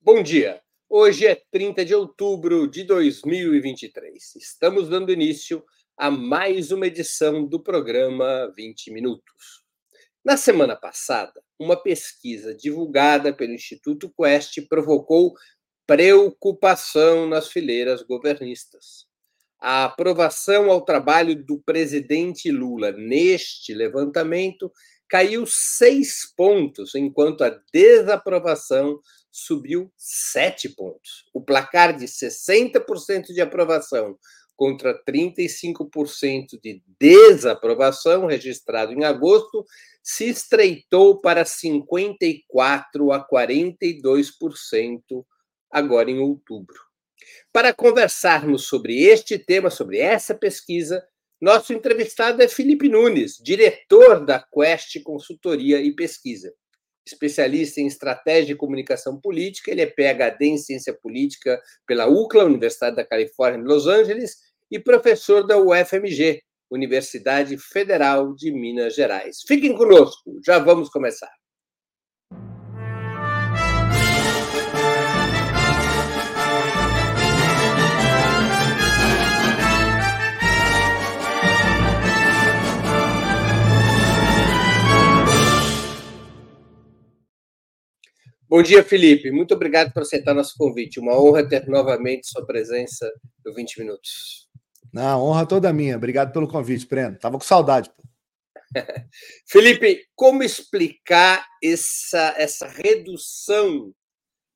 Bom 0.00 0.22
dia. 0.22 0.60
Hoje 0.88 1.26
é 1.26 1.34
30 1.50 1.84
de 1.84 1.94
outubro 1.94 2.68
de 2.68 2.84
2023. 2.84 4.36
Estamos 4.36 4.88
dando 4.88 5.12
início 5.12 5.64
a 5.96 6.10
mais 6.10 6.70
uma 6.70 6.86
edição 6.86 7.44
do 7.44 7.60
programa 7.60 8.52
20 8.56 8.92
Minutos. 8.92 9.64
Na 10.24 10.36
semana 10.36 10.76
passada, 10.76 11.42
uma 11.58 11.76
pesquisa 11.76 12.54
divulgada 12.54 13.32
pelo 13.32 13.52
Instituto 13.52 14.12
Quest 14.16 14.60
provocou 14.68 15.34
preocupação 15.86 17.28
nas 17.28 17.48
fileiras 17.48 18.02
governistas. 18.02 19.06
A 19.58 19.84
aprovação 19.84 20.70
ao 20.70 20.84
trabalho 20.84 21.34
do 21.44 21.58
presidente 21.60 22.50
Lula 22.50 22.92
neste 22.92 23.72
levantamento 23.74 24.70
caiu 25.08 25.46
seis 25.46 26.32
pontos, 26.36 26.94
enquanto 26.94 27.42
a 27.42 27.60
desaprovação 27.72 29.00
subiu 29.36 29.92
sete 29.98 30.66
pontos. 30.68 31.26
O 31.34 31.42
placar 31.42 31.94
de 31.94 32.06
60% 32.06 33.34
de 33.34 33.40
aprovação 33.42 34.18
contra 34.56 34.98
35% 35.04 36.58
de 36.62 36.82
desaprovação 36.98 38.24
registrado 38.24 38.92
em 38.94 39.04
agosto 39.04 39.66
se 40.02 40.30
estreitou 40.30 41.20
para 41.20 41.44
54 41.44 43.12
a 43.12 43.28
42% 43.28 45.02
agora 45.70 46.10
em 46.10 46.18
outubro. 46.18 46.80
Para 47.52 47.74
conversarmos 47.74 48.66
sobre 48.66 49.02
este 49.02 49.38
tema, 49.38 49.68
sobre 49.68 49.98
essa 49.98 50.34
pesquisa, 50.34 51.06
nosso 51.38 51.74
entrevistado 51.74 52.42
é 52.42 52.48
Felipe 52.48 52.88
Nunes, 52.88 53.36
diretor 53.42 54.24
da 54.24 54.42
Quest 54.42 55.02
Consultoria 55.02 55.78
e 55.78 55.94
Pesquisa. 55.94 56.54
Especialista 57.06 57.80
em 57.80 57.86
estratégia 57.86 58.52
e 58.52 58.56
comunicação 58.56 59.20
política, 59.20 59.70
ele 59.70 59.82
é 59.82 59.86
PhD 59.86 60.46
em 60.46 60.58
ciência 60.58 60.92
política 60.92 61.60
pela 61.86 62.06
UCLA, 62.06 62.44
Universidade 62.44 62.96
da 62.96 63.04
Califórnia, 63.04 63.60
em 63.60 63.64
Los 63.64 63.86
Angeles, 63.86 64.36
e 64.70 64.78
professor 64.78 65.46
da 65.46 65.56
UFMG, 65.56 66.42
Universidade 66.70 67.56
Federal 67.56 68.34
de 68.34 68.50
Minas 68.50 68.94
Gerais. 68.94 69.42
Fiquem 69.46 69.76
conosco, 69.76 70.40
já 70.44 70.58
vamos 70.58 70.88
começar. 70.88 71.30
Bom 88.48 88.62
dia, 88.62 88.84
Felipe. 88.84 89.32
Muito 89.32 89.54
obrigado 89.54 89.92
por 89.92 90.02
aceitar 90.02 90.32
nosso 90.32 90.54
convite. 90.56 91.00
Uma 91.00 91.20
honra 91.20 91.48
ter 91.48 91.66
novamente 91.66 92.28
sua 92.28 92.46
presença 92.46 93.12
no 93.44 93.52
20 93.52 93.80
Minutos. 93.80 94.48
Na 94.92 95.18
honra 95.18 95.44
toda 95.44 95.72
minha. 95.72 95.96
Obrigado 95.96 96.32
pelo 96.32 96.46
convite, 96.46 96.86
Breno. 96.86 97.18
Tava 97.18 97.38
com 97.38 97.44
saudade. 97.44 97.90
Felipe, 99.48 100.06
como 100.14 100.44
explicar 100.44 101.44
essa, 101.60 102.36
essa 102.38 102.68
redução 102.68 103.92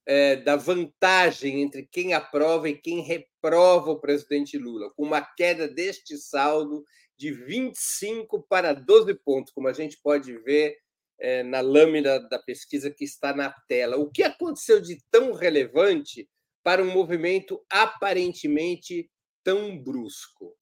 é, 0.06 0.36
da 0.36 0.55
vantagem 0.55 1.61
entre 1.61 1.84
quem 1.91 2.14
aprova 2.14 2.68
e 2.68 2.78
quem 2.78 3.00
reprova 3.00 3.91
o 3.91 4.00
presidente 4.00 4.56
Lula, 4.56 4.92
com 4.94 5.02
uma 5.02 5.20
queda 5.20 5.66
deste 5.66 6.16
saldo 6.16 6.84
de 7.18 7.33
25 7.33 8.46
para 8.48 8.72
12 8.72 9.14
pontos, 9.24 9.52
como 9.52 9.66
a 9.66 9.72
gente 9.72 9.98
pode 10.00 10.38
ver 10.38 10.77
é, 11.21 11.43
na 11.43 11.61
lâmina 11.61 12.19
da 12.29 12.39
pesquisa 12.39 12.91
que 12.91 13.05
está 13.05 13.35
na 13.35 13.53
tela. 13.69 13.97
O 13.97 14.11
que 14.11 14.23
aconteceu 14.23 14.81
de 14.81 14.99
tão 15.11 15.33
relevante 15.33 16.29
para 16.63 16.83
um 16.83 16.91
movimento 16.91 17.63
aparentemente 17.71 19.11
tão 19.45 19.79
brusco? 19.79 20.57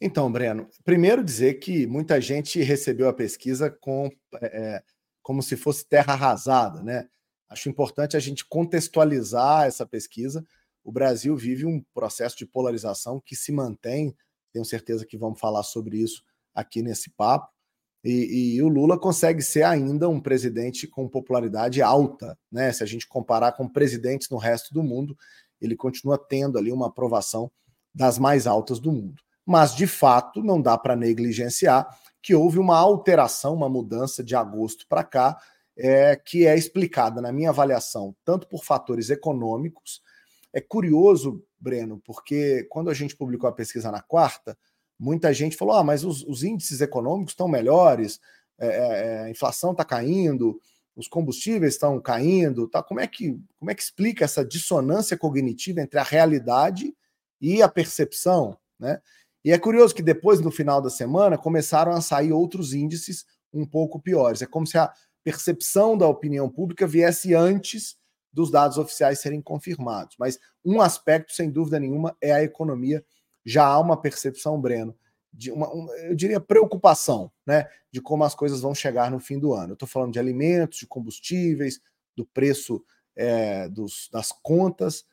Então, 0.00 0.32
Breno, 0.32 0.68
primeiro 0.84 1.22
dizer 1.22 1.54
que 1.54 1.86
muita 1.86 2.20
gente 2.20 2.60
recebeu 2.62 3.08
a 3.08 3.12
pesquisa 3.12 3.70
com, 3.70 4.10
é, 4.40 4.82
como 5.22 5.42
se 5.42 5.56
fosse 5.56 5.86
terra 5.86 6.14
arrasada, 6.14 6.82
né? 6.82 7.06
Acho 7.48 7.68
importante 7.68 8.16
a 8.16 8.20
gente 8.20 8.46
contextualizar 8.48 9.66
essa 9.66 9.84
pesquisa. 9.84 10.46
O 10.82 10.90
Brasil 10.90 11.36
vive 11.36 11.66
um 11.66 11.84
processo 11.92 12.36
de 12.36 12.46
polarização 12.46 13.20
que 13.20 13.36
se 13.36 13.52
mantém, 13.52 14.16
tenho 14.52 14.64
certeza 14.64 15.04
que 15.04 15.18
vamos 15.18 15.38
falar 15.38 15.64
sobre 15.64 15.98
isso 15.98 16.22
aqui 16.54 16.80
nesse 16.80 17.10
papo. 17.10 17.52
E, 18.02 18.54
e, 18.56 18.62
o 18.62 18.68
Lula 18.68 18.98
consegue 18.98 19.42
ser 19.42 19.62
ainda 19.62 20.08
um 20.08 20.20
presidente 20.20 20.86
com 20.86 21.06
popularidade 21.08 21.82
alta, 21.82 22.38
né? 22.50 22.72
Se 22.72 22.82
a 22.82 22.86
gente 22.86 23.06
comparar 23.06 23.52
com 23.52 23.68
presidentes 23.68 24.28
no 24.30 24.38
resto 24.38 24.72
do 24.72 24.82
mundo, 24.82 25.16
ele 25.60 25.76
continua 25.76 26.16
tendo 26.16 26.56
ali 26.56 26.72
uma 26.72 26.86
aprovação 26.86 27.50
das 27.94 28.18
mais 28.18 28.46
altas 28.46 28.78
do 28.78 28.90
mundo. 28.90 29.22
Mas, 29.44 29.74
de 29.74 29.86
fato, 29.86 30.42
não 30.42 30.60
dá 30.60 30.78
para 30.78 30.96
negligenciar 30.96 31.86
que 32.22 32.34
houve 32.34 32.58
uma 32.58 32.78
alteração, 32.78 33.54
uma 33.54 33.68
mudança 33.68 34.22
de 34.22 34.34
agosto 34.34 34.86
para 34.88 35.04
cá, 35.04 35.38
é, 35.76 36.16
que 36.16 36.46
é 36.46 36.56
explicada, 36.56 37.20
na 37.20 37.32
minha 37.32 37.50
avaliação, 37.50 38.14
tanto 38.24 38.46
por 38.46 38.64
fatores 38.64 39.10
econômicos. 39.10 40.02
É 40.52 40.60
curioso, 40.60 41.42
Breno, 41.58 42.00
porque 42.04 42.66
quando 42.70 42.90
a 42.90 42.94
gente 42.94 43.16
publicou 43.16 43.48
a 43.48 43.52
pesquisa 43.52 43.90
na 43.90 44.02
quarta, 44.02 44.56
muita 45.00 45.32
gente 45.32 45.56
falou: 45.56 45.74
ah, 45.74 45.82
mas 45.82 46.04
os, 46.04 46.22
os 46.24 46.44
índices 46.44 46.80
econômicos 46.80 47.32
estão 47.32 47.48
melhores, 47.48 48.20
é, 48.58 48.66
é, 48.66 49.06
é 49.06 49.18
a 49.24 49.30
inflação 49.30 49.72
está 49.72 49.84
caindo, 49.84 50.60
os 50.94 51.08
combustíveis 51.08 51.74
estão 51.74 51.98
caindo, 52.00 52.68
tá? 52.68 52.82
Como 52.82 53.00
é 53.00 53.06
que 53.06 53.40
como 53.58 53.70
é 53.70 53.74
que 53.74 53.82
explica 53.82 54.24
essa 54.24 54.44
dissonância 54.44 55.16
cognitiva 55.16 55.80
entre 55.80 55.98
a 55.98 56.02
realidade 56.02 56.94
e 57.40 57.62
a 57.62 57.68
percepção, 57.68 58.56
né? 58.78 59.00
E 59.42 59.52
é 59.52 59.58
curioso 59.58 59.94
que 59.94 60.02
depois, 60.02 60.38
no 60.40 60.50
final 60.50 60.82
da 60.82 60.90
semana, 60.90 61.38
começaram 61.38 61.92
a 61.92 62.02
sair 62.02 62.30
outros 62.30 62.74
índices 62.74 63.24
um 63.52 63.64
pouco 63.64 63.98
piores. 63.98 64.42
É 64.42 64.46
como 64.46 64.66
se 64.66 64.76
a 64.76 64.92
percepção 65.24 65.96
da 65.96 66.06
opinião 66.06 66.48
pública 66.50 66.86
viesse 66.86 67.34
antes 67.34 67.96
dos 68.30 68.50
dados 68.50 68.76
oficiais 68.76 69.18
serem 69.18 69.40
confirmados. 69.40 70.14
Mas 70.18 70.38
um 70.62 70.82
aspecto, 70.82 71.32
sem 71.32 71.50
dúvida 71.50 71.80
nenhuma, 71.80 72.14
é 72.20 72.32
a 72.32 72.42
economia 72.42 73.02
já 73.50 73.66
há 73.66 73.80
uma 73.80 73.96
percepção, 73.96 74.60
Breno, 74.60 74.94
de 75.32 75.50
uma, 75.50 75.72
um, 75.74 75.92
eu 75.94 76.14
diria, 76.14 76.40
preocupação, 76.40 77.30
né, 77.46 77.68
de 77.90 78.00
como 78.00 78.24
as 78.24 78.34
coisas 78.34 78.60
vão 78.60 78.74
chegar 78.74 79.10
no 79.10 79.18
fim 79.18 79.38
do 79.38 79.52
ano. 79.52 79.70
Eu 79.70 79.74
estou 79.74 79.88
falando 79.88 80.12
de 80.12 80.18
alimentos, 80.18 80.78
de 80.78 80.86
combustíveis, 80.86 81.80
do 82.16 82.24
preço 82.24 82.84
é, 83.16 83.68
dos, 83.68 84.08
das 84.12 84.32
contas. 84.32 85.04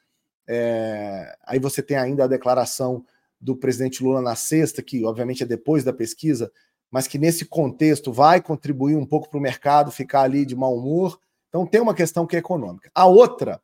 É, 0.47 1.35
aí 1.45 1.59
você 1.59 1.81
tem 1.81 1.97
ainda 1.97 2.23
a 2.23 2.27
declaração 2.27 3.05
do 3.39 3.55
presidente 3.55 4.03
Lula 4.03 4.21
na 4.21 4.35
sexta, 4.35 4.81
que 4.81 5.03
obviamente 5.03 5.43
é 5.43 5.45
depois 5.45 5.83
da 5.83 5.93
pesquisa, 5.93 6.51
mas 6.89 7.07
que 7.07 7.17
nesse 7.17 7.45
contexto 7.45 8.11
vai 8.11 8.41
contribuir 8.41 8.95
um 8.95 9.05
pouco 9.05 9.29
para 9.29 9.37
o 9.37 9.41
mercado 9.41 9.91
ficar 9.91 10.21
ali 10.21 10.45
de 10.45 10.55
mau 10.55 10.75
humor. 10.75 11.19
Então 11.49 11.65
tem 11.65 11.81
uma 11.81 11.93
questão 11.93 12.25
que 12.25 12.35
é 12.35 12.39
econômica. 12.39 12.89
A 12.93 13.05
outra 13.05 13.61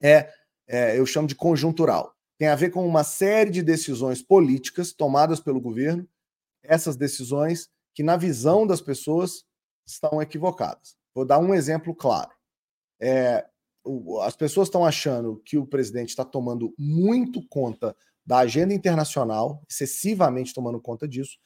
é, 0.00 0.30
é 0.66 0.98
eu 0.98 1.04
chamo 1.04 1.26
de 1.26 1.34
conjuntural 1.34 2.17
tem 2.38 2.48
a 2.48 2.54
ver 2.54 2.70
com 2.70 2.86
uma 2.86 3.02
série 3.02 3.50
de 3.50 3.62
decisões 3.62 4.22
políticas 4.22 4.92
tomadas 4.92 5.40
pelo 5.40 5.60
governo, 5.60 6.08
essas 6.62 6.96
decisões 6.96 7.68
que, 7.92 8.02
na 8.02 8.16
visão 8.16 8.66
das 8.66 8.80
pessoas, 8.80 9.44
estão 9.84 10.22
equivocadas. 10.22 10.96
Vou 11.14 11.24
dar 11.24 11.38
um 11.38 11.52
exemplo 11.52 11.94
claro. 11.94 12.30
É, 13.00 13.44
as 14.22 14.36
pessoas 14.36 14.68
estão 14.68 14.84
achando 14.84 15.42
que 15.44 15.58
o 15.58 15.66
presidente 15.66 16.10
está 16.10 16.24
tomando 16.24 16.72
muito 16.78 17.44
conta 17.48 17.96
da 18.24 18.38
agenda 18.38 18.74
internacional, 18.74 19.62
excessivamente 19.68 20.54
tomando 20.54 20.80
conta 20.80 21.08
disso, 21.08 21.38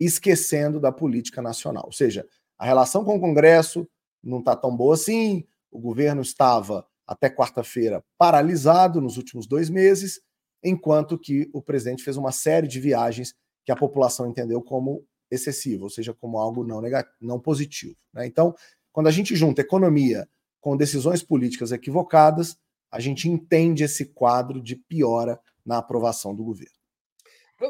esquecendo 0.00 0.80
da 0.80 0.90
política 0.90 1.40
nacional. 1.40 1.84
Ou 1.86 1.92
seja, 1.92 2.26
a 2.58 2.64
relação 2.64 3.04
com 3.04 3.16
o 3.16 3.20
Congresso 3.20 3.88
não 4.22 4.38
está 4.38 4.56
tão 4.56 4.74
boa 4.74 4.94
assim, 4.94 5.46
o 5.70 5.78
governo 5.78 6.22
estava 6.22 6.86
até 7.06 7.28
quarta-feira 7.28 8.04
paralisado 8.18 9.00
nos 9.00 9.16
últimos 9.16 9.46
dois 9.46 9.68
meses, 9.68 10.20
enquanto 10.62 11.18
que 11.18 11.48
o 11.52 11.60
presidente 11.60 12.02
fez 12.02 12.16
uma 12.16 12.32
série 12.32 12.66
de 12.66 12.80
viagens 12.80 13.34
que 13.64 13.72
a 13.72 13.76
população 13.76 14.28
entendeu 14.28 14.62
como 14.62 15.06
excessiva, 15.30 15.84
ou 15.84 15.90
seja, 15.90 16.14
como 16.14 16.38
algo 16.38 16.64
não, 16.64 16.80
negativo, 16.80 17.14
não 17.20 17.40
positivo. 17.40 17.96
Né? 18.12 18.26
Então, 18.26 18.54
quando 18.92 19.08
a 19.08 19.10
gente 19.10 19.34
junta 19.34 19.60
economia 19.60 20.28
com 20.60 20.76
decisões 20.76 21.22
políticas 21.22 21.72
equivocadas, 21.72 22.56
a 22.90 23.00
gente 23.00 23.28
entende 23.28 23.84
esse 23.84 24.06
quadro 24.06 24.62
de 24.62 24.76
piora 24.76 25.40
na 25.64 25.78
aprovação 25.78 26.34
do 26.34 26.44
governo. 26.44 26.74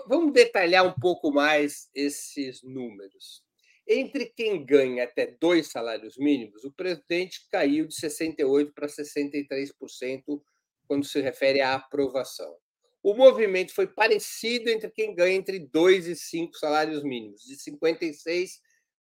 Vamos 0.08 0.32
detalhar 0.32 0.84
um 0.84 0.92
pouco 0.92 1.32
mais 1.32 1.88
esses 1.94 2.62
números. 2.62 3.43
Entre 3.86 4.26
quem 4.26 4.64
ganha 4.64 5.04
até 5.04 5.26
dois 5.38 5.70
salários 5.70 6.16
mínimos, 6.16 6.64
o 6.64 6.72
presidente 6.72 7.46
caiu 7.50 7.86
de 7.86 7.94
68% 7.94 8.72
para 8.72 8.86
63% 8.86 10.42
quando 10.86 11.04
se 11.04 11.20
refere 11.20 11.60
à 11.60 11.74
aprovação. 11.74 12.56
O 13.02 13.12
movimento 13.12 13.74
foi 13.74 13.86
parecido 13.86 14.70
entre 14.70 14.90
quem 14.90 15.14
ganha 15.14 15.36
entre 15.36 15.58
dois 15.58 16.06
e 16.06 16.16
cinco 16.16 16.56
salários 16.56 17.02
mínimos, 17.02 17.42
de 17.42 17.56
56% 17.56 18.48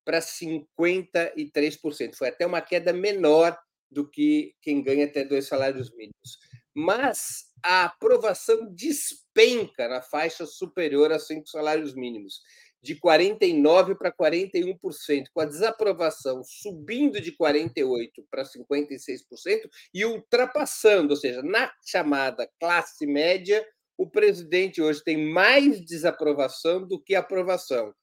para 0.03 0.19
53%. 0.19 2.15
Foi 2.15 2.27
até 2.27 2.45
uma 2.45 2.62
queda 2.62 2.91
menor 2.91 3.57
do 3.89 4.06
que 4.09 4.53
quem 4.62 4.83
ganha 4.83 5.06
até 5.06 5.24
dois 5.24 5.47
salários 5.47 5.89
mínimos. 5.91 6.38
Mas 6.75 7.45
a 7.63 7.86
aprovação 7.86 8.74
despenca 8.74 9.88
na 9.88 10.01
faixa 10.01 10.45
superior 10.45 11.13
a 11.13 11.19
cinco 11.19 11.47
salários 11.47 11.94
mínimos, 11.94 12.41
de 12.83 13.00
49% 13.00 13.97
para 13.97 14.12
41%, 14.12 15.27
com 15.33 15.39
a 15.39 15.45
desaprovação 15.45 16.44
subindo 16.44 17.21
de 17.21 17.31
48% 17.31 18.09
para 18.30 18.44
56% 18.44 19.69
e 19.94 20.03
ultrapassando, 20.06 21.12
ou 21.12 21.15
seja, 21.15 21.41
na 21.41 21.71
chamada 21.85 22.47
classe 22.59 23.07
média, 23.07 23.65
o 23.97 24.09
presidente 24.09 24.81
hoje 24.81 25.01
tem 25.01 25.31
mais 25.31 25.80
desaprovação 25.85 26.85
do 26.85 27.01
que 27.01 27.15
aprovação. 27.15 27.94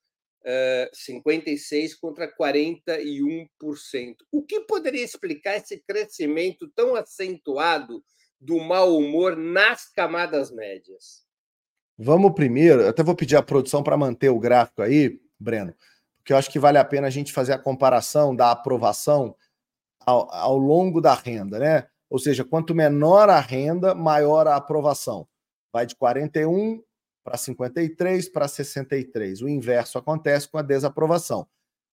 56 0.94 1.96
contra 1.96 2.26
41%. 2.34 3.46
O 4.32 4.42
que 4.42 4.60
poderia 4.60 5.04
explicar 5.04 5.58
esse 5.58 5.78
crescimento 5.86 6.66
tão 6.74 6.94
acentuado 6.94 8.02
do 8.40 8.58
mau 8.58 8.96
humor 8.96 9.36
nas 9.36 9.92
camadas 9.92 10.50
médias? 10.50 11.28
Vamos 12.02 12.32
primeiro, 12.32 12.88
até 12.88 13.02
vou 13.02 13.14
pedir 13.14 13.36
a 13.36 13.42
produção 13.42 13.82
para 13.82 13.94
manter 13.94 14.30
o 14.30 14.38
gráfico 14.38 14.80
aí, 14.80 15.20
Breno, 15.38 15.74
porque 16.16 16.32
eu 16.32 16.36
acho 16.38 16.50
que 16.50 16.58
vale 16.58 16.78
a 16.78 16.84
pena 16.84 17.08
a 17.08 17.10
gente 17.10 17.30
fazer 17.30 17.52
a 17.52 17.58
comparação 17.58 18.34
da 18.34 18.50
aprovação 18.50 19.36
ao, 20.06 20.32
ao 20.34 20.56
longo 20.56 20.98
da 20.98 21.12
renda, 21.12 21.58
né? 21.58 21.86
Ou 22.08 22.18
seja, 22.18 22.42
quanto 22.42 22.74
menor 22.74 23.28
a 23.28 23.38
renda, 23.38 23.94
maior 23.94 24.46
a 24.48 24.56
aprovação. 24.56 25.28
Vai 25.70 25.84
de 25.84 25.94
41 25.94 26.82
para 27.22 27.36
53 27.36 28.30
para 28.30 28.48
63. 28.48 29.42
O 29.42 29.48
inverso 29.48 29.98
acontece 29.98 30.48
com 30.48 30.56
a 30.56 30.62
desaprovação. 30.62 31.46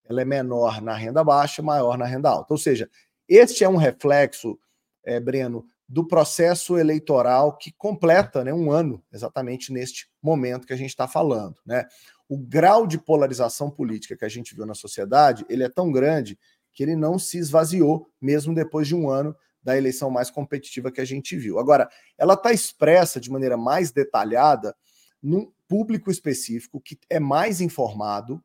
Ela 0.05 0.21
é 0.21 0.25
menor 0.25 0.81
na 0.81 0.93
renda 0.93 1.21
baixa, 1.21 1.61
maior 1.61 1.97
na 1.97 2.05
renda 2.05 2.29
alta. 2.29 2.53
Ou 2.53 2.57
seja, 2.57 2.89
este 3.27 3.65
é 3.65 3.67
um 3.67 3.75
reflexo, 3.75 4.57
é, 5.03 5.19
Breno, 5.19 5.65
do 5.87 6.05
processo 6.05 6.77
eleitoral 6.77 7.57
que 7.57 7.71
completa 7.71 8.43
né, 8.43 8.53
um 8.53 8.71
ano, 8.71 9.01
exatamente 9.11 9.71
neste 9.71 10.09
momento 10.21 10.67
que 10.67 10.73
a 10.73 10.77
gente 10.77 10.89
está 10.89 11.07
falando. 11.07 11.55
Né? 11.65 11.85
O 12.27 12.37
grau 12.37 12.85
de 12.85 12.97
polarização 12.97 13.69
política 13.69 14.17
que 14.17 14.25
a 14.25 14.29
gente 14.29 14.53
viu 14.53 14.65
na 14.65 14.73
sociedade 14.73 15.45
ele 15.49 15.63
é 15.63 15.69
tão 15.69 15.91
grande 15.91 16.37
que 16.73 16.83
ele 16.83 16.95
não 16.95 17.17
se 17.17 17.37
esvaziou, 17.37 18.07
mesmo 18.21 18.53
depois 18.53 18.87
de 18.87 18.95
um 18.95 19.09
ano 19.09 19.35
da 19.63 19.77
eleição 19.77 20.09
mais 20.09 20.29
competitiva 20.29 20.91
que 20.91 21.01
a 21.01 21.05
gente 21.05 21.35
viu. 21.35 21.57
Agora, 21.57 21.89
ela 22.17 22.35
está 22.35 22.53
expressa 22.53 23.19
de 23.19 23.31
maneira 23.31 23.57
mais 23.57 23.91
detalhada 23.91 24.75
num 25.21 25.51
público 25.67 26.11
específico 26.11 26.79
que 26.79 26.97
é 27.09 27.19
mais 27.19 27.61
informado, 27.61 28.43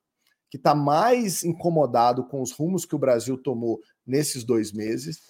que 0.49 0.57
está 0.57 0.75
mais 0.75 1.45
incomodado 1.45 2.25
com 2.27 2.41
os 2.41 2.53
rumos 2.53 2.85
que 2.85 2.95
o 2.95 2.99
Brasil 2.99 3.37
tomou 3.37 3.81
nesses 4.07 4.45
dois 4.45 4.73
meses, 4.73 5.21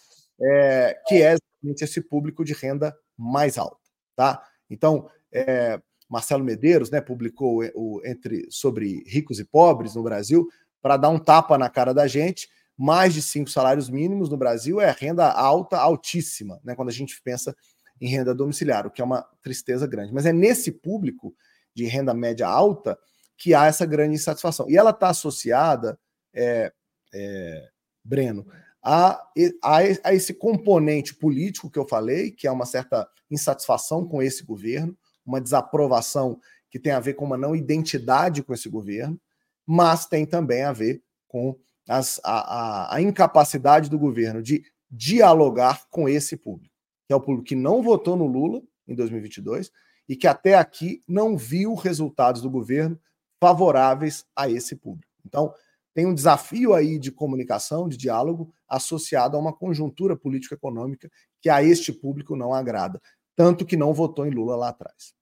é, 0.41 0.99
que 1.07 1.23
é 1.23 1.37
exatamente 1.63 1.85
esse 1.85 2.01
público 2.01 2.45
de 2.45 2.53
renda 2.53 2.95
mais 3.17 3.57
alta, 3.57 3.79
tá? 4.17 4.43
Então, 4.69 5.09
é, 5.33 5.81
Marcelo 6.09 6.45
Medeiros, 6.45 6.91
né, 6.91 7.01
publicou 7.01 7.63
o, 7.75 8.01
entre 8.05 8.47
sobre 8.51 9.03
ricos 9.07 9.39
e 9.39 9.45
pobres 9.45 9.95
no 9.95 10.03
Brasil 10.03 10.49
para 10.81 10.97
dar 10.97 11.09
um 11.09 11.19
tapa 11.19 11.57
na 11.57 11.71
cara 11.71 11.95
da 11.95 12.07
gente. 12.07 12.49
Mais 12.77 13.15
de 13.15 13.23
cinco 13.23 13.51
salários 13.51 13.89
mínimos 13.89 14.29
no 14.29 14.37
Brasil 14.37 14.81
é 14.81 14.91
renda 14.91 15.31
alta, 15.31 15.79
altíssima, 15.79 16.61
né? 16.65 16.75
Quando 16.75 16.89
a 16.89 16.93
gente 16.93 17.21
pensa 17.23 17.55
em 18.01 18.09
renda 18.09 18.35
domiciliar, 18.35 18.87
o 18.87 18.91
que 18.91 19.01
é 19.01 19.05
uma 19.05 19.23
tristeza 19.43 19.87
grande. 19.87 20.13
Mas 20.13 20.27
é 20.27 20.33
nesse 20.33 20.73
público 20.73 21.35
de 21.75 21.85
renda 21.85 22.13
média 22.13 22.49
alta 22.49 22.99
que 23.37 23.55
há 23.55 23.67
essa 23.67 23.87
grande 23.87 24.15
insatisfação. 24.15 24.69
E 24.69 24.77
ela 24.77 24.91
está 24.91 25.11
associada, 25.11 25.99
é, 26.35 26.73
é, 27.15 27.69
Breno, 28.03 28.47
a, 28.83 29.23
a, 29.63 29.79
a, 30.05 30.15
esse 30.15 30.35
componente 30.35 31.15
político 31.15 31.71
que 31.71 31.79
eu 31.79 31.87
falei, 31.87 32.31
que 32.31 32.47
é 32.47 32.51
uma 32.51 32.67
certa 32.67 33.09
insatisfação 33.31 34.07
com 34.07 34.23
esse 34.23 34.43
governo, 34.45 34.97
uma 35.25 35.41
desaprovação 35.41 36.41
que 36.71 36.79
tem 36.79 36.93
a 36.93 37.01
ver 37.01 37.15
com 37.15 37.25
uma 37.25 37.37
não 37.37 37.55
identidade 37.55 38.43
com 38.43 38.53
esse 38.53 38.69
governo, 38.69 39.21
mas 39.67 40.07
tem 40.07 40.27
também 40.27 40.63
a 40.63 40.73
ver 40.73 41.03
com 41.29 41.57
as, 41.89 42.21
a, 42.25 42.97
a, 42.97 43.01
incapacidade 43.01 43.89
do 43.89 43.99
governo 43.99 44.43
de 44.43 44.65
dialogar 44.91 45.87
com 45.91 46.09
esse 46.09 46.37
público 46.37 46.73
que 47.13 47.13
é 47.13 47.17
o 47.17 47.21
público 47.21 47.45
que 47.45 47.55
não 47.55 47.83
votou 47.83 48.17
no 48.17 48.27
Lula 48.27 48.63
em 48.89 48.95
2022 48.95 49.71
e 50.09 50.17
que 50.17 50.27
até 50.27 50.55
aqui 50.55 51.03
não 51.07 51.37
viu 51.37 51.75
resultados 51.75 52.41
do 52.41 52.51
governo 52.51 52.99
favoráveis 53.39 54.25
a 54.35 54.49
esse 54.49 54.75
público. 54.77 55.13
Então, 55.27 55.53
tem 55.93 56.07
um 56.07 56.15
desafio 56.15 56.73
aí 56.73 56.99
de 56.99 57.13
comunicação, 57.13 57.87
de 57.87 57.99
diálogo, 57.99 58.53
associado 58.73 59.37
a 59.37 59.41
uma 59.41 59.53
conjuntura 59.53 60.17
político-econômica 60.17 61.11
que 61.41 61.51
a 61.51 61.63
este 61.63 61.93
público 61.93 62.35
não 62.35 62.55
agrada, 62.55 63.01
tanto 63.37 63.67
que 63.67 63.77
não 63.77 63.93
votou 63.93 64.27
em 64.27 64.31
Lula 64.31 64.57
lá 64.57 64.71
atrás. 64.71 65.15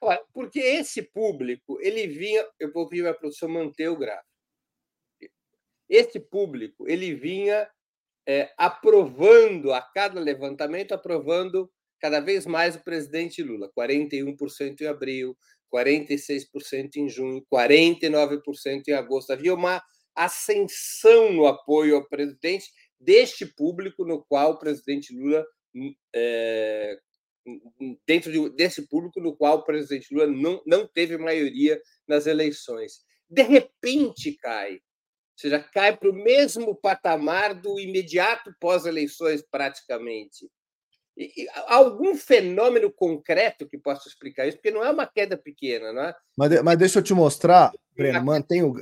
Olha, 0.00 0.22
porque 0.32 0.58
esse 0.58 1.00
público, 1.00 1.78
ele 1.80 2.06
vinha, 2.08 2.44
eu 2.58 2.72
vou 2.72 2.88
pedir 2.88 3.06
a 3.06 3.14
produção 3.14 3.48
manter 3.48 3.88
o 3.88 3.96
gráfico. 3.96 4.28
Esse 5.88 6.18
público, 6.18 6.88
ele 6.88 7.14
vinha 7.14 7.68
é, 8.26 8.52
aprovando 8.58 9.72
a 9.72 9.80
cada 9.80 10.20
levantamento, 10.20 10.92
aprovando 10.92 11.70
cada 12.00 12.20
vez 12.20 12.44
mais 12.44 12.74
o 12.74 12.82
presidente 12.82 13.42
Lula. 13.42 13.70
41% 13.78 14.80
em 14.80 14.86
abril, 14.86 15.36
46% 15.72 16.96
em 16.96 17.08
junho, 17.08 17.44
49% 17.52 18.82
em 18.88 18.92
agosto. 18.92 19.32
Havia 19.32 19.54
uma 19.54 19.82
ascensão 20.14 21.32
no 21.32 21.46
apoio 21.46 21.96
ao 21.96 22.08
presidente 22.08 22.66
deste 22.98 23.46
público 23.46 24.04
no 24.04 24.24
qual 24.24 24.52
o 24.52 24.58
presidente 24.58 25.14
Lula 25.14 25.44
é, 26.14 26.98
dentro 28.06 28.32
de, 28.32 28.50
desse 28.56 28.88
público 28.88 29.20
no 29.20 29.36
qual 29.36 29.58
o 29.58 29.64
presidente 29.64 30.14
Lula 30.14 30.26
não, 30.26 30.62
não 30.66 30.86
teve 30.86 31.18
maioria 31.18 31.80
nas 32.06 32.26
eleições. 32.26 33.04
De 33.28 33.42
repente 33.42 34.36
cai 34.38 34.80
ou 35.34 35.40
seja, 35.40 35.58
cai 35.58 35.96
para 35.96 36.08
o 36.08 36.14
mesmo 36.14 36.76
patamar 36.76 37.54
do 37.54 37.80
imediato 37.80 38.54
pós-eleições, 38.60 39.42
praticamente. 39.42 40.48
E, 41.16 41.42
e, 41.42 41.48
algum 41.66 42.14
fenômeno 42.16 42.90
concreto 42.92 43.68
que 43.68 43.76
possa 43.76 44.08
explicar 44.08 44.46
isso? 44.46 44.56
Porque 44.58 44.70
não 44.70 44.84
é 44.84 44.90
uma 44.90 45.06
queda 45.06 45.36
pequena, 45.36 45.92
não 45.92 46.02
é? 46.02 46.14
Mas, 46.36 46.62
mas 46.62 46.78
deixa 46.78 47.00
eu 47.00 47.02
te 47.02 47.12
mostrar, 47.12 47.72
Breno, 47.96 48.24
mantém 48.24 48.62
o, 48.62 48.74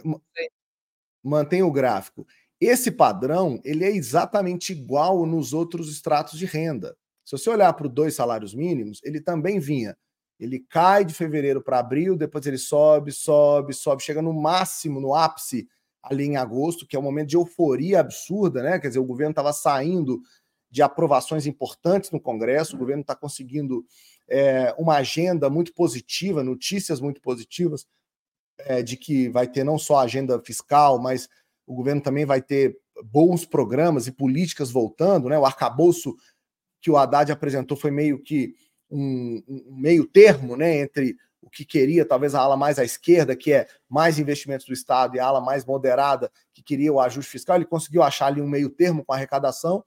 mantém 1.22 1.62
o 1.62 1.70
gráfico. 1.70 2.26
Esse 2.60 2.90
padrão 2.90 3.60
ele 3.64 3.84
é 3.84 3.90
exatamente 3.90 4.72
igual 4.72 5.26
nos 5.26 5.52
outros 5.52 5.90
estratos 5.90 6.38
de 6.38 6.46
renda. 6.46 6.97
Se 7.25 7.37
você 7.37 7.50
olhar 7.50 7.73
para 7.73 7.87
os 7.87 7.92
dois 7.92 8.14
salários 8.14 8.54
mínimos, 8.54 9.00
ele 9.02 9.20
também 9.20 9.58
vinha. 9.58 9.97
Ele 10.38 10.58
cai 10.58 11.04
de 11.04 11.14
fevereiro 11.14 11.62
para 11.62 11.78
abril, 11.78 12.16
depois 12.16 12.44
ele 12.47 12.58
sobe, 12.58 13.12
sobe, 13.12 13.73
sobe, 13.73 14.02
chega 14.02 14.20
no 14.20 14.32
máximo, 14.32 15.00
no 15.00 15.14
ápice 15.14 15.68
ali 16.02 16.25
em 16.25 16.37
agosto, 16.37 16.87
que 16.87 16.97
é 16.97 16.99
um 16.99 17.02
momento 17.02 17.28
de 17.28 17.37
euforia 17.37 18.00
absurda, 18.00 18.62
né? 18.62 18.78
Quer 18.78 18.88
dizer, 18.88 18.99
o 18.99 19.04
governo 19.04 19.30
estava 19.30 19.52
saindo 19.52 20.20
de 20.68 20.82
aprovações 20.82 21.47
importantes 21.47 22.11
no 22.11 22.20
Congresso, 22.20 22.75
o 22.75 22.78
governo 22.78 23.02
está 23.02 23.14
conseguindo 23.14 23.85
é, 24.28 24.75
uma 24.78 24.97
agenda 24.97 25.49
muito 25.49 25.73
positiva, 25.75 26.42
notícias 26.42 27.00
muito 27.00 27.20
positivas, 27.20 27.87
é, 28.59 28.82
de 28.82 28.97
que 28.97 29.28
vai 29.28 29.47
ter 29.47 29.64
não 29.64 29.78
só 29.78 29.97
a 29.97 30.02
agenda 30.02 30.40
fiscal, 30.44 30.99
mas 30.99 31.28
o 31.66 31.75
governo 31.75 32.00
também 32.00 32.25
vai 32.25 32.40
ter 32.40 32.76
bons 33.04 33.44
programas 33.44 34.06
e 34.06 34.12
políticas 34.12 34.71
voltando, 34.71 35.28
né? 35.28 35.38
O 35.38 35.47
arcabouço 35.47 36.14
que 36.80 36.90
o 36.90 36.97
Haddad 36.97 37.30
apresentou 37.30 37.76
foi 37.76 37.90
meio 37.90 38.21
que 38.23 38.54
um, 38.90 39.42
um 39.49 39.76
meio 39.76 40.06
termo, 40.06 40.56
né, 40.56 40.78
entre 40.78 41.16
o 41.40 41.49
que 41.49 41.64
queria, 41.64 42.04
talvez 42.04 42.35
a 42.35 42.40
ala 42.40 42.56
mais 42.56 42.78
à 42.78 42.85
esquerda, 42.85 43.35
que 43.35 43.52
é 43.52 43.66
mais 43.88 44.18
investimentos 44.18 44.66
do 44.66 44.73
Estado, 44.73 45.16
e 45.16 45.21
a 45.21 45.26
ala 45.26 45.40
mais 45.40 45.64
moderada, 45.64 46.30
que 46.52 46.62
queria 46.62 46.92
o 46.92 47.00
ajuste 47.00 47.30
fiscal, 47.30 47.56
ele 47.56 47.64
conseguiu 47.64 48.02
achar 48.02 48.26
ali 48.26 48.40
um 48.40 48.49
meio 48.49 48.71
termo 48.71 49.04
com 49.04 49.12
a 49.12 49.16
arrecadação, 49.16 49.85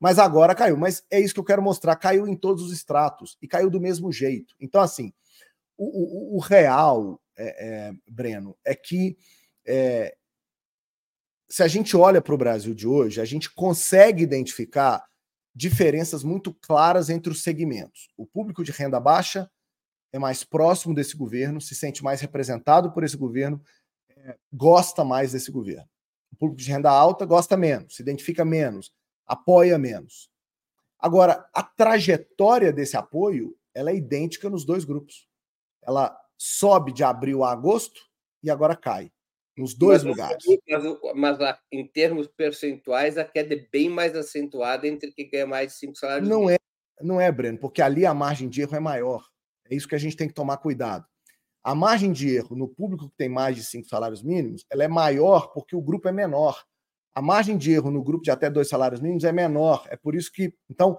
mas 0.00 0.18
agora 0.18 0.54
caiu. 0.54 0.76
Mas 0.76 1.04
é 1.10 1.20
isso 1.20 1.34
que 1.34 1.40
eu 1.40 1.44
quero 1.44 1.62
mostrar: 1.62 1.96
caiu 1.96 2.26
em 2.26 2.36
todos 2.36 2.62
os 2.62 2.72
estratos 2.72 3.36
e 3.42 3.48
caiu 3.48 3.68
do 3.68 3.80
mesmo 3.80 4.12
jeito. 4.12 4.54
Então, 4.60 4.80
assim, 4.80 5.12
o, 5.76 6.34
o, 6.34 6.36
o 6.36 6.40
real, 6.40 7.20
é, 7.38 7.92
Breno, 8.08 8.56
é 8.64 8.74
que 8.74 9.16
é, 9.66 10.16
se 11.48 11.62
a 11.62 11.68
gente 11.68 11.96
olha 11.96 12.20
para 12.20 12.34
o 12.34 12.38
Brasil 12.38 12.74
de 12.74 12.86
hoje, 12.86 13.20
a 13.20 13.24
gente 13.24 13.52
consegue 13.52 14.22
identificar 14.22 15.04
diferenças 15.54 16.22
muito 16.22 16.52
claras 16.52 17.08
entre 17.08 17.32
os 17.32 17.42
segmentos. 17.42 18.08
O 18.16 18.26
público 18.26 18.62
de 18.62 18.72
renda 18.72 19.00
baixa 19.00 19.50
é 20.12 20.18
mais 20.18 20.44
próximo 20.44 20.94
desse 20.94 21.16
governo, 21.16 21.60
se 21.60 21.74
sente 21.74 22.02
mais 22.02 22.20
representado 22.20 22.92
por 22.92 23.04
esse 23.04 23.16
governo, 23.16 23.62
gosta 24.52 25.04
mais 25.04 25.32
desse 25.32 25.50
governo. 25.50 25.88
O 26.32 26.36
público 26.36 26.60
de 26.60 26.70
renda 26.70 26.90
alta 26.90 27.24
gosta 27.24 27.56
menos, 27.56 27.96
se 27.96 28.02
identifica 28.02 28.44
menos, 28.44 28.92
apoia 29.26 29.78
menos. 29.78 30.30
Agora, 30.98 31.48
a 31.52 31.62
trajetória 31.62 32.72
desse 32.72 32.96
apoio 32.96 33.56
ela 33.74 33.90
é 33.90 33.96
idêntica 33.96 34.48
nos 34.48 34.64
dois 34.64 34.84
grupos. 34.84 35.28
Ela 35.82 36.18
sobe 36.36 36.92
de 36.92 37.02
abril 37.04 37.44
a 37.44 37.52
agosto 37.52 38.00
e 38.42 38.50
agora 38.50 38.76
cai. 38.76 39.10
nos 39.56 39.74
dois 39.74 40.04
mas, 40.04 40.10
lugares. 40.10 40.44
Mas, 41.14 41.38
mas, 41.38 41.58
em 41.72 41.86
termos 41.86 42.26
percentuais, 42.26 43.16
a 43.16 43.24
queda 43.24 43.54
é 43.54 43.66
bem 43.72 43.88
mais 43.88 44.14
acentuada 44.14 44.86
entre 44.86 45.10
quem 45.12 45.30
ganha 45.30 45.46
mais 45.46 45.72
de 45.72 45.78
cinco 45.78 45.96
salários 45.96 46.28
Não 46.28 46.40
mínimos. 46.40 46.58
é, 47.00 47.04
não 47.04 47.20
é, 47.20 47.32
Breno, 47.32 47.58
porque 47.58 47.80
ali 47.80 48.04
a 48.04 48.12
margem 48.12 48.48
de 48.48 48.60
erro 48.60 48.76
é 48.76 48.80
maior. 48.80 49.26
É 49.68 49.74
isso 49.74 49.88
que 49.88 49.94
a 49.94 49.98
gente 49.98 50.16
tem 50.16 50.28
que 50.28 50.34
tomar 50.34 50.58
cuidado. 50.58 51.06
A 51.64 51.74
margem 51.74 52.12
de 52.12 52.28
erro 52.28 52.54
no 52.54 52.68
público 52.68 53.08
que 53.08 53.16
tem 53.16 53.28
mais 53.28 53.56
de 53.56 53.64
cinco 53.64 53.88
salários 53.88 54.22
mínimos, 54.22 54.64
ela 54.70 54.84
é 54.84 54.88
maior 54.88 55.52
porque 55.52 55.74
o 55.74 55.82
grupo 55.82 56.08
é 56.08 56.12
menor. 56.12 56.64
A 57.12 57.20
margem 57.20 57.56
de 57.56 57.72
erro 57.72 57.90
no 57.90 58.04
grupo 58.04 58.22
de 58.22 58.30
até 58.30 58.48
dois 58.48 58.68
salários 58.68 59.00
mínimos 59.00 59.24
é 59.24 59.32
menor. 59.32 59.84
É 59.88 59.96
por 59.96 60.14
isso 60.14 60.30
que, 60.30 60.54
então, 60.70 60.96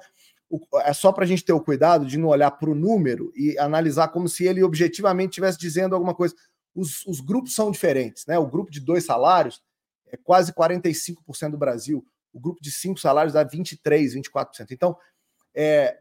é 0.84 0.94
só 0.94 1.12
para 1.12 1.24
a 1.24 1.27
gente 1.27 1.44
ter 1.44 1.54
o 1.54 1.62
cuidado 1.62 2.06
de 2.06 2.18
não 2.18 2.30
olhar 2.30 2.51
para 2.51 2.70
o 2.70 2.75
número 2.75 3.32
e 3.36 3.58
analisar 3.60 4.08
como 4.10 4.27
se 4.30 4.46
ele 4.46 4.63
objetivamente 4.63 5.32
estivesse 5.32 5.58
dizendo 5.58 5.94
alguma 5.94 6.16
coisa. 6.16 6.36
Os, 6.74 7.06
os, 7.06 7.20
grupos 7.20 7.54
são 7.54 7.72
diferentes, 7.72 8.25
né? 8.25 8.38
O 8.39 8.48
grupo 8.48 8.72
de 8.72 8.80
dois 8.80 9.06
salários 9.06 9.62
é 10.08 10.16
quase 10.16 10.54
45% 10.54 11.51
do 11.51 11.58
Brasil. 11.58 12.06
O 12.32 12.39
grupo 12.39 12.62
de 12.62 12.72
cinco 12.72 13.00
salários 13.00 13.34
dá 13.34 13.44
23%, 13.46 14.22
24%. 14.24 14.68
Então, 14.72 14.96
é, 15.56 16.00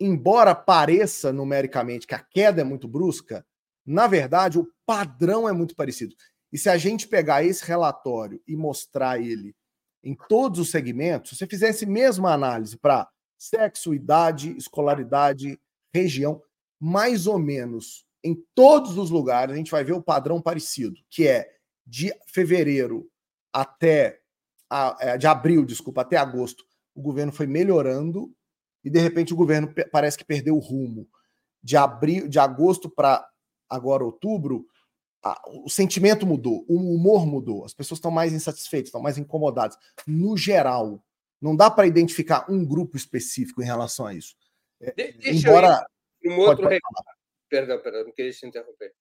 embora 0.00 0.54
pareça 0.54 1.32
numericamente 1.32 2.06
que 2.06 2.14
a 2.14 2.18
queda 2.18 2.62
é 2.62 2.64
muito 2.64 2.88
brusca, 2.88 3.44
na 3.86 4.06
verdade, 4.06 4.58
o 4.58 4.66
padrão 4.86 5.48
é 5.48 5.52
muito 5.52 5.76
parecido. 5.76 6.14
E 6.52 6.58
se 6.58 6.68
a 6.68 6.76
gente 6.76 7.06
pegar 7.06 7.44
esse 7.44 7.64
relatório 7.64 8.42
e 8.46 8.56
mostrar 8.56 9.20
ele 9.20 9.54
em 10.02 10.16
todos 10.28 10.58
os 10.58 10.70
segmentos, 10.70 11.30
se 11.30 11.36
você 11.36 11.46
fizesse 11.46 11.86
mesma 11.86 12.32
análise 12.32 12.76
para 12.76 13.08
sexo, 13.40 13.94
idade, 13.94 14.54
escolaridade, 14.56 15.58
região, 15.94 16.42
mais 16.78 17.26
ou 17.26 17.38
menos 17.38 18.04
em 18.22 18.34
todos 18.54 18.98
os 18.98 19.10
lugares 19.10 19.54
a 19.54 19.56
gente 19.56 19.70
vai 19.70 19.82
ver 19.82 19.92
o 19.92 20.02
padrão 20.02 20.42
parecido, 20.42 20.94
que 21.08 21.26
é 21.26 21.50
de 21.86 22.12
fevereiro 22.26 23.10
até 23.52 24.20
a, 24.68 24.96
é, 25.00 25.18
de 25.18 25.26
abril, 25.26 25.64
desculpa, 25.64 26.02
até 26.02 26.16
agosto, 26.16 26.64
o 26.94 27.00
governo 27.00 27.32
foi 27.32 27.46
melhorando 27.46 28.30
e 28.84 28.90
de 28.90 29.00
repente 29.00 29.32
o 29.32 29.36
governo 29.36 29.72
parece 29.90 30.18
que 30.18 30.24
perdeu 30.24 30.54
o 30.54 30.60
rumo. 30.60 31.08
De 31.62 31.76
abril, 31.76 32.28
de 32.28 32.38
agosto 32.38 32.88
para 32.88 33.26
agora 33.68 34.04
outubro, 34.04 34.66
a, 35.22 35.40
o 35.64 35.68
sentimento 35.68 36.26
mudou, 36.26 36.64
o 36.68 36.76
humor 36.76 37.26
mudou, 37.26 37.64
as 37.64 37.74
pessoas 37.74 37.98
estão 37.98 38.10
mais 38.10 38.32
insatisfeitas, 38.32 38.88
estão 38.88 39.02
mais 39.02 39.18
incomodadas. 39.18 39.76
No 40.06 40.36
geral, 40.36 41.02
não 41.40 41.56
dá 41.56 41.70
para 41.70 41.86
identificar 41.86 42.50
um 42.50 42.64
grupo 42.64 42.96
específico 42.96 43.62
em 43.62 43.66
relação 43.66 44.06
a 44.06 44.14
isso. 44.14 44.34
É, 44.80 45.12
de 45.12 45.38
Embora. 45.38 45.86
Um 46.24 46.38
outro 46.38 46.64
pode, 46.64 46.78
pode 46.80 47.20
Perdão, 47.48 47.80
perdão, 47.80 48.04
não 48.04 48.12
queria 48.12 48.32
te 48.32 48.46
interromper. 48.46 48.94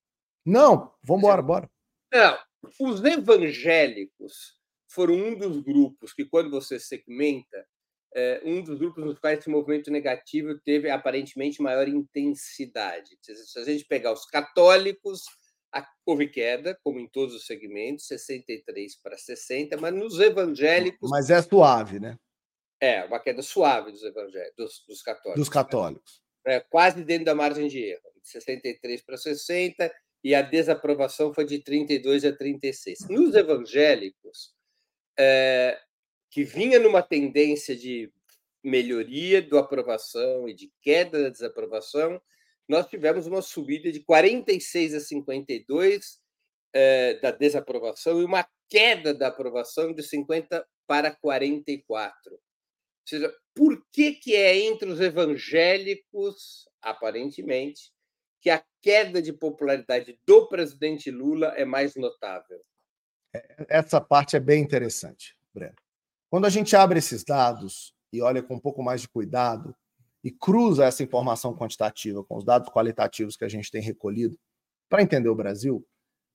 Não, 0.46 0.93
vamos 1.03 1.24
embora, 1.24 1.41
bora. 1.41 1.69
Não, 2.12 2.39
os 2.79 3.03
evangélicos 3.03 4.58
foram 4.88 5.13
um 5.13 5.38
dos 5.38 5.62
grupos 5.62 6.13
que, 6.13 6.25
quando 6.25 6.50
você 6.50 6.79
segmenta, 6.79 7.67
é, 8.15 8.41
um 8.43 8.63
dos 8.63 8.79
grupos 8.79 9.05
nos 9.05 9.19
quais 9.19 9.39
esse 9.39 9.50
movimento 9.50 9.91
negativo 9.91 10.58
teve 10.62 10.89
aparentemente 10.89 11.62
maior 11.62 11.88
intensidade. 11.88 13.17
Se 13.22 13.60
a 13.60 13.63
gente 13.63 13.86
pegar 13.86 14.12
os 14.12 14.25
católicos, 14.25 15.25
houve 16.03 16.27
queda, 16.27 16.77
como 16.84 17.00
em 17.00 17.08
todos 17.08 17.36
os 17.36 17.46
segmentos, 17.46 18.08
63 18.08 19.00
para 19.01 19.17
60, 19.17 19.77
mas 19.77 19.93
nos 19.93 20.19
evangélicos. 20.19 21.10
Mas 21.10 21.29
é 21.29 21.39
suave, 21.41 22.00
né? 22.00 22.17
É, 22.81 23.03
uma 23.03 23.19
queda 23.19 23.41
suave 23.41 23.91
dos 23.91 24.03
evangélicos, 24.03 24.55
dos, 24.55 24.86
dos 24.88 25.01
católicos. 25.01 25.39
Dos 25.39 25.50
católicos. 25.50 26.21
Né? 26.45 26.55
É, 26.55 26.59
quase 26.59 27.03
dentro 27.03 27.25
da 27.25 27.36
margem 27.36 27.67
de 27.67 27.79
erro, 27.79 28.09
de 28.21 28.29
63 28.29 29.01
para 29.01 29.17
60, 29.17 29.91
e 30.24 30.36
a 30.36 30.41
desaprovação 30.41 31.33
foi 31.33 31.45
de 31.45 31.59
32 31.59 32.25
a 32.25 32.36
36. 32.36 33.07
Nos 33.09 33.36
evangélicos, 33.36 34.53
é, 35.17 35.79
que 36.29 36.43
vinha 36.43 36.79
numa 36.79 37.01
tendência 37.01 37.75
de 37.75 38.12
melhoria 38.63 39.41
da 39.41 39.59
aprovação 39.59 40.48
e 40.48 40.53
de 40.53 40.71
queda 40.81 41.24
da 41.24 41.29
desaprovação, 41.29 42.21
nós 42.67 42.88
tivemos 42.88 43.25
uma 43.25 43.41
subida 43.41 43.91
de 43.91 44.01
46 44.01 44.93
a 44.93 45.00
52 45.00 46.19
é, 46.74 47.15
da 47.15 47.31
desaprovação 47.31 48.21
e 48.21 48.25
uma 48.25 48.48
queda 48.69 49.13
da 49.13 49.27
aprovação 49.27 49.93
de 49.93 50.03
50 50.03 50.65
para 50.86 51.12
44. 51.15 52.39
Seja, 53.09 53.33
por 53.55 53.83
que, 53.91 54.13
que 54.13 54.35
é 54.35 54.55
entre 54.67 54.87
os 54.87 54.99
evangélicos, 54.99 56.69
aparentemente, 56.79 57.91
que 58.39 58.51
a 58.51 58.63
queda 58.81 59.19
de 59.19 59.33
popularidade 59.33 60.19
do 60.27 60.47
presidente 60.47 61.09
Lula 61.09 61.47
é 61.57 61.65
mais 61.65 61.95
notável? 61.95 62.61
É, 63.33 63.65
essa 63.67 63.99
parte 63.99 64.35
é 64.35 64.39
bem 64.39 64.61
interessante, 64.61 65.35
Breno. 65.53 65.75
Quando 66.29 66.45
a 66.45 66.49
gente 66.49 66.75
abre 66.75 66.99
esses 66.99 67.23
dados 67.23 67.95
e 68.13 68.21
olha 68.21 68.43
com 68.43 68.55
um 68.55 68.59
pouco 68.59 68.83
mais 68.83 69.01
de 69.01 69.09
cuidado 69.09 69.75
e 70.23 70.29
cruza 70.29 70.85
essa 70.85 71.01
informação 71.01 71.55
quantitativa 71.55 72.23
com 72.23 72.37
os 72.37 72.45
dados 72.45 72.69
qualitativos 72.69 73.35
que 73.35 73.45
a 73.45 73.49
gente 73.49 73.71
tem 73.71 73.81
recolhido 73.81 74.37
para 74.87 75.01
entender 75.01 75.29
o 75.29 75.35
Brasil, 75.35 75.83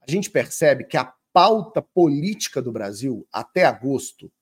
a 0.01 0.11
gente 0.11 0.29
percebe 0.29 0.85
que 0.85 0.97
a 0.97 1.15
pauta 1.33 1.81
política 1.81 2.61
do 2.61 2.73
Brasil 2.73 3.27
até 3.33 3.65
agosto, 3.65 4.33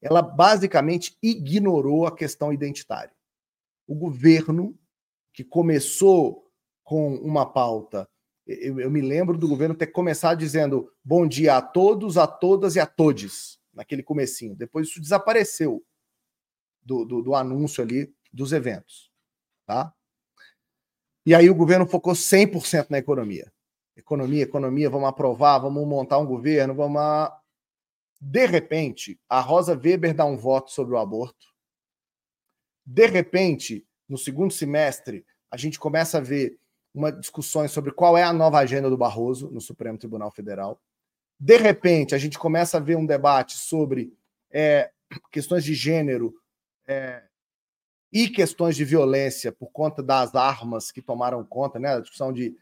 ela 0.00 0.22
basicamente 0.22 1.16
ignorou 1.22 2.06
a 2.06 2.14
questão 2.14 2.52
identitária. 2.52 3.14
O 3.86 3.94
governo 3.94 4.78
que 5.32 5.44
começou 5.44 6.50
com 6.84 7.14
uma 7.16 7.44
pauta 7.44 8.08
eu, 8.48 8.80
eu, 8.80 8.90
me 8.90 9.02
lembro 9.02 9.36
do 9.36 9.46
governo 9.46 9.74
ter 9.74 9.88
começado 9.88 10.38
dizendo 10.38 10.90
bom 11.04 11.28
dia 11.28 11.58
a 11.58 11.62
todos, 11.62 12.16
a 12.16 12.26
todas 12.26 12.76
e 12.76 12.80
a 12.80 12.86
todes, 12.86 13.58
naquele 13.74 14.02
comecinho. 14.02 14.56
Depois 14.56 14.88
isso 14.88 15.02
desapareceu 15.02 15.84
do, 16.82 17.04
do, 17.04 17.22
do 17.22 17.34
anúncio 17.34 17.84
ali 17.84 18.10
dos 18.32 18.52
eventos. 18.52 19.10
Tá? 19.66 19.92
E 21.26 21.34
aí 21.34 21.50
o 21.50 21.54
governo 21.54 21.86
focou 21.86 22.14
100% 22.14 22.86
na 22.88 22.96
economia. 22.96 23.52
Economia, 23.94 24.44
economia, 24.44 24.88
vamos 24.88 25.10
aprovar, 25.10 25.58
vamos 25.58 25.86
montar 25.86 26.18
um 26.18 26.26
governo, 26.26 26.74
vamos. 26.74 27.30
De 28.20 28.46
repente, 28.46 29.18
a 29.28 29.40
Rosa 29.40 29.74
Weber 29.74 30.14
dá 30.14 30.24
um 30.24 30.36
voto 30.36 30.70
sobre 30.70 30.94
o 30.94 30.98
aborto. 30.98 31.46
De 32.84 33.06
repente, 33.06 33.86
no 34.08 34.18
segundo 34.18 34.52
semestre, 34.52 35.24
a 35.50 35.56
gente 35.56 35.78
começa 35.78 36.18
a 36.18 36.20
ver 36.20 36.58
uma 36.94 37.12
discussões 37.12 37.70
sobre 37.70 37.92
qual 37.92 38.16
é 38.16 38.22
a 38.22 38.32
nova 38.32 38.58
agenda 38.58 38.90
do 38.90 38.96
Barroso 38.96 39.50
no 39.50 39.60
Supremo 39.60 39.98
Tribunal 39.98 40.30
Federal. 40.30 40.80
De 41.38 41.56
repente, 41.56 42.14
a 42.14 42.18
gente 42.18 42.38
começa 42.38 42.78
a 42.78 42.80
ver 42.80 42.96
um 42.96 43.06
debate 43.06 43.56
sobre 43.56 44.12
é, 44.50 44.90
questões 45.30 45.62
de 45.62 45.74
gênero 45.74 46.34
é, 46.86 47.22
e 48.12 48.28
questões 48.28 48.74
de 48.74 48.84
violência 48.84 49.52
por 49.52 49.70
conta 49.70 50.02
das 50.02 50.34
armas 50.34 50.90
que 50.90 51.02
tomaram 51.02 51.44
conta, 51.44 51.78
né? 51.78 51.94
A 51.94 52.00
discussão 52.00 52.32
de 52.32 52.56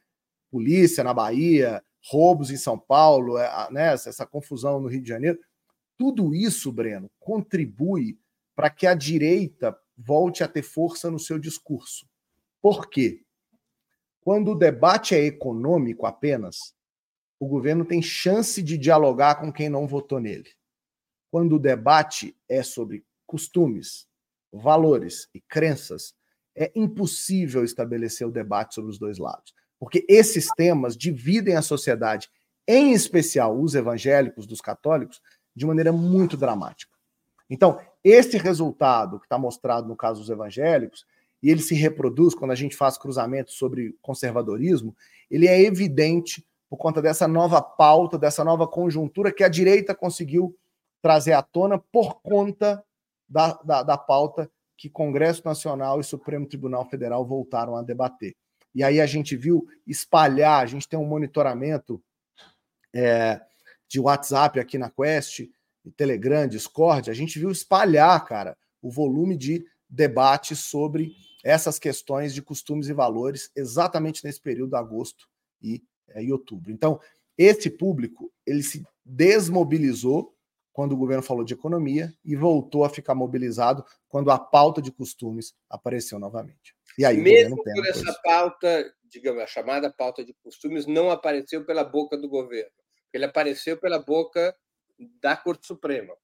polícia 0.51 1.03
na 1.03 1.15
Bahia, 1.15 1.83
roubos 2.05 2.51
em 2.51 2.57
São 2.57 2.79
Paulo, 2.79 3.39
é, 3.39 3.71
né? 3.71 3.93
essa 3.93 4.27
confusão 4.27 4.81
no 4.81 4.89
Rio 4.89 5.03
de 5.03 5.09
Janeiro. 5.09 5.39
Tudo 5.97 6.35
isso, 6.35 6.71
Breno, 6.73 7.11
contribui 7.19 8.19
para 8.55 8.71
que 8.71 8.87
a 8.87 8.95
direita 8.95 9.79
volte 9.97 10.43
a 10.43 10.49
ter 10.49 10.63
força 10.63 11.11
no 11.11 11.19
seu 11.19 11.39
discurso. 11.39 12.07
Por 12.61 12.89
quê? 12.89 13.23
Quando 14.21 14.53
o 14.53 14.55
debate 14.57 15.15
é 15.15 15.25
econômico 15.25 16.05
apenas, 16.05 16.75
o 17.39 17.47
governo 17.47 17.85
tem 17.85 18.03
chance 18.03 18.63
de 18.63 18.77
dialogar 18.77 19.37
com 19.37 19.53
quem 19.53 19.69
não 19.69 19.87
votou 19.87 20.19
nele. 20.19 20.51
Quando 21.31 21.57
o 21.57 21.61
debate 21.61 22.37
é 22.49 22.63
sobre 22.63 23.05
costumes, 23.27 24.09
valores 24.53 25.29
e 25.35 25.41
crenças, 25.41 26.15
é 26.55 26.73
impossível 26.75 27.63
estabelecer 27.63 28.27
o 28.27 28.33
debate 28.33 28.75
sobre 28.75 28.91
os 28.91 28.99
dois 28.99 29.19
lados. 29.19 29.55
Porque 29.79 30.05
esses 30.09 30.49
temas 30.57 30.97
dividem 30.97 31.55
a 31.55 31.63
sociedade, 31.63 32.31
em 32.67 32.93
especial 32.93 33.61
os 33.61 33.75
evangélicos 33.75 34.47
dos 34.47 34.61
católicos, 34.61 35.21
de 35.57 35.65
maneira 35.65 35.91
muito 35.91 36.37
dramática. 36.37 36.93
Então, 37.49 37.81
esse 38.05 38.37
resultado 38.37 39.19
que 39.19 39.27
está 39.27 39.39
mostrado 39.39 39.89
no 39.89 39.97
caso 39.97 40.21
dos 40.21 40.31
evangélicos, 40.31 41.07
e 41.43 41.51
ele 41.51 41.63
se 41.63 41.75
reproduz 41.75 42.35
quando 42.35 42.51
a 42.51 42.57
gente 42.57 42.77
faz 42.77 42.99
cruzamentos 42.99 43.55
sobre 43.55 43.97
conservadorismo, 44.03 44.95
ele 45.31 45.47
é 45.47 45.61
evidente 45.63 46.47
por 46.69 46.77
conta 46.77 47.01
dessa 47.01 47.29
nova 47.29 47.63
pauta, 47.63 48.19
dessa 48.19 48.45
nova 48.45 48.67
conjuntura 48.67 49.33
que 49.33 49.45
a 49.45 49.49
direita 49.49 49.95
conseguiu 49.95 50.57
trazer 51.01 51.33
à 51.33 51.43
tona 51.43 51.79
por 51.79 52.21
conta 52.21 52.85
da, 53.29 53.53
da, 53.65 53.83
da 53.83 53.97
pauta 53.97 54.51
que 54.77 54.91
Congresso 54.91 55.43
Nacional 55.45 56.01
e 56.01 56.05
Supremo 56.05 56.47
Tribunal 56.47 56.85
Federal 56.89 57.25
voltaram 57.25 57.77
a 57.77 57.83
debater. 57.83 58.35
E 58.75 58.83
aí 58.83 59.01
a 59.01 59.07
gente 59.07 59.37
viu 59.37 59.67
espalhar, 59.87 60.63
a 60.63 60.67
gente 60.67 60.89
tem 60.89 60.99
um 60.99 61.07
monitoramento 61.07 62.03
é, 62.95 63.41
de 63.89 64.01
WhatsApp 64.01 64.59
aqui 64.59 64.79
na 64.79 64.91
Quest, 64.91 65.49
Telegram, 65.97 66.47
Discord, 66.49 67.11
a 67.11 67.15
gente 67.15 67.39
viu 67.39 67.51
espalhar, 67.51 68.25
cara, 68.25 68.57
o 68.83 68.91
volume 68.91 69.37
de 69.37 69.65
debate 69.89 70.57
sobre 70.57 71.13
essas 71.45 71.79
questões 71.79 72.35
de 72.35 72.43
costumes 72.43 72.89
e 72.89 72.93
valores 72.93 73.51
exatamente 73.55 74.25
nesse 74.25 74.41
período 74.41 74.71
de 74.71 74.77
agosto 74.77 75.29
e, 75.63 75.83
é, 76.09 76.23
e 76.23 76.33
outubro. 76.33 76.73
Então, 76.73 77.01
esse 77.39 77.71
público 77.71 78.33
ele 78.45 78.63
se 78.63 78.85
desmobilizou 79.05 80.35
quando 80.73 80.93
o 80.93 80.97
governo 80.97 81.23
falou 81.23 81.45
de 81.45 81.55
economia 81.55 82.13
e 82.25 82.35
voltou 82.35 82.85
a 82.85 82.91
ficar 82.91 83.15
mobilizado 83.15 83.85
quando 84.09 84.31
a 84.31 84.39
pauta 84.39 84.83
de 84.83 84.91
costumes 84.91 85.55
apareceu 85.71 86.19
novamente. 86.19 86.75
E 86.99 87.05
aí, 87.05 87.17
Mesmo 87.19 87.57
por 87.63 87.87
essa 87.87 88.13
pauta, 88.23 88.93
digamos, 89.05 89.43
a 89.43 89.47
chamada 89.47 89.91
pauta 89.91 90.25
de 90.25 90.35
costumes, 90.43 90.87
não 90.87 91.11
apareceu 91.11 91.65
pela 91.65 91.85
boca 91.85 92.19
do 92.19 92.29
governo. 92.29 92.71
Ele 93.17 93.25
apareceu 93.25 93.77
pela 93.77 93.99
boca 93.99 94.55
da 95.21 95.37
Corte 95.37 95.67
Suprema. 95.67 96.15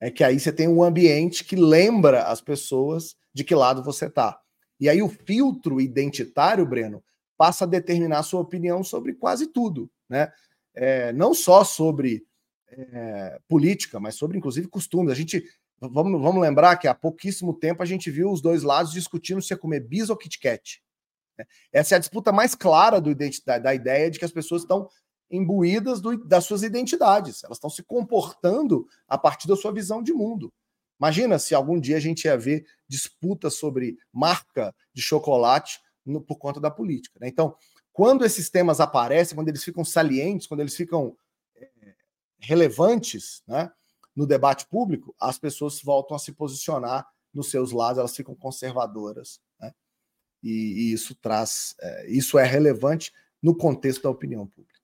É 0.00 0.10
que 0.10 0.24
aí 0.24 0.40
você 0.40 0.52
tem 0.52 0.66
um 0.66 0.82
ambiente 0.82 1.44
que 1.44 1.56
lembra 1.56 2.24
as 2.24 2.40
pessoas 2.40 3.16
de 3.34 3.44
que 3.44 3.54
lado 3.54 3.82
você 3.82 4.06
está. 4.06 4.40
E 4.78 4.88
aí 4.88 5.02
o 5.02 5.08
filtro 5.08 5.80
identitário, 5.80 6.64
Breno, 6.64 7.04
passa 7.36 7.64
a 7.64 7.68
determinar 7.68 8.20
a 8.20 8.22
sua 8.22 8.40
opinião 8.40 8.82
sobre 8.82 9.12
quase 9.12 9.46
tudo, 9.46 9.90
né? 10.08 10.32
É, 10.74 11.12
não 11.12 11.34
só 11.34 11.64
sobre 11.64 12.24
é, 12.68 13.38
política, 13.48 14.00
mas 14.00 14.14
sobre 14.14 14.38
inclusive 14.38 14.68
costumes. 14.68 15.12
A 15.12 15.16
gente 15.16 15.44
vamos, 15.80 16.20
vamos 16.20 16.40
lembrar 16.40 16.76
que 16.76 16.88
há 16.88 16.94
pouquíssimo 16.94 17.54
tempo 17.54 17.82
a 17.82 17.86
gente 17.86 18.10
viu 18.10 18.30
os 18.30 18.40
dois 18.40 18.62
lados 18.62 18.92
discutindo 18.92 19.42
se 19.42 19.52
ia 19.52 19.58
comer 19.58 19.80
bis 19.80 20.10
ou 20.10 20.16
Kit 20.16 20.38
Kat. 20.38 20.82
Né? 21.38 21.44
Essa 21.72 21.94
é 21.94 21.96
a 21.96 21.98
disputa 21.98 22.32
mais 22.32 22.54
clara 22.54 23.00
do 23.00 23.14
da 23.14 23.74
ideia 23.74 24.10
de 24.10 24.18
que 24.18 24.24
as 24.24 24.32
pessoas 24.32 24.62
estão 24.62 24.88
imbuídas 25.30 26.00
do, 26.00 26.16
das 26.24 26.44
suas 26.44 26.62
identidades, 26.62 27.44
elas 27.44 27.56
estão 27.56 27.70
se 27.70 27.82
comportando 27.82 28.86
a 29.06 29.16
partir 29.16 29.46
da 29.46 29.56
sua 29.56 29.72
visão 29.72 30.02
de 30.02 30.12
mundo. 30.12 30.52
Imagina 30.98 31.38
se 31.38 31.54
algum 31.54 31.80
dia 31.80 31.96
a 31.96 32.00
gente 32.00 32.24
ia 32.24 32.36
ver 32.36 32.66
disputas 32.86 33.54
sobre 33.54 33.96
marca 34.12 34.74
de 34.92 35.00
chocolate 35.00 35.80
no, 36.04 36.20
por 36.20 36.36
conta 36.36 36.60
da 36.60 36.70
política. 36.70 37.18
Né? 37.20 37.28
Então, 37.28 37.56
quando 37.92 38.24
esses 38.24 38.50
temas 38.50 38.80
aparecem, 38.80 39.34
quando 39.34 39.48
eles 39.48 39.64
ficam 39.64 39.84
salientes, 39.84 40.46
quando 40.46 40.60
eles 40.60 40.74
ficam 40.74 41.16
é, 41.56 41.94
relevantes 42.38 43.42
né, 43.46 43.70
no 44.14 44.26
debate 44.26 44.66
público, 44.66 45.14
as 45.18 45.38
pessoas 45.38 45.80
voltam 45.80 46.16
a 46.16 46.20
se 46.20 46.32
posicionar 46.32 47.08
nos 47.32 47.50
seus 47.50 47.72
lados, 47.72 47.98
elas 47.98 48.16
ficam 48.16 48.34
conservadoras. 48.34 49.40
Né? 49.58 49.72
E, 50.42 50.50
e, 50.50 50.92
isso 50.92 51.14
traz, 51.14 51.74
é, 51.80 52.10
isso 52.10 52.38
é 52.38 52.44
relevante 52.44 53.12
no 53.42 53.56
contexto 53.56 54.02
da 54.02 54.10
opinião 54.10 54.46
pública. 54.46 54.79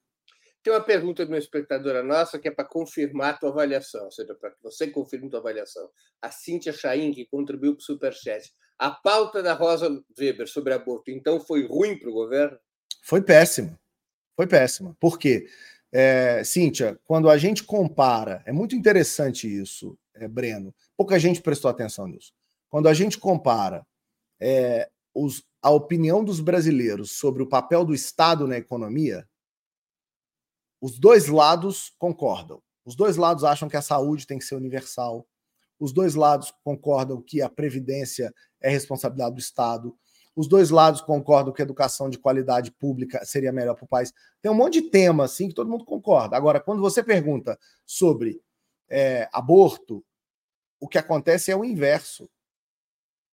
Tem 0.66 0.72
uma 0.72 0.82
pergunta 0.82 1.24
de 1.24 1.30
uma 1.30 1.38
espectadora 1.38 2.02
nossa 2.02 2.40
que 2.40 2.48
é 2.48 2.50
para 2.50 2.64
confirmar 2.64 3.34
a 3.34 3.36
tua 3.38 3.50
avaliação, 3.50 4.06
ou 4.06 4.10
seja, 4.10 4.34
para 4.34 4.50
que 4.50 4.60
você 4.60 4.88
confirme 4.88 5.28
a 5.28 5.30
tua 5.30 5.38
avaliação. 5.38 5.88
A 6.20 6.28
Cíntia 6.28 6.72
Chaim, 6.72 7.12
que 7.12 7.24
contribuiu 7.24 7.74
para 7.74 7.78
o 7.78 7.84
Superchat. 7.84 8.52
A 8.76 8.90
pauta 8.90 9.44
da 9.44 9.52
Rosa 9.52 9.88
Weber 10.18 10.48
sobre 10.48 10.74
aborto, 10.74 11.12
então, 11.12 11.38
foi 11.38 11.64
ruim 11.68 11.96
para 11.96 12.10
o 12.10 12.12
governo? 12.12 12.58
Foi 13.00 13.22
péssima. 13.22 13.78
Foi 14.34 14.48
péssima. 14.48 14.96
Por 14.98 15.20
quê? 15.20 15.46
É, 15.92 16.42
Cíntia, 16.42 16.98
quando 17.04 17.30
a 17.30 17.38
gente 17.38 17.62
compara, 17.62 18.42
é 18.44 18.50
muito 18.50 18.74
interessante 18.74 19.46
isso, 19.46 19.96
é, 20.16 20.26
Breno, 20.26 20.74
pouca 20.96 21.16
gente 21.16 21.40
prestou 21.40 21.70
atenção 21.70 22.08
nisso. 22.08 22.32
Quando 22.68 22.88
a 22.88 22.92
gente 22.92 23.18
compara 23.18 23.86
é, 24.40 24.90
os, 25.14 25.44
a 25.62 25.70
opinião 25.70 26.24
dos 26.24 26.40
brasileiros 26.40 27.12
sobre 27.12 27.40
o 27.40 27.48
papel 27.48 27.84
do 27.84 27.94
Estado 27.94 28.48
na 28.48 28.58
economia, 28.58 29.24
os 30.80 30.98
dois 30.98 31.28
lados 31.28 31.92
concordam. 31.98 32.62
Os 32.84 32.94
dois 32.94 33.16
lados 33.16 33.44
acham 33.44 33.68
que 33.68 33.76
a 33.76 33.82
saúde 33.82 34.26
tem 34.26 34.38
que 34.38 34.44
ser 34.44 34.54
universal, 34.54 35.26
os 35.78 35.92
dois 35.92 36.14
lados 36.14 36.52
concordam 36.64 37.20
que 37.20 37.42
a 37.42 37.48
previdência 37.48 38.32
é 38.60 38.70
responsabilidade 38.70 39.34
do 39.34 39.40
Estado. 39.40 39.96
Os 40.34 40.48
dois 40.48 40.70
lados 40.70 41.00
concordam 41.00 41.52
que 41.52 41.62
a 41.62 41.64
educação 41.64 42.10
de 42.10 42.18
qualidade 42.18 42.70
pública 42.70 43.24
seria 43.24 43.52
melhor 43.52 43.74
para 43.74 43.84
o 43.84 43.88
país. 43.88 44.12
Tem 44.40 44.50
um 44.50 44.54
monte 44.54 44.80
de 44.80 44.90
tema 44.90 45.24
assim 45.24 45.48
que 45.48 45.54
todo 45.54 45.70
mundo 45.70 45.84
concorda. 45.84 46.36
Agora, 46.36 46.60
quando 46.60 46.80
você 46.80 47.02
pergunta 47.02 47.58
sobre 47.84 48.40
é, 48.88 49.28
aborto, 49.32 50.04
o 50.80 50.88
que 50.88 50.98
acontece 50.98 51.50
é 51.50 51.56
o 51.56 51.64
inverso. 51.64 52.28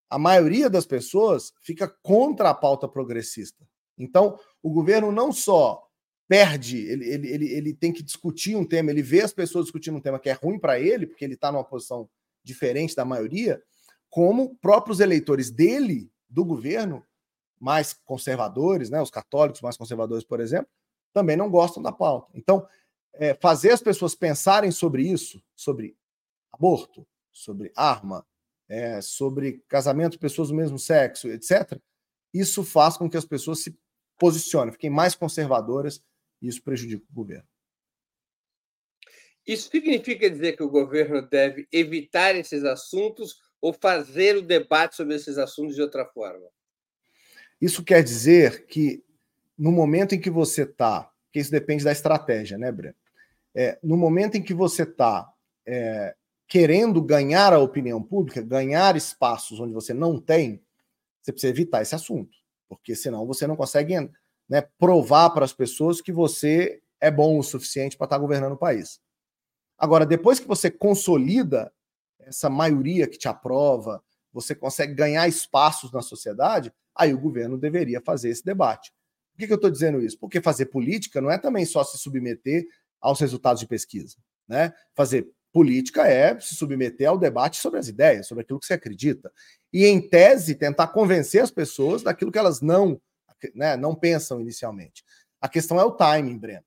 A 0.09 0.17
maioria 0.17 0.69
das 0.69 0.85
pessoas 0.85 1.53
fica 1.61 1.87
contra 1.87 2.49
a 2.49 2.53
pauta 2.53 2.87
progressista. 2.87 3.67
Então, 3.97 4.39
o 4.61 4.69
governo 4.69 5.11
não 5.11 5.31
só 5.31 5.82
perde, 6.27 6.77
ele, 6.77 7.09
ele, 7.09 7.27
ele, 7.27 7.53
ele 7.53 7.73
tem 7.73 7.91
que 7.91 8.01
discutir 8.01 8.55
um 8.55 8.65
tema, 8.65 8.91
ele 8.91 9.01
vê 9.01 9.21
as 9.21 9.33
pessoas 9.33 9.65
discutindo 9.65 9.97
um 9.97 10.01
tema 10.01 10.19
que 10.19 10.29
é 10.29 10.33
ruim 10.33 10.57
para 10.57 10.79
ele, 10.79 11.05
porque 11.05 11.23
ele 11.23 11.33
está 11.33 11.51
numa 11.51 11.63
posição 11.63 12.09
diferente 12.43 12.95
da 12.95 13.05
maioria, 13.05 13.61
como 14.09 14.55
próprios 14.55 14.99
eleitores 14.99 15.49
dele, 15.49 16.11
do 16.29 16.45
governo, 16.45 17.05
mais 17.59 17.93
conservadores, 17.93 18.89
né, 18.89 19.01
os 19.01 19.09
católicos 19.09 19.61
mais 19.61 19.77
conservadores, 19.77 20.23
por 20.23 20.39
exemplo, 20.39 20.67
também 21.13 21.37
não 21.37 21.49
gostam 21.49 21.81
da 21.81 21.91
pauta. 21.91 22.29
Então, 22.33 22.67
é, 23.13 23.33
fazer 23.35 23.71
as 23.71 23.81
pessoas 23.81 24.15
pensarem 24.15 24.71
sobre 24.71 25.03
isso, 25.03 25.41
sobre 25.55 25.95
aborto, 26.51 27.07
sobre 27.31 27.71
arma, 27.75 28.25
é, 28.67 28.99
sobre 29.01 29.63
casamento 29.67 30.13
de 30.13 30.19
pessoas 30.19 30.49
do 30.49 30.55
mesmo 30.55 30.77
sexo, 30.79 31.27
etc., 31.27 31.79
isso 32.33 32.63
faz 32.63 32.97
com 32.97 33.09
que 33.09 33.17
as 33.17 33.25
pessoas 33.25 33.59
se 33.59 33.77
posicionem, 34.17 34.73
fiquem 34.73 34.89
mais 34.89 35.15
conservadoras, 35.15 36.01
isso 36.47 36.63
prejudica 36.63 37.03
o 37.09 37.15
governo. 37.15 37.47
Isso 39.45 39.69
significa 39.69 40.29
dizer 40.29 40.55
que 40.55 40.63
o 40.63 40.69
governo 40.69 41.21
deve 41.21 41.67
evitar 41.71 42.35
esses 42.35 42.63
assuntos 42.63 43.41
ou 43.61 43.73
fazer 43.73 44.37
o 44.37 44.41
debate 44.41 44.95
sobre 44.95 45.15
esses 45.15 45.37
assuntos 45.37 45.75
de 45.75 45.81
outra 45.81 46.05
forma? 46.05 46.45
Isso 47.61 47.83
quer 47.83 48.03
dizer 48.03 48.65
que 48.65 49.03
no 49.57 49.71
momento 49.71 50.15
em 50.15 50.19
que 50.19 50.29
você 50.29 50.63
está, 50.63 51.09
que 51.31 51.39
isso 51.39 51.51
depende 51.51 51.83
da 51.83 51.91
estratégia, 51.91 52.57
né, 52.57 52.71
Breno? 52.71 52.95
É, 53.55 53.79
no 53.83 53.95
momento 53.95 54.35
em 54.35 54.41
que 54.41 54.53
você 54.53 54.83
está 54.83 55.31
é, 55.65 56.15
querendo 56.47 57.01
ganhar 57.01 57.53
a 57.53 57.59
opinião 57.59 58.03
pública, 58.03 58.41
ganhar 58.41 58.95
espaços 58.95 59.59
onde 59.59 59.73
você 59.73 59.93
não 59.93 60.19
tem, 60.19 60.61
você 61.21 61.31
precisa 61.31 61.53
evitar 61.53 61.81
esse 61.81 61.95
assunto, 61.95 62.35
porque 62.67 62.95
senão 62.95 63.25
você 63.25 63.47
não 63.47 63.55
consegue 63.55 63.95
né, 64.49 64.61
provar 64.77 65.29
para 65.31 65.45
as 65.45 65.53
pessoas 65.53 66.01
que 66.01 66.11
você 66.11 66.81
é 66.99 67.11
bom 67.11 67.37
o 67.37 67.43
suficiente 67.43 67.97
para 67.97 68.05
estar 68.05 68.15
tá 68.15 68.21
governando 68.21 68.53
o 68.53 68.57
país. 68.57 68.99
Agora, 69.77 70.05
depois 70.05 70.39
que 70.39 70.47
você 70.47 70.71
consolida 70.71 71.71
essa 72.19 72.49
maioria 72.49 73.07
que 73.07 73.17
te 73.17 73.27
aprova, 73.27 74.01
você 74.31 74.55
consegue 74.55 74.93
ganhar 74.93 75.27
espaços 75.27 75.91
na 75.91 76.01
sociedade, 76.01 76.73
aí 76.95 77.13
o 77.13 77.19
governo 77.19 77.57
deveria 77.57 78.01
fazer 78.01 78.29
esse 78.29 78.43
debate. 78.43 78.91
Por 79.31 79.39
que, 79.39 79.47
que 79.47 79.53
eu 79.53 79.57
estou 79.57 79.69
dizendo 79.69 80.01
isso? 80.01 80.17
Porque 80.19 80.41
fazer 80.41 80.67
política 80.67 81.19
não 81.19 81.29
é 81.29 81.37
também 81.37 81.65
só 81.65 81.83
se 81.83 81.97
submeter 81.97 82.65
aos 83.01 83.19
resultados 83.19 83.59
de 83.59 83.67
pesquisa. 83.67 84.15
Né? 84.47 84.73
Fazer 84.95 85.27
política 85.51 86.07
é 86.07 86.39
se 86.39 86.55
submeter 86.55 87.09
ao 87.09 87.17
debate 87.17 87.57
sobre 87.57 87.79
as 87.79 87.87
ideias, 87.87 88.27
sobre 88.27 88.43
aquilo 88.43 88.59
que 88.59 88.65
você 88.65 88.73
acredita. 88.73 89.31
E, 89.71 89.85
em 89.85 90.01
tese, 90.01 90.55
tentar 90.55 90.87
convencer 90.87 91.41
as 91.41 91.51
pessoas 91.51 92.03
daquilo 92.03 92.31
que 92.31 92.39
elas 92.39 92.61
não, 92.61 92.99
né, 93.53 93.75
não 93.75 93.95
pensam 93.95 94.39
inicialmente. 94.39 95.03
A 95.41 95.49
questão 95.49 95.79
é 95.79 95.83
o 95.83 95.91
timing, 95.91 96.37
Breno. 96.37 96.65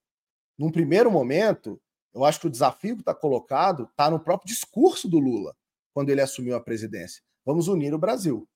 Num 0.58 0.70
primeiro 0.70 1.10
momento, 1.10 1.80
eu 2.14 2.24
acho 2.24 2.40
que 2.40 2.46
o 2.46 2.50
desafio 2.50 2.96
que 2.96 3.02
está 3.02 3.14
colocado 3.14 3.84
está 3.84 4.10
no 4.10 4.18
próprio 4.18 4.48
discurso 4.48 5.08
do 5.08 5.18
Lula, 5.18 5.54
quando 5.92 6.10
ele 6.10 6.20
assumiu 6.20 6.56
a 6.56 6.60
presidência. 6.60 7.22
Vamos 7.44 7.68
unir 7.68 7.94
o 7.94 7.98
Brasil. 7.98 8.48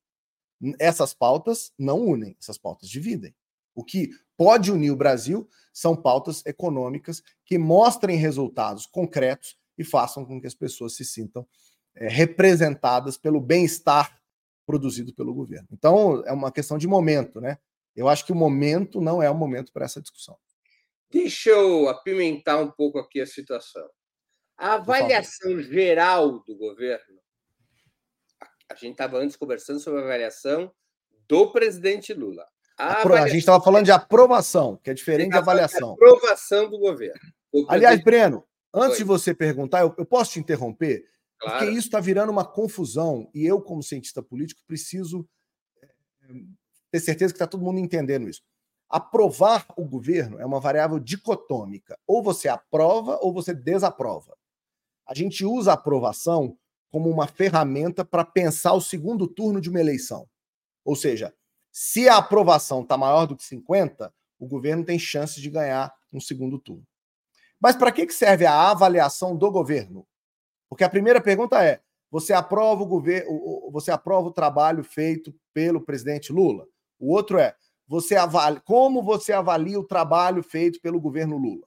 Essas 0.78 1.14
pautas 1.14 1.72
não 1.78 2.00
unem, 2.00 2.37
essas 2.38 2.59
pautas 2.59 2.88
dividem. 2.88 3.35
O 3.74 3.85
que 3.85 4.11
pode 4.37 4.72
unir 4.72 4.90
o 4.90 4.96
Brasil 4.96 5.48
são 5.72 5.94
pautas 5.94 6.44
econômicas 6.44 7.22
que 7.44 7.56
mostrem 7.56 8.16
resultados 8.16 8.87
concretos 8.87 9.56
e 9.78 9.85
façam 9.85 10.24
com 10.24 10.40
que 10.40 10.46
as 10.46 10.54
pessoas 10.54 10.96
se 10.96 11.04
sintam 11.04 11.46
é, 11.94 12.09
representadas 12.09 13.16
pelo 13.16 13.40
bem-estar 13.40 14.20
produzido 14.66 15.14
pelo 15.14 15.35
governo. 15.35 15.68
Então, 15.72 16.22
é 16.26 16.33
uma 16.33 16.52
questão 16.52 16.78
de 16.78 16.87
momento, 16.87 17.40
né? 17.40 17.59
Eu 17.94 18.09
acho 18.09 18.24
que 18.24 18.33
o 18.33 18.37
momento 18.37 19.00
não 19.00 19.22
é 19.22 19.31
o 19.31 19.35
momento 19.35 19.72
para 19.72 19.85
essa 19.85 20.00
discussão. 20.00 20.37
Deixa 21.11 21.50
eu 21.50 21.88
apimentar 21.88 22.61
um 22.61 22.70
pouco 22.70 22.98
aqui 22.98 23.20
a 23.20 23.26
situação. 23.26 23.88
A 24.57 24.74
avaliação 24.74 25.61
geral 25.61 26.40
do 26.44 26.57
governo, 26.57 27.18
a 28.70 28.74
gente 28.74 28.92
estava 28.92 29.18
antes 29.18 29.37
conversando 29.37 29.81
sobre 29.81 30.00
a 30.00 30.05
avaliação 30.05 30.72
do 31.26 31.50
presidente 31.50 32.12
Lula. 32.12 32.46
A, 32.76 33.03
a 33.03 33.29
gente 33.29 33.40
estava 33.40 33.62
falando 33.62 33.85
de 33.85 33.90
aprovação, 33.90 34.79
que 34.83 34.90
é 34.90 34.94
diferente 34.94 35.33
de 35.33 35.37
avaliação. 35.37 35.92
Aprovação 35.92 36.70
do 36.70 36.79
governo. 36.79 37.20
Do 37.53 37.66
Aliás, 37.68 38.03
Breno, 38.03 38.44
antes 38.72 38.98
de 38.98 39.05
você 39.05 39.35
perguntar, 39.35 39.81
eu, 39.81 39.94
eu, 39.98 40.07
posso 40.07 40.33
te 40.33 40.40
interromper? 40.40 41.05
Claro. 41.38 41.59
Porque 41.59 41.72
isso 41.72 41.88
está 41.88 42.00
virando 42.00 42.31
uma 42.31 42.44
confusão 42.44 43.31
e 43.35 43.44
eu, 43.44 43.61
como 43.61 43.83
cientista 43.83 44.22
político, 44.22 44.62
preciso 44.66 45.29
eh, 45.83 45.88
ter 46.90 47.00
certeza 47.00 47.33
que 47.33 47.37
está 47.37 47.46
todo 47.46 47.64
mundo 47.64 47.79
entendendo 47.79 48.29
isso. 48.29 48.42
Aprovar 48.88 49.66
o 49.76 49.85
governo 49.85 50.40
é 50.40 50.44
uma 50.44 50.59
variável 50.59 50.98
dicotômica. 50.98 51.98
Ou 52.07 52.22
você 52.22 52.48
aprova 52.48 53.18
ou 53.22 53.33
você 53.33 53.55
desaprova. 53.55 54.37
A 55.07 55.14
gente 55.14 55.44
usa 55.44 55.70
a 55.70 55.74
aprovação 55.74 56.57
como 56.90 57.09
uma 57.09 57.26
ferramenta 57.26 58.05
para 58.05 58.24
pensar 58.24 58.72
o 58.72 58.81
segundo 58.81 59.29
turno 59.29 59.61
de 59.61 59.70
uma 59.70 59.81
eleição. 59.81 60.29
Ou 60.85 60.96
seja, 60.96 61.33
se 61.70 62.09
a 62.09 62.16
aprovação 62.16 62.83
está 62.83 62.96
maior 62.96 63.26
do 63.26 63.37
que 63.37 63.44
50, 63.44 64.12
o 64.38 64.46
governo 64.46 64.85
tem 64.85 64.98
chances 64.98 65.40
de 65.40 65.48
ganhar 65.48 65.94
um 66.12 66.20
segundo 66.20 66.59
turno. 66.59 66.85
Mas 67.61 67.76
para 67.76 67.92
que 67.92 68.11
serve 68.11 68.46
a 68.46 68.70
avaliação 68.70 69.37
do 69.37 69.50
governo? 69.50 70.07
Porque 70.68 70.83
a 70.83 70.90
primeira 70.90 71.20
pergunta 71.20 71.62
é: 71.62 71.81
você 72.11 72.33
aprova 72.33 72.83
o 72.83 72.87
governo, 72.87 73.70
você 73.70 73.92
aprova 73.92 74.29
o 74.29 74.33
trabalho 74.33 74.83
feito 74.83 75.35
pelo 75.53 75.81
presidente 75.81 76.33
Lula? 76.33 76.66
O 77.01 77.13
outro 77.13 77.39
é: 77.39 77.57
você 77.89 78.15
avalia, 78.15 78.61
como 78.61 79.03
você 79.03 79.33
avalia 79.33 79.81
o 79.81 79.85
trabalho 79.85 80.43
feito 80.43 80.81
pelo 80.81 81.01
governo 81.01 81.37
Lula? 81.37 81.67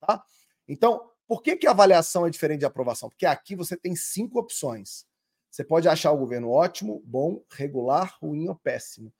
Tá? 0.00 0.22
Então, 0.68 1.08
por 1.26 1.42
que, 1.42 1.56
que 1.56 1.66
a 1.66 1.70
avaliação 1.70 2.26
é 2.26 2.30
diferente 2.30 2.60
de 2.60 2.66
aprovação? 2.66 3.08
Porque 3.08 3.24
aqui 3.24 3.56
você 3.56 3.76
tem 3.76 3.96
cinco 3.96 4.38
opções. 4.38 5.06
Você 5.50 5.64
pode 5.64 5.88
achar 5.88 6.10
o 6.12 6.18
governo 6.18 6.50
ótimo, 6.50 7.02
bom, 7.06 7.42
regular, 7.50 8.16
ruim 8.20 8.48
ou 8.48 8.54
péssimo. 8.54 9.12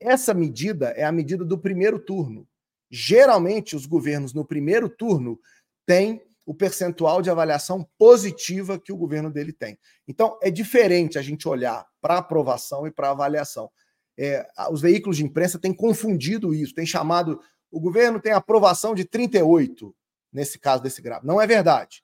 Essa 0.00 0.32
medida 0.32 0.90
é 0.90 1.04
a 1.04 1.12
medida 1.12 1.44
do 1.44 1.58
primeiro 1.58 1.98
turno. 1.98 2.46
Geralmente, 2.90 3.74
os 3.74 3.84
governos 3.84 4.32
no 4.32 4.44
primeiro 4.44 4.88
turno 4.88 5.38
têm 5.84 6.22
o 6.46 6.54
percentual 6.54 7.20
de 7.20 7.28
avaliação 7.28 7.86
positiva 7.98 8.78
que 8.78 8.92
o 8.92 8.96
governo 8.96 9.30
dele 9.30 9.52
tem. 9.52 9.78
Então, 10.06 10.38
é 10.42 10.50
diferente 10.50 11.18
a 11.18 11.22
gente 11.22 11.46
olhar 11.46 11.86
para 12.00 12.16
aprovação 12.16 12.86
e 12.86 12.90
para 12.90 13.10
avaliação. 13.10 13.70
É, 14.18 14.44
os 14.70 14.80
veículos 14.80 15.16
de 15.16 15.24
imprensa 15.24 15.60
têm 15.60 15.72
confundido 15.72 16.52
isso, 16.52 16.74
têm 16.74 16.84
chamado. 16.84 17.40
O 17.70 17.78
governo 17.78 18.20
tem 18.20 18.32
aprovação 18.32 18.94
de 18.94 19.04
38, 19.04 19.94
nesse 20.32 20.58
caso 20.58 20.82
desse 20.82 21.00
gráfico. 21.00 21.26
Não 21.26 21.40
é 21.40 21.46
verdade. 21.46 22.02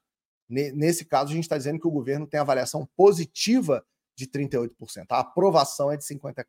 Nesse 0.48 1.04
caso, 1.04 1.32
a 1.32 1.34
gente 1.34 1.44
está 1.44 1.56
dizendo 1.56 1.80
que 1.80 1.88
o 1.88 1.90
governo 1.90 2.26
tem 2.26 2.38
avaliação 2.38 2.86
positiva 2.96 3.84
de 4.16 4.26
38%. 4.26 5.06
A 5.10 5.20
aprovação 5.20 5.90
é 5.90 5.96
de 5.96 6.04
54%. 6.04 6.44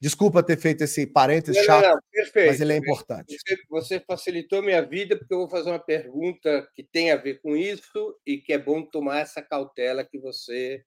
Desculpa 0.00 0.42
ter 0.42 0.56
feito 0.56 0.82
esse 0.82 1.06
parênteses 1.06 1.56
não, 1.58 1.64
chato, 1.64 1.84
não, 1.84 1.90
não, 1.94 2.46
mas 2.46 2.60
ele 2.60 2.72
é 2.72 2.76
importante. 2.76 3.36
Você, 3.38 3.56
você, 3.70 4.00
facilitou 4.00 4.60
minha 4.60 4.82
vida, 4.84 5.16
porque 5.16 5.32
eu 5.32 5.38
vou 5.38 5.48
fazer 5.48 5.70
uma 5.70 5.78
pergunta 5.78 6.68
que 6.74 6.82
tem 6.82 7.12
a 7.12 7.16
ver 7.16 7.40
com 7.40 7.56
isso 7.56 8.18
e 8.26 8.38
que 8.38 8.52
é 8.52 8.58
bom 8.58 8.82
tomar 8.82 9.20
essa 9.20 9.40
cautela 9.40 10.04
que 10.04 10.18
você 10.18 10.82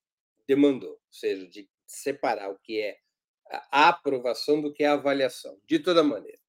demandou, 0.45 0.89
ou 0.89 1.00
seja, 1.10 1.48
de 1.48 1.65
separar 1.88 2.50
o 2.50 2.60
que 2.62 2.82
é 2.82 2.98
a 3.49 3.89
aprovação 3.89 4.62
do 4.62 4.73
que 4.73 4.84
é 4.84 4.88
a 4.88 4.93
avaliação. 4.93 5.60
De 5.65 5.79
toda 5.79 6.03
maneira, 6.03 6.39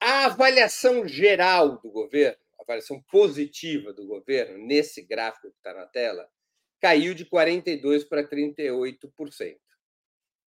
a 0.00 0.26
avaliação 0.26 1.06
geral 1.06 1.80
do 1.80 1.90
governo, 1.90 2.38
a 2.58 2.62
avaliação 2.62 3.02
positiva 3.10 3.92
do 3.92 4.06
governo, 4.06 4.58
nesse 4.66 5.02
gráfico 5.02 5.50
que 5.50 5.56
está 5.56 5.74
na 5.74 5.86
tela, 5.86 6.28
caiu 6.80 7.14
de 7.14 7.26
42% 7.26 8.08
para 8.08 8.26
38% 8.26 9.58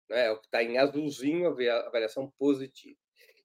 né? 0.10 0.26
é 0.26 0.32
o 0.32 0.40
que 0.40 0.46
está 0.46 0.64
em 0.64 0.78
azulzinho, 0.78 1.48
a 1.48 1.88
avaliação 1.88 2.32
positiva. 2.38 2.98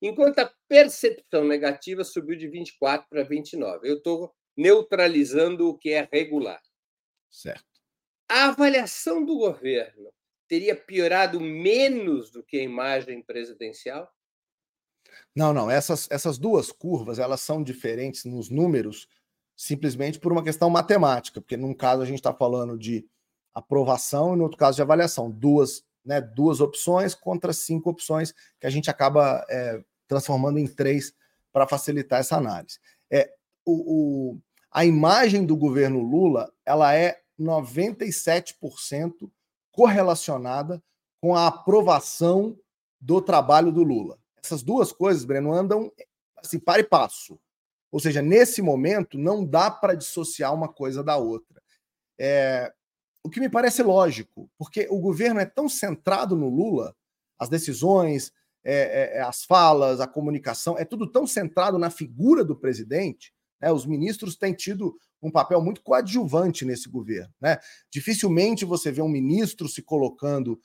Enquanto 0.03 0.39
a 0.39 0.53
percepção 0.67 1.45
negativa 1.45 2.05
subiu 2.05 2.37
de 2.37 2.49
24 2.49 3.07
para 3.09 3.23
29. 3.23 3.87
Eu 3.87 3.99
estou 3.99 4.35
neutralizando 4.57 5.69
o 5.69 5.77
que 5.77 5.91
é 5.91 6.09
regular. 6.11 6.63
Certo. 7.31 7.65
A 8.29 8.49
avaliação 8.49 9.25
do 9.25 9.37
governo 9.37 10.11
teria 10.51 10.75
piorado 10.75 11.41
menos 11.41 12.29
do 12.29 12.43
que 12.43 12.59
a 12.59 12.63
imagem 12.63 13.23
presidencial? 13.23 14.13
Não, 15.33 15.55
não. 15.55 15.71
Essas, 15.71 16.11
essas 16.11 16.39
duas 16.39 16.73
curvas 16.73 17.21
elas 17.21 17.41
são 17.41 17.63
diferentes 17.63 18.25
nos 18.25 18.51
números 18.51 19.07
simplesmente 19.55 20.19
por 20.19 20.33
uma 20.33 20.43
questão 20.43 20.69
matemática, 20.69 21.41
porque 21.41 21.57
num 21.57 21.73
caso 21.73 22.03
a 22.03 22.05
gente 22.05 22.19
está 22.19 22.35
falando 22.35 22.77
de 22.77 23.07
aprovação 23.55 24.35
e 24.35 24.37
no 24.37 24.43
outro 24.43 24.59
caso 24.59 24.75
de 24.75 24.83
avaliação. 24.83 25.31
Duas 25.31 25.85
né, 26.05 26.21
duas 26.21 26.61
opções 26.61 27.15
contra 27.15 27.53
cinco 27.53 27.91
opções 27.91 28.35
que 28.59 28.67
a 28.67 28.71
gente 28.71 28.91
acaba 28.91 29.47
é, 29.49 29.81
transformando 30.09 30.59
em 30.59 30.67
três 30.67 31.15
para 31.53 31.69
facilitar 31.69 32.19
essa 32.19 32.37
análise. 32.37 32.81
É, 33.09 33.33
o, 33.65 34.33
o, 34.33 34.39
a 34.73 34.85
imagem 34.85 35.47
do 35.47 35.57
governo 35.57 36.01
Lula 36.01 36.53
ela 36.67 36.93
é 36.93 37.21
97% 37.39 39.31
correlacionada 39.73 40.83
com 41.21 41.35
a 41.35 41.47
aprovação 41.47 42.59
do 43.01 43.21
trabalho 43.21 43.73
do 43.73 43.83
Lula. 43.83 44.19
Essas 44.43 44.63
duas 44.63 44.93
coisas, 44.93 45.25
Breno, 45.25 45.53
andam 45.53 45.93
assim, 46.37 46.59
para 46.59 46.81
e 46.81 46.85
passo. 46.85 47.39
Ou 47.93 48.01
seja, 48.01 48.23
nesse 48.23 48.63
momento 48.63 49.19
não 49.19 49.45
dá 49.45 49.71
para 49.71 49.95
dissociar 49.95 50.55
uma 50.55 50.69
coisa 50.69 51.03
da 51.03 51.17
outra. 51.17 51.61
É, 52.19 52.73
o 53.23 53.29
que 53.29 53.41
me 53.41 53.49
parece 53.49 53.83
lógico, 53.83 54.51
porque 54.57 54.87
o 54.91 54.99
governo 54.99 55.41
é 55.41 55.47
tão 55.47 55.69
centrado 55.69 56.37
no 56.37 56.49
Lula, 56.49 56.95
as 57.39 57.49
decisões, 57.49 58.33
é, 58.63 58.75
é, 58.75 59.19
é, 59.19 59.23
as 59.23 59.45
falas, 59.45 60.01
a 60.01 60.07
comunicação, 60.07 60.79
é 60.79 60.85
tudo 60.85 61.07
tão 61.07 61.27
centrado 61.27 61.79
na 61.79 61.91
figura 61.91 62.45
do 62.45 62.57
presidente. 62.57 63.33
Né? 63.61 63.73
Os 63.73 63.87
ministros 63.87 64.37
têm 64.37 64.55
tido 64.55 64.97
um 65.23 65.31
papel 65.31 65.61
muito 65.61 65.83
coadjuvante 65.83 66.65
nesse 66.65 66.89
governo. 66.89 67.33
Né? 67.41 67.59
Dificilmente 67.91 68.65
você 68.65 68.91
vê 68.91 69.03
um 69.03 69.09
ministro 69.09 69.69
se 69.69 69.83
colocando, 69.83 70.61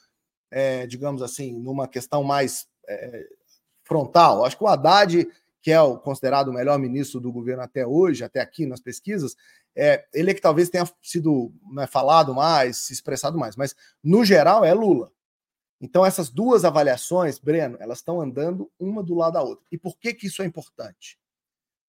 é, 0.50 0.88
digamos 0.88 1.22
assim, 1.22 1.54
numa 1.54 1.88
questão 1.88 2.24
mais 2.24 2.68
é, 2.88 3.28
frontal. 3.84 4.46
Acho 4.46 4.58
que 4.58 4.64
o 4.64 4.68
Haddad, 4.68 5.28
que 5.62 5.72
é 5.72 5.82
o 5.82 5.98
considerado 5.98 6.50
o 6.50 6.54
melhor 6.54 6.80
ministro 6.80 7.20
do 7.20 7.32
governo 7.32 7.64
até 7.64 7.86
hoje, 7.86 8.24
até 8.24 8.40
aqui 8.40 8.66
nas 8.66 8.80
pesquisas, 8.80 9.36
é, 9.76 10.06
ele 10.14 10.32
é 10.32 10.34
que 10.34 10.42
talvez 10.42 10.70
tenha 10.70 10.90
sido 11.02 11.54
né, 11.74 11.86
falado 11.86 12.34
mais, 12.34 12.78
se 12.78 12.94
expressado 12.94 13.38
mais, 13.38 13.56
mas 13.56 13.76
no 14.04 14.24
geral 14.24 14.64
é 14.64 14.74
Lula. 14.74 15.12
Então 15.82 16.06
essas 16.06 16.30
duas 16.30 16.64
avaliações, 16.64 17.38
Breno, 17.38 17.78
elas 17.82 17.98
estão 17.98 18.22
andando 18.22 18.72
uma 18.80 19.04
do 19.04 19.14
lado 19.14 19.34
da 19.34 19.44
outra. 19.44 19.66
E 19.72 19.78
por 19.78 19.98
que 19.98 20.14
que 20.14 20.28
isso 20.28 20.42
é 20.42 20.46
importante? 20.46 21.20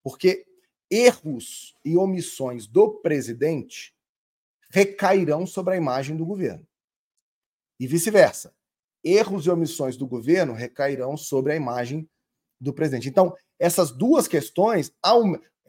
Porque 0.03 0.45
erros 0.91 1.75
e 1.85 1.97
omissões 1.97 2.67
do 2.67 2.91
presidente 3.01 3.95
recairão 4.71 5.47
sobre 5.47 5.75
a 5.75 5.77
imagem 5.77 6.17
do 6.17 6.27
governo. 6.27 6.67
E 7.79 7.87
vice-versa. 7.87 8.55
Erros 9.05 9.47
e 9.47 9.51
omissões 9.51 9.97
do 9.97 10.07
governo 10.07 10.53
recairão 10.53 11.17
sobre 11.17 11.53
a 11.53 11.57
imagem 11.57 12.09
do 12.61 12.73
presidente. 12.73 13.09
Então, 13.09 13.37
essas 13.59 13.91
duas 13.91 14.27
questões, 14.27 14.93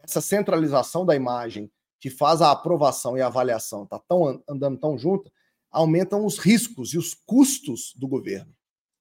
essa 0.02 0.20
centralização 0.20 1.06
da 1.06 1.14
imagem 1.14 1.70
que 2.00 2.10
faz 2.10 2.40
a 2.40 2.50
aprovação 2.50 3.16
e 3.16 3.20
a 3.20 3.26
avaliação 3.26 3.86
tá 3.86 3.98
tão 4.08 4.42
andando 4.48 4.78
tão 4.78 4.96
junto, 4.96 5.30
aumentam 5.70 6.24
os 6.24 6.38
riscos 6.38 6.92
e 6.94 6.98
os 6.98 7.14
custos 7.14 7.92
do 7.96 8.08
governo. 8.08 8.54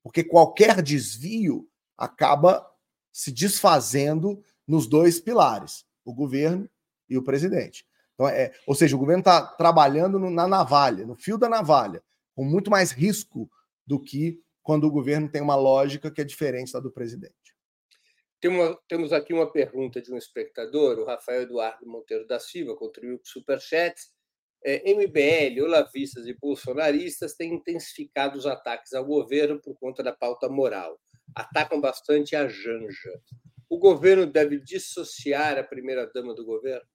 Porque 0.03 0.23
qualquer 0.23 0.81
desvio 0.81 1.67
acaba 1.97 2.69
se 3.11 3.31
desfazendo 3.31 4.43
nos 4.67 4.85
dois 4.85 5.19
pilares, 5.19 5.85
o 6.07 6.13
governo 6.13 6.69
e 7.09 7.17
o 7.17 7.23
presidente. 7.23 7.85
Então, 8.13 8.27
é, 8.29 8.53
ou 8.65 8.73
seja, 8.73 8.95
o 8.95 8.99
governo 8.99 9.19
está 9.19 9.45
trabalhando 9.45 10.17
no, 10.17 10.31
na 10.31 10.47
navalha, 10.47 11.05
no 11.05 11.15
fio 11.15 11.37
da 11.37 11.49
navalha, 11.49 12.01
com 12.33 12.45
muito 12.45 12.71
mais 12.71 12.91
risco 12.91 13.49
do 13.85 14.01
que 14.01 14.41
quando 14.63 14.85
o 14.85 14.91
governo 14.91 15.29
tem 15.29 15.41
uma 15.41 15.55
lógica 15.55 16.09
que 16.09 16.21
é 16.21 16.23
diferente 16.23 16.71
da 16.71 16.79
do 16.79 16.91
presidente. 16.91 17.35
Tem 18.39 18.49
uma, 18.49 18.79
temos 18.87 19.11
aqui 19.11 19.33
uma 19.33 19.51
pergunta 19.51 20.01
de 20.01 20.11
um 20.13 20.17
espectador, 20.17 20.97
o 20.97 21.05
Rafael 21.05 21.41
Eduardo 21.41 21.85
Monteiro 21.85 22.25
da 22.25 22.39
Silva, 22.39 22.75
contribuiu 22.75 23.17
com 23.17 23.25
superchats. 23.25 24.15
É, 24.63 24.91
MBL, 24.91 25.63
olavistas 25.63 26.25
e 26.25 26.33
bolsonaristas 26.33 27.35
têm 27.35 27.53
intensificado 27.53 28.37
os 28.37 28.45
ataques 28.45 28.93
ao 28.93 29.05
governo 29.05 29.61
por 29.61 29.75
conta 29.77 30.01
da 30.01 30.11
pauta 30.11 30.49
moral. 30.49 30.99
Atacam 31.35 31.79
bastante 31.79 32.35
a 32.35 32.47
Janja. 32.47 33.21
O 33.69 33.77
governo 33.77 34.25
deve 34.25 34.59
dissociar 34.59 35.57
a 35.57 35.63
primeira-dama 35.63 36.33
do 36.33 36.45
governo? 36.45 36.87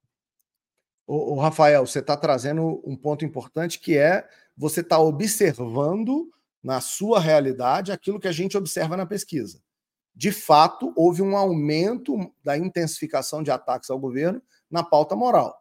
O, 1.05 1.39
Rafael, 1.39 1.85
você 1.85 1.99
está 1.99 2.15
trazendo 2.15 2.81
um 2.85 2.95
ponto 2.95 3.25
importante 3.25 3.79
que 3.79 3.97
é 3.97 4.27
você 4.55 4.79
está 4.79 4.99
observando 4.99 6.31
na 6.63 6.79
sua 6.79 7.19
realidade 7.19 7.91
aquilo 7.91 8.19
que 8.19 8.27
a 8.27 8.31
gente 8.31 8.57
observa 8.57 8.95
na 8.95 9.05
pesquisa 9.05 9.61
de 10.15 10.31
fato, 10.31 10.93
houve 10.95 11.21
um 11.21 11.35
aumento 11.35 12.15
da 12.43 12.57
intensificação 12.57 13.41
de 13.41 13.49
ataques 13.49 13.89
ao 13.89 13.99
governo 13.99 14.41
na 14.69 14.83
pauta 14.83 15.15
moral. 15.15 15.59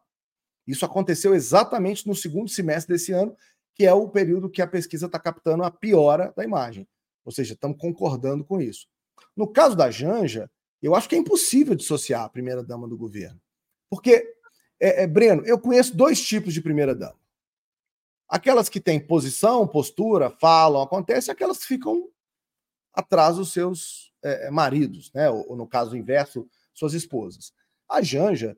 Isso 0.67 0.85
aconteceu 0.85 1.35
exatamente 1.35 2.07
no 2.07 2.15
segundo 2.15 2.51
semestre 2.51 2.95
desse 2.95 3.13
ano, 3.13 3.35
que 3.75 3.87
é 3.87 3.95
o 3.95 4.09
período 4.09 4.51
que 4.51 4.61
a 4.61 4.67
pesquisa 4.67 5.07
está 5.07 5.19
captando 5.19 5.65
a 5.65 5.71
piora 5.71 6.33
da 6.37 6.45
imagem. 6.45 6.87
Ou 7.25 7.33
seja, 7.33 7.55
estamos 7.55 7.79
concordando 7.79 8.45
com 8.45 8.61
isso. 8.61 8.87
No 9.35 9.51
caso 9.51 9.75
da 9.75 9.91
Janja, 9.91 10.51
eu 10.87 10.95
acho 10.95 11.09
que 11.09 11.15
é 11.15 11.19
impossível 11.19 11.75
dissociar 11.75 12.25
a 12.25 12.29
primeira-dama 12.29 12.89
do 12.89 12.97
governo. 12.97 13.41
Porque, 13.89 14.35
é, 14.81 15.03
é, 15.03 15.07
Breno, 15.07 15.45
eu 15.47 15.59
conheço 15.59 15.97
dois 15.97 16.21
tipos 16.21 16.53
de 16.53 16.61
primeira-dama. 16.61 17.19
Aquelas 18.29 18.69
que 18.69 18.81
têm 18.81 18.99
posição, 18.99 19.69
postura, 19.69 20.31
falam, 20.31 20.83
acontece, 20.83 21.31
aquelas 21.31 21.59
que 21.59 21.67
ficam 21.67 22.09
atrás 22.93 23.37
dos 23.37 23.53
seus 23.53 24.13
é, 24.23 24.51
maridos, 24.51 25.13
né? 25.13 25.29
Ou, 25.31 25.51
ou, 25.51 25.57
no 25.57 25.67
caso 25.67 25.97
inverso, 25.97 26.49
suas 26.75 26.95
esposas. 26.95 27.53
A 27.89 28.01
Janja 28.01 28.57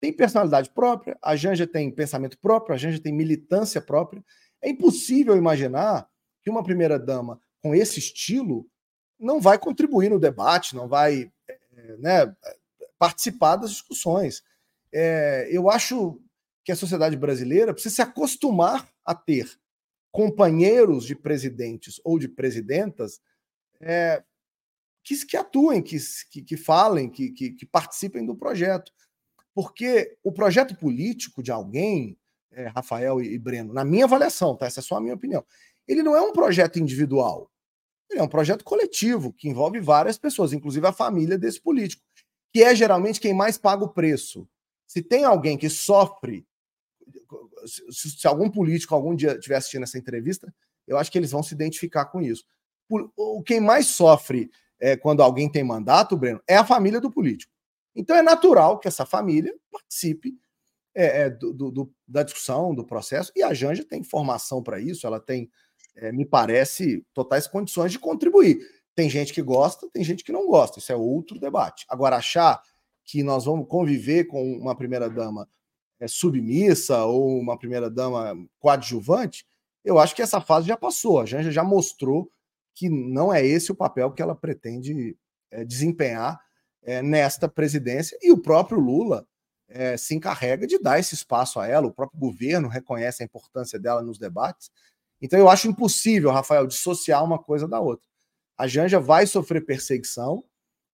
tem 0.00 0.12
personalidade 0.12 0.70
própria, 0.70 1.18
a 1.22 1.34
Janja 1.34 1.66
tem 1.66 1.90
pensamento 1.90 2.38
próprio, 2.38 2.74
a 2.74 2.78
Janja 2.78 3.00
tem 3.00 3.12
militância 3.12 3.80
própria. 3.80 4.24
É 4.62 4.68
impossível 4.68 5.36
imaginar 5.36 6.08
que 6.42 6.50
uma 6.50 6.62
primeira-dama 6.62 7.40
com 7.62 7.74
esse 7.74 7.98
estilo 7.98 8.68
não 9.18 9.40
vai 9.40 9.58
contribuir 9.58 10.10
no 10.10 10.20
debate, 10.20 10.76
não 10.76 10.86
vai 10.86 11.32
é, 11.48 11.58
né, 11.98 12.34
participar 12.98 13.56
das 13.56 13.70
discussões. 13.70 14.42
é, 14.92 15.48
eu 15.50 15.68
acho 15.70 16.20
que 16.64 16.72
a 16.72 16.76
sociedade 16.76 17.16
brasileira 17.16 17.72
precisa 17.72 17.94
se 17.94 18.02
acostumar 18.02 18.88
a 19.04 19.14
ter 19.14 19.48
companheiros 20.10 21.04
de 21.04 21.14
presidentes 21.14 22.00
ou 22.02 22.18
de 22.18 22.26
presidentas 22.26 23.20
é, 23.80 24.24
que, 25.04 25.26
que 25.26 25.36
atuem, 25.36 25.82
que, 25.82 25.98
que, 26.30 26.42
que 26.42 26.56
falem, 26.56 27.08
que, 27.08 27.30
que, 27.30 27.50
que, 27.52 27.66
participem 27.66 28.26
do 28.26 28.34
projeto. 28.34 28.90
Porque 29.54 30.18
o 30.24 30.32
projeto 30.32 30.74
político 30.74 31.42
de 31.42 31.52
alguém, 31.52 32.18
é, 32.50 32.66
Rafael 32.66 33.20
e, 33.20 33.34
e 33.34 33.38
Breno, 33.38 33.72
na 33.72 33.84
minha 33.84 34.06
avaliação, 34.06 34.56
tá? 34.56 34.66
essa 34.66 34.80
é 34.80 34.82
só 34.82 34.96
a 34.96 35.00
minha 35.00 35.14
opinião, 35.14 35.44
ele 35.86 36.02
não 36.02 36.16
é 36.16 36.20
um 36.20 36.32
projeto 36.32 36.80
individual. 36.80 37.50
Ele 38.10 38.20
é 38.20 38.22
um 38.22 38.28
projeto 38.28 38.64
coletivo 38.64 39.32
que 39.32 39.48
envolve 39.48 39.80
várias 39.80 40.16
pessoas, 40.16 40.52
inclusive 40.52 40.86
a 40.86 40.92
família 40.92 41.36
desse 41.36 41.60
político, 41.60 42.02
que 42.52 42.62
é 42.62 42.74
geralmente 42.74 43.20
quem 43.20 43.34
mais 43.34 43.58
paga 43.58 43.84
o 43.84 43.88
preço. 43.88 44.48
Se 44.86 45.02
tem 45.02 45.24
alguém 45.24 45.58
que 45.58 45.68
sofre, 45.68 46.46
se, 47.90 48.10
se 48.10 48.26
algum 48.26 48.48
político 48.48 48.94
algum 48.94 49.14
dia 49.14 49.32
estiver 49.32 49.56
assistindo 49.56 49.82
essa 49.82 49.98
entrevista, 49.98 50.54
eu 50.86 50.96
acho 50.96 51.10
que 51.10 51.18
eles 51.18 51.32
vão 51.32 51.42
se 51.42 51.54
identificar 51.54 52.06
com 52.06 52.22
isso. 52.22 52.44
O, 52.88 53.42
quem 53.42 53.60
mais 53.60 53.88
sofre 53.88 54.48
é, 54.78 54.96
quando 54.96 55.22
alguém 55.22 55.50
tem 55.50 55.64
mandato, 55.64 56.16
Breno, 56.16 56.40
é 56.46 56.56
a 56.56 56.64
família 56.64 57.00
do 57.00 57.10
político. 57.10 57.52
Então 57.94 58.14
é 58.14 58.22
natural 58.22 58.78
que 58.78 58.86
essa 58.86 59.04
família 59.04 59.54
participe 59.70 60.38
é, 60.94 61.22
é, 61.22 61.30
do, 61.30 61.52
do, 61.52 61.92
da 62.06 62.22
discussão, 62.22 62.74
do 62.74 62.84
processo, 62.84 63.32
e 63.34 63.42
a 63.42 63.52
Janja 63.52 63.84
tem 63.84 64.02
formação 64.02 64.62
para 64.62 64.80
isso, 64.80 65.06
ela 65.06 65.20
tem, 65.20 65.50
é, 65.96 66.12
me 66.12 66.24
parece, 66.24 67.04
totais 67.14 67.46
condições 67.46 67.92
de 67.92 67.98
contribuir. 67.98 68.58
Tem 68.94 69.10
gente 69.10 69.32
que 69.32 69.42
gosta, 69.42 69.88
tem 69.92 70.04
gente 70.04 70.24
que 70.24 70.32
não 70.32 70.46
gosta, 70.46 70.78
isso 70.78 70.92
é 70.92 70.96
outro 70.96 71.38
debate. 71.38 71.84
Agora, 71.88 72.16
achar 72.16 72.60
que 73.04 73.22
nós 73.22 73.44
vamos 73.44 73.68
conviver 73.68 74.24
com 74.24 74.42
uma 74.54 74.76
primeira-dama 74.76 75.48
é, 76.00 76.08
submissa 76.08 77.04
ou 77.04 77.38
uma 77.38 77.58
primeira-dama 77.58 78.34
coadjuvante, 78.58 79.46
eu 79.84 79.98
acho 79.98 80.14
que 80.14 80.22
essa 80.22 80.40
fase 80.40 80.66
já 80.66 80.76
passou. 80.76 81.20
A 81.20 81.26
Janja 81.26 81.50
já 81.50 81.62
mostrou 81.62 82.30
que 82.74 82.88
não 82.88 83.32
é 83.32 83.44
esse 83.46 83.72
o 83.72 83.76
papel 83.76 84.12
que 84.12 84.20
ela 84.20 84.34
pretende 84.34 85.16
é, 85.50 85.64
desempenhar 85.64 86.40
é, 86.82 87.02
nesta 87.02 87.48
presidência, 87.48 88.18
e 88.20 88.30
o 88.32 88.40
próprio 88.40 88.78
Lula 88.78 89.26
se 89.98 90.14
encarrega 90.14 90.64
de 90.64 90.78
dar 90.78 91.00
esse 91.00 91.12
espaço 91.16 91.58
a 91.58 91.66
ela, 91.66 91.88
o 91.88 91.92
próprio 91.92 92.20
governo 92.20 92.68
reconhece 92.68 93.20
a 93.20 93.26
importância 93.26 93.80
dela 93.80 94.00
nos 94.00 94.16
debates. 94.16 94.70
Então 95.20 95.38
eu 95.38 95.48
acho 95.48 95.68
impossível, 95.68 96.30
Rafael, 96.30 96.66
dissociar 96.66 97.24
uma 97.24 97.38
coisa 97.38 97.66
da 97.66 97.80
outra. 97.80 98.06
A 98.56 98.66
Janja 98.66 98.98
vai 99.00 99.26
sofrer 99.26 99.64
perseguição, 99.64 100.44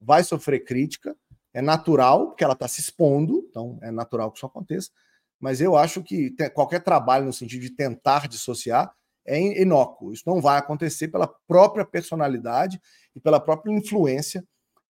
vai 0.01 0.25
sofrer 0.25 0.65
crítica, 0.65 1.17
é 1.55 1.61
natural, 1.61 2.29
porque 2.29 2.43
ela 2.43 2.55
está 2.55 2.67
se 2.67 2.81
expondo, 2.81 3.47
então 3.49 3.79
é 3.83 3.91
natural 3.91 4.31
que 4.31 4.39
isso 4.39 4.47
aconteça, 4.47 4.91
mas 5.39 5.61
eu 5.61 5.77
acho 5.77 6.03
que 6.03 6.35
qualquer 6.55 6.83
trabalho 6.83 7.27
no 7.27 7.33
sentido 7.33 7.63
de 7.63 7.71
tentar 7.71 8.29
dissociar 8.29 8.95
é 9.25 9.61
inócuo. 9.61 10.13
Isso 10.13 10.25
não 10.27 10.41
vai 10.41 10.59
acontecer 10.59 11.09
pela 11.09 11.27
própria 11.47 11.85
personalidade 11.85 12.81
e 13.15 13.21
pela 13.21 13.41
própria 13.41 13.73
influência 13.73 14.45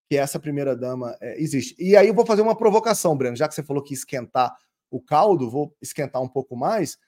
que 0.08 0.16
essa 0.16 0.38
primeira 0.38 0.76
dama 0.76 1.16
é, 1.20 1.40
existe. 1.40 1.74
E 1.78 1.96
aí 1.96 2.08
eu 2.08 2.14
vou 2.14 2.26
fazer 2.26 2.42
uma 2.42 2.56
provocação, 2.56 3.16
Breno, 3.16 3.36
já 3.36 3.48
que 3.48 3.54
você 3.54 3.62
falou 3.62 3.82
que 3.82 3.94
esquentar 3.94 4.54
o 4.90 5.00
caldo, 5.00 5.50
vou 5.50 5.74
esquentar 5.80 6.20
um 6.20 6.28
pouco 6.28 6.54
mais. 6.54 6.98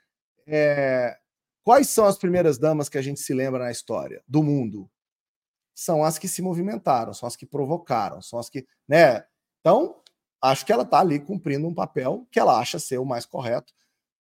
É... 0.47 1.15
Quais 1.65 1.89
são 1.89 2.05
as 2.05 2.19
primeiras 2.19 2.59
damas 2.59 2.91
que 2.91 2.99
a 2.99 3.03
gente 3.03 3.19
se 3.21 3.33
lembra 3.33 3.65
na 3.65 3.71
história 3.71 4.23
do 4.29 4.43
mundo? 4.43 4.89
São 5.75 6.05
as 6.05 6.19
que 6.19 6.29
se 6.29 6.43
movimentaram, 6.43 7.15
são 7.15 7.27
as 7.27 7.35
que 7.35 7.47
provocaram, 7.47 8.21
são 8.21 8.39
as 8.39 8.51
que, 8.51 8.67
né? 8.87 9.25
Então, 9.61 10.03
acho 10.43 10.67
que 10.67 10.73
ela 10.73 10.83
está 10.83 11.01
ali 11.01 11.19
cumprindo 11.19 11.67
um 11.67 11.75
papel 11.75 12.29
que 12.31 12.39
ela 12.39 12.59
acha 12.59 12.79
ser 12.79 12.99
o 12.99 13.07
mais 13.07 13.25
correto, 13.25 13.73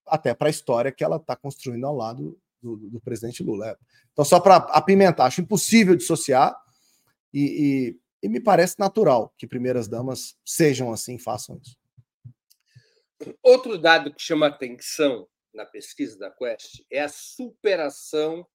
até 0.06 0.32
para 0.34 0.48
a 0.48 0.50
história 0.50 0.90
que 0.90 1.04
ela 1.04 1.16
está 1.16 1.36
construindo 1.36 1.86
ao 1.86 1.94
lado 1.94 2.40
do, 2.62 2.76
do 2.76 3.00
presidente 3.00 3.42
Lula. 3.42 3.78
Então, 4.12 4.24
só 4.24 4.40
para 4.40 4.56
apimentar, 4.56 5.26
acho 5.26 5.42
impossível 5.42 5.94
dissociar 5.94 6.56
e, 7.32 7.98
e, 8.22 8.26
e 8.26 8.28
me 8.28 8.40
parece 8.40 8.78
natural 8.78 9.34
que 9.36 9.46
primeiras 9.46 9.86
damas 9.86 10.34
sejam 10.44 10.90
assim, 10.90 11.18
façam 11.18 11.60
isso. 11.62 11.76
Outro 13.42 13.76
dado 13.76 14.12
que 14.12 14.22
chama 14.22 14.46
atenção 14.46 15.28
na 15.54 15.64
pesquisa 15.64 16.18
da 16.18 16.30
Quest 16.30 16.82
é 16.90 17.00
a 17.00 17.08
superação 17.08 18.46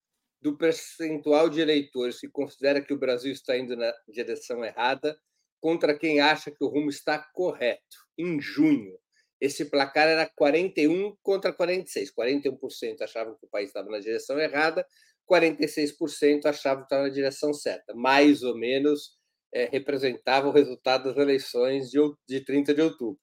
do 0.41 0.57
percentual 0.57 1.49
de 1.49 1.59
eleitores 1.59 2.19
que 2.19 2.29
considera 2.29 2.81
que 2.81 2.93
o 2.93 2.99
Brasil 2.99 3.31
está 3.31 3.57
indo 3.57 3.75
na 3.75 3.93
direção 4.07 4.63
errada 4.63 5.17
contra 5.59 5.97
quem 5.97 6.21
acha 6.21 6.51
que 6.51 6.63
o 6.63 6.67
rumo 6.67 6.89
está 6.89 7.19
correto. 7.33 7.97
Em 8.17 8.39
junho, 8.39 8.97
esse 9.41 9.65
placar 9.65 10.07
era 10.07 10.29
41 10.35 11.15
contra 11.21 11.51
46. 11.51 12.13
41% 12.13 13.01
achavam 13.01 13.35
que 13.37 13.45
o 13.45 13.49
país 13.49 13.69
estava 13.69 13.89
na 13.89 13.99
direção 13.99 14.39
errada, 14.39 14.85
46% 15.29 16.45
achavam 16.45 16.83
que 16.83 16.85
estava 16.87 17.03
na 17.03 17.13
direção 17.13 17.53
certa. 17.53 17.93
Mais 17.93 18.43
ou 18.43 18.57
menos 18.57 19.17
é, 19.53 19.65
representava 19.65 20.47
o 20.47 20.51
resultado 20.51 21.05
das 21.05 21.17
eleições 21.17 21.89
de, 21.89 21.99
de 22.27 22.43
30 22.43 22.73
de 22.73 22.81
outubro. 22.81 23.19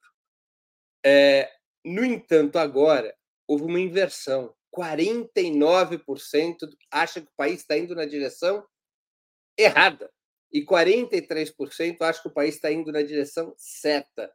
É, 1.05 1.51
no 1.85 2.05
entanto, 2.05 2.59
agora 2.59 3.15
houve 3.47 3.65
uma 3.65 3.81
inversão. 3.81 4.55
49% 4.77 6.57
acha 6.91 7.21
que 7.21 7.29
o 7.29 7.37
país 7.37 7.61
está 7.61 7.79
indo 7.79 7.95
na 7.95 8.05
direção 8.05 8.65
errada 9.59 10.11
e 10.53 10.65
43% 10.65 12.01
acham 12.01 12.23
que 12.23 12.29
o 12.29 12.35
país 12.35 12.55
está 12.55 12.71
indo 12.71 12.93
na 12.93 13.03
direção 13.03 13.55
certa. 13.57 14.31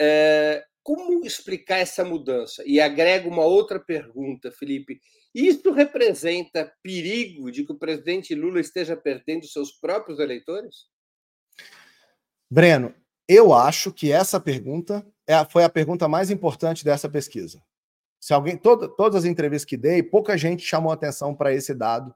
É, 0.00 0.64
como 0.82 1.24
explicar 1.24 1.78
essa 1.78 2.04
mudança? 2.04 2.62
E 2.66 2.80
agrego 2.80 3.28
uma 3.28 3.44
outra 3.44 3.78
pergunta, 3.78 4.50
Felipe. 4.50 5.00
Isso 5.34 5.70
representa 5.72 6.72
perigo 6.82 7.50
de 7.50 7.64
que 7.64 7.72
o 7.72 7.78
presidente 7.78 8.34
Lula 8.34 8.60
esteja 8.60 8.96
perdendo 8.96 9.46
seus 9.46 9.72
próprios 9.72 10.18
eleitores? 10.18 10.86
Breno, 12.50 12.94
eu 13.28 13.54
acho 13.54 13.92
que 13.92 14.12
essa 14.12 14.38
pergunta 14.40 15.06
é, 15.26 15.42
foi 15.44 15.64
a 15.64 15.70
pergunta 15.70 16.08
mais 16.08 16.30
importante 16.30 16.84
dessa 16.84 17.08
pesquisa. 17.08 17.62
Se 18.22 18.32
alguém, 18.32 18.56
todo, 18.56 18.88
todas 18.88 19.24
as 19.24 19.28
entrevistas 19.28 19.68
que 19.68 19.76
dei, 19.76 20.00
pouca 20.00 20.38
gente 20.38 20.64
chamou 20.64 20.92
atenção 20.92 21.34
para 21.34 21.52
esse 21.52 21.74
dado. 21.74 22.14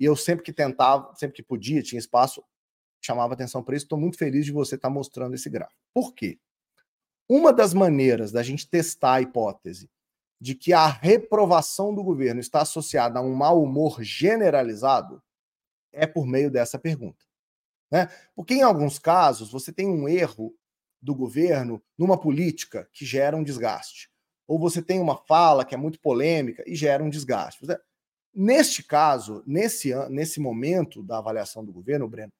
E 0.00 0.06
eu 0.06 0.16
sempre 0.16 0.42
que 0.42 0.54
tentava, 0.54 1.14
sempre 1.16 1.36
que 1.36 1.42
podia, 1.42 1.82
tinha 1.82 1.98
espaço, 1.98 2.42
chamava 2.98 3.34
atenção 3.34 3.62
para 3.62 3.76
isso. 3.76 3.84
Estou 3.84 4.00
muito 4.00 4.16
feliz 4.16 4.46
de 4.46 4.52
você 4.52 4.76
estar 4.76 4.88
tá 4.88 4.94
mostrando 4.94 5.34
esse 5.34 5.50
gráfico. 5.50 5.78
Por 5.92 6.14
quê? 6.14 6.38
Uma 7.28 7.52
das 7.52 7.74
maneiras 7.74 8.32
da 8.32 8.42
gente 8.42 8.70
testar 8.70 9.16
a 9.16 9.20
hipótese 9.20 9.90
de 10.40 10.54
que 10.54 10.72
a 10.72 10.86
reprovação 10.86 11.94
do 11.94 12.02
governo 12.02 12.40
está 12.40 12.62
associada 12.62 13.18
a 13.18 13.22
um 13.22 13.34
mau 13.34 13.62
humor 13.62 14.02
generalizado 14.02 15.22
é 15.92 16.06
por 16.06 16.26
meio 16.26 16.50
dessa 16.50 16.78
pergunta. 16.78 17.26
Né? 17.90 18.08
Porque, 18.34 18.54
em 18.54 18.62
alguns 18.62 18.98
casos, 18.98 19.50
você 19.50 19.74
tem 19.74 19.88
um 19.88 20.08
erro 20.08 20.54
do 21.02 21.14
governo 21.14 21.82
numa 21.98 22.18
política 22.18 22.88
que 22.94 23.04
gera 23.04 23.36
um 23.36 23.44
desgaste. 23.44 24.10
Ou 24.48 24.58
você 24.58 24.80
tem 24.82 24.98
uma 24.98 25.16
fala 25.16 25.64
que 25.64 25.74
é 25.74 25.78
muito 25.78 26.00
polêmica 26.00 26.64
e 26.66 26.74
gera 26.74 27.04
um 27.04 27.10
desgaste. 27.10 27.64
Neste 28.34 28.82
caso, 28.82 29.42
nesse, 29.46 29.94
nesse 30.08 30.40
momento 30.40 31.02
da 31.02 31.18
avaliação 31.18 31.64
do 31.64 31.72
governo, 31.72 32.08
Breno, 32.08 32.32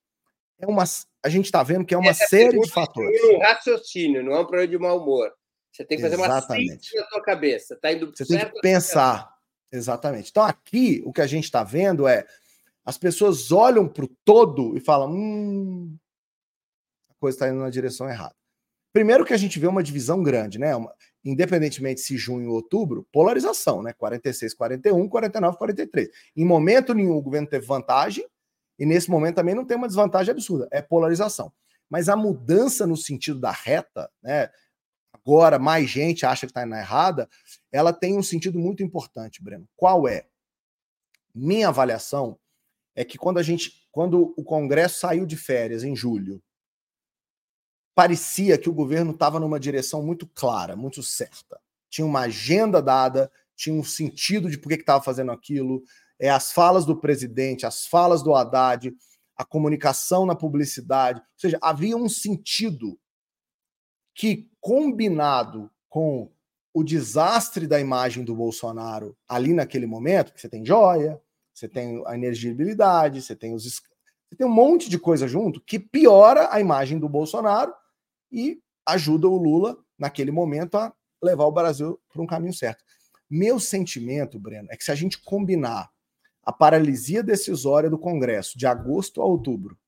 é 0.58 0.66
uma, 0.66 0.84
a 1.22 1.28
gente 1.28 1.44
está 1.44 1.62
vendo 1.62 1.84
que 1.84 1.94
é 1.94 1.98
uma 1.98 2.10
Essa 2.10 2.26
série 2.26 2.58
de 2.58 2.70
fatores. 2.70 3.20
É 3.20 3.36
um 3.36 3.38
raciocínio, 3.38 4.24
não 4.24 4.32
é 4.32 4.40
um 4.40 4.46
problema 4.46 4.66
de 4.66 4.78
mau 4.78 5.00
humor. 5.00 5.30
Você 5.70 5.84
tem 5.84 5.98
que 5.98 6.02
fazer 6.02 6.14
Exatamente. 6.14 6.70
uma 6.70 6.72
síntese 6.72 6.96
na 6.96 7.06
sua 7.06 7.22
cabeça. 7.22 7.76
Tá 7.76 7.92
indo 7.92 8.10
Você 8.12 8.26
tem 8.26 8.38
que 8.38 8.60
pensar. 8.60 9.32
Exatamente. 9.70 10.30
Então, 10.30 10.42
aqui, 10.42 11.02
o 11.04 11.12
que 11.12 11.20
a 11.20 11.26
gente 11.26 11.44
está 11.44 11.62
vendo 11.62 12.08
é 12.08 12.26
as 12.84 12.96
pessoas 12.96 13.52
olham 13.52 13.86
para 13.86 14.06
o 14.06 14.10
todo 14.24 14.76
e 14.76 14.80
falam: 14.80 15.12
hum, 15.12 15.96
a 17.10 17.14
coisa 17.20 17.36
está 17.36 17.48
indo 17.48 17.60
na 17.60 17.68
direção 17.68 18.08
errada. 18.08 18.34
Primeiro 18.92 19.26
que 19.26 19.34
a 19.34 19.36
gente 19.36 19.58
vê 19.58 19.66
uma 19.66 19.82
divisão 19.82 20.22
grande, 20.22 20.58
né? 20.58 20.74
Uma, 20.74 20.92
independentemente 21.24 22.00
se 22.00 22.16
junho 22.16 22.50
ou 22.50 22.56
outubro, 22.56 23.06
polarização, 23.12 23.82
né? 23.82 23.92
46, 23.92 24.54
41, 24.54 25.08
49, 25.08 25.58
43. 25.58 26.08
Em 26.36 26.44
momento 26.44 26.94
nenhum 26.94 27.16
o 27.16 27.22
governo 27.22 27.48
teve 27.48 27.66
vantagem, 27.66 28.26
e 28.78 28.86
nesse 28.86 29.10
momento 29.10 29.36
também 29.36 29.54
não 29.54 29.64
tem 29.64 29.76
uma 29.76 29.88
desvantagem 29.88 30.30
absurda, 30.30 30.68
é 30.70 30.80
polarização. 30.80 31.52
Mas 31.90 32.08
a 32.08 32.16
mudança 32.16 32.86
no 32.86 32.96
sentido 32.96 33.40
da 33.40 33.50
reta, 33.50 34.10
né? 34.22 34.50
Agora 35.12 35.58
mais 35.58 35.88
gente 35.88 36.24
acha 36.24 36.46
que 36.46 36.50
está 36.50 36.64
na 36.64 36.78
errada, 36.78 37.28
ela 37.72 37.92
tem 37.92 38.16
um 38.16 38.22
sentido 38.22 38.58
muito 38.58 38.82
importante, 38.82 39.42
Breno. 39.42 39.68
Qual 39.76 40.06
é? 40.06 40.26
Minha 41.34 41.68
avaliação 41.68 42.38
é 42.94 43.04
que 43.04 43.18
quando 43.18 43.38
a 43.38 43.42
gente, 43.42 43.86
quando 43.90 44.34
o 44.36 44.44
Congresso 44.44 45.00
saiu 45.00 45.26
de 45.26 45.36
férias 45.36 45.84
em 45.84 45.94
julho, 45.94 46.42
parecia 47.98 48.56
que 48.56 48.70
o 48.70 48.72
governo 48.72 49.10
estava 49.10 49.40
numa 49.40 49.58
direção 49.58 50.00
muito 50.04 50.24
clara, 50.24 50.76
muito 50.76 51.02
certa. 51.02 51.60
Tinha 51.90 52.06
uma 52.06 52.20
agenda 52.20 52.80
dada, 52.80 53.28
tinha 53.56 53.74
um 53.74 53.82
sentido 53.82 54.48
de 54.48 54.56
por 54.56 54.68
que 54.68 54.76
estava 54.76 55.02
fazendo 55.02 55.32
aquilo, 55.32 55.82
é, 56.16 56.30
as 56.30 56.52
falas 56.52 56.86
do 56.86 56.96
presidente, 56.96 57.66
as 57.66 57.88
falas 57.88 58.22
do 58.22 58.36
Haddad, 58.36 58.94
a 59.36 59.44
comunicação 59.44 60.24
na 60.24 60.36
publicidade. 60.36 61.18
Ou 61.18 61.40
seja, 61.40 61.58
havia 61.60 61.96
um 61.96 62.08
sentido 62.08 62.96
que, 64.14 64.48
combinado 64.60 65.68
com 65.88 66.30
o 66.72 66.84
desastre 66.84 67.66
da 67.66 67.80
imagem 67.80 68.22
do 68.22 68.36
Bolsonaro 68.36 69.18
ali 69.28 69.52
naquele 69.52 69.88
momento, 69.88 70.32
que 70.32 70.40
você 70.40 70.48
tem 70.48 70.64
joia, 70.64 71.20
você 71.52 71.68
tem 71.68 72.00
a 72.06 72.14
energibilidade, 72.14 73.22
você 73.22 73.34
tem 73.34 73.52
os 73.52 73.64
você 73.64 74.36
tem 74.36 74.46
um 74.46 74.50
monte 74.50 74.88
de 74.88 75.00
coisa 75.00 75.26
junto 75.26 75.60
que 75.60 75.80
piora 75.80 76.48
a 76.52 76.60
imagem 76.60 76.98
do 76.98 77.08
Bolsonaro 77.08 77.72
e 78.30 78.60
ajuda 78.86 79.28
o 79.28 79.36
Lula 79.36 79.78
naquele 79.98 80.30
momento 80.30 80.76
a 80.76 80.92
levar 81.22 81.44
o 81.44 81.52
Brasil 81.52 82.00
para 82.12 82.22
um 82.22 82.26
caminho 82.26 82.54
certo. 82.54 82.84
Meu 83.28 83.60
sentimento, 83.60 84.38
Breno, 84.38 84.68
é 84.70 84.76
que 84.76 84.84
se 84.84 84.90
a 84.90 84.94
gente 84.94 85.20
combinar 85.20 85.90
a 86.42 86.52
paralisia 86.52 87.22
decisória 87.22 87.90
do 87.90 87.98
Congresso 87.98 88.58
de 88.58 88.66
agosto 88.66 89.20
a 89.20 89.24
outubro, 89.24 89.78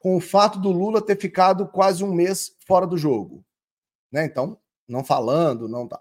com 0.00 0.16
o 0.16 0.20
fato 0.20 0.58
do 0.58 0.72
Lula 0.72 1.00
ter 1.00 1.16
ficado 1.16 1.68
quase 1.68 2.02
um 2.02 2.12
mês 2.12 2.56
fora 2.66 2.86
do 2.86 2.98
jogo, 2.98 3.44
né? 4.10 4.24
Então, 4.24 4.58
não 4.88 5.04
falando, 5.04 5.68
não 5.68 5.86
tá. 5.86 6.00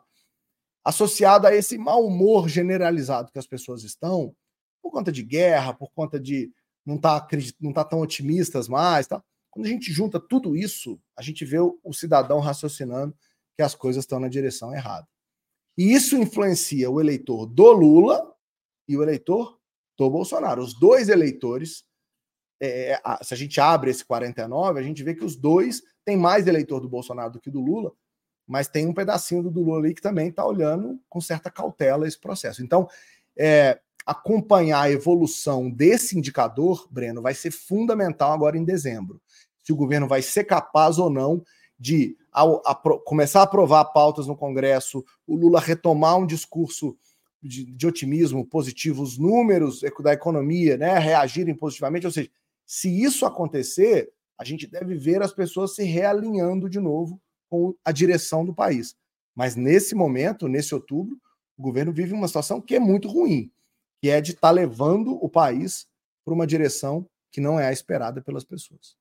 Associado 0.84 1.46
a 1.46 1.54
esse 1.54 1.78
mau 1.78 2.04
humor 2.04 2.50
generalizado 2.50 3.32
que 3.32 3.38
as 3.38 3.46
pessoas 3.46 3.84
estão, 3.84 4.36
por 4.82 4.92
conta 4.92 5.12
de 5.12 5.22
guerra, 5.22 5.74
por 5.74 5.92
conta 5.92 6.20
de 6.20 6.52
não 6.84 6.98
tá, 6.98 7.28
não 7.60 7.72
tá 7.72 7.84
tão 7.84 8.00
otimistas 8.00 8.68
mais, 8.68 9.06
tá? 9.06 9.24
Quando 9.52 9.66
a 9.66 9.70
gente 9.70 9.92
junta 9.92 10.20
tudo 10.20 10.56
isso, 10.56 11.00
a 11.16 11.22
gente 11.22 11.44
vê 11.44 11.60
o, 11.60 11.94
cidadão 11.94 12.40
raciocinando 12.40 13.14
que 13.56 13.62
as 13.62 13.76
coisas 13.76 14.04
estão 14.04 14.20
na 14.20 14.30
direção 14.30 14.74
errada. 14.74 15.08
E 15.78 15.94
isso 15.94 16.16
influencia 16.16 16.90
o 16.90 17.02
eleitor 17.02 17.46
do 17.46 17.72
Lula 17.72 18.34
e 18.88 18.96
o 18.96 19.04
eleitor 19.04 19.60
do 19.98 20.10
Bolsonaro. 20.10 20.64
Os 20.64 20.74
dois 20.74 21.10
eleitores, 21.10 21.84
é, 22.62 22.94
é 22.94 23.02
se 23.24 23.34
a 23.34 23.38
gente 23.38 23.60
abre 23.60 23.92
esse 23.92 24.06
49, 24.06 24.80
a 24.80 24.84
gente 24.84 25.04
vê 25.04 25.14
que 25.14 25.26
os 25.26 25.36
dois 25.36 25.84
têm 26.06 26.16
mais 26.16 26.48
eleitor 26.48 26.80
do 26.80 26.90
Bolsonaro 26.90 27.34
do 27.34 27.40
que 27.40 27.52
do 27.52 27.60
Lula, 27.60 27.92
mas 28.48 28.70
tem 28.70 28.88
um 28.88 28.94
pedacinho 28.94 29.44
do 29.44 29.50
Lula 29.50 29.80
ali 29.80 29.94
que 29.94 30.02
também 30.02 30.30
está 30.30 30.46
olhando 30.46 31.00
com 31.10 31.20
certa 31.20 31.52
cautela 31.52 32.08
esse 32.08 32.20
processo. 32.20 32.64
Então, 32.64 32.88
é, 33.38 33.80
acompanhar 34.06 34.82
a 34.82 34.92
evolução 34.92 35.70
desse 35.70 36.18
indicador, 36.18 36.88
Breno, 36.90 37.22
vai 37.22 37.34
ser 37.34 37.52
fundamental 37.52 38.34
agora 38.34 38.58
em 38.58 38.64
dezembro. 38.64 39.22
Se 39.64 39.72
o 39.72 39.76
governo 39.76 40.08
vai 40.08 40.22
ser 40.22 40.44
capaz 40.44 40.98
ou 40.98 41.10
não 41.10 41.44
de 41.80 42.18
a, 42.32 42.76
começar 43.06 43.42
a 43.42 43.44
aprovar 43.44 43.86
pautas 43.86 44.28
no 44.28 44.36
Congresso, 44.36 45.04
o 45.28 45.36
Lula 45.36 45.60
retomar 45.60 46.18
um 46.18 46.26
discurso 46.26 46.96
de, 47.42 47.66
de, 47.66 47.88
otimismo 47.88 48.46
positivo, 48.46 49.02
os 49.02 49.18
números 49.18 49.82
da 50.04 50.14
economia 50.14 50.78
né, 50.78 50.98
reagirem 51.00 51.56
positivamente. 51.56 52.06
Ou 52.06 52.12
seja, 52.12 52.30
se 52.66 53.04
isso 53.04 53.26
acontecer, 53.26 54.12
a 54.38 54.44
gente 54.44 54.68
deve 54.68 54.96
ver 54.96 55.22
as 55.22 55.34
pessoas 55.34 55.76
se 55.76 55.84
realinhando 55.84 56.70
de 56.70 56.80
novo 56.80 57.20
com 57.50 57.76
a 57.84 57.92
direção 57.92 58.46
do 58.46 58.54
país. 58.54 58.96
Mas 59.36 59.56
nesse 59.56 59.96
momento, 59.96 60.48
nesse 60.48 60.74
outubro, 60.74 61.20
o 61.58 61.62
governo 61.62 61.92
vive 61.92 62.14
uma 62.14 62.28
situação 62.28 62.62
que 62.62 62.76
é 62.76 62.80
muito 62.80 63.08
ruim, 63.08 63.52
que 64.02 64.10
é 64.10 64.22
de 64.22 64.32
estar 64.32 64.50
tá 64.50 64.52
levando 64.52 65.14
o 65.14 65.28
país 65.28 65.88
para 66.24 66.34
uma 66.34 66.48
direção 66.48 67.08
que 67.32 67.42
não 67.42 67.60
é 67.60 67.68
a 67.68 67.74
esperada 67.74 68.22
pelas 68.22 68.44
pessoas. 68.44 68.96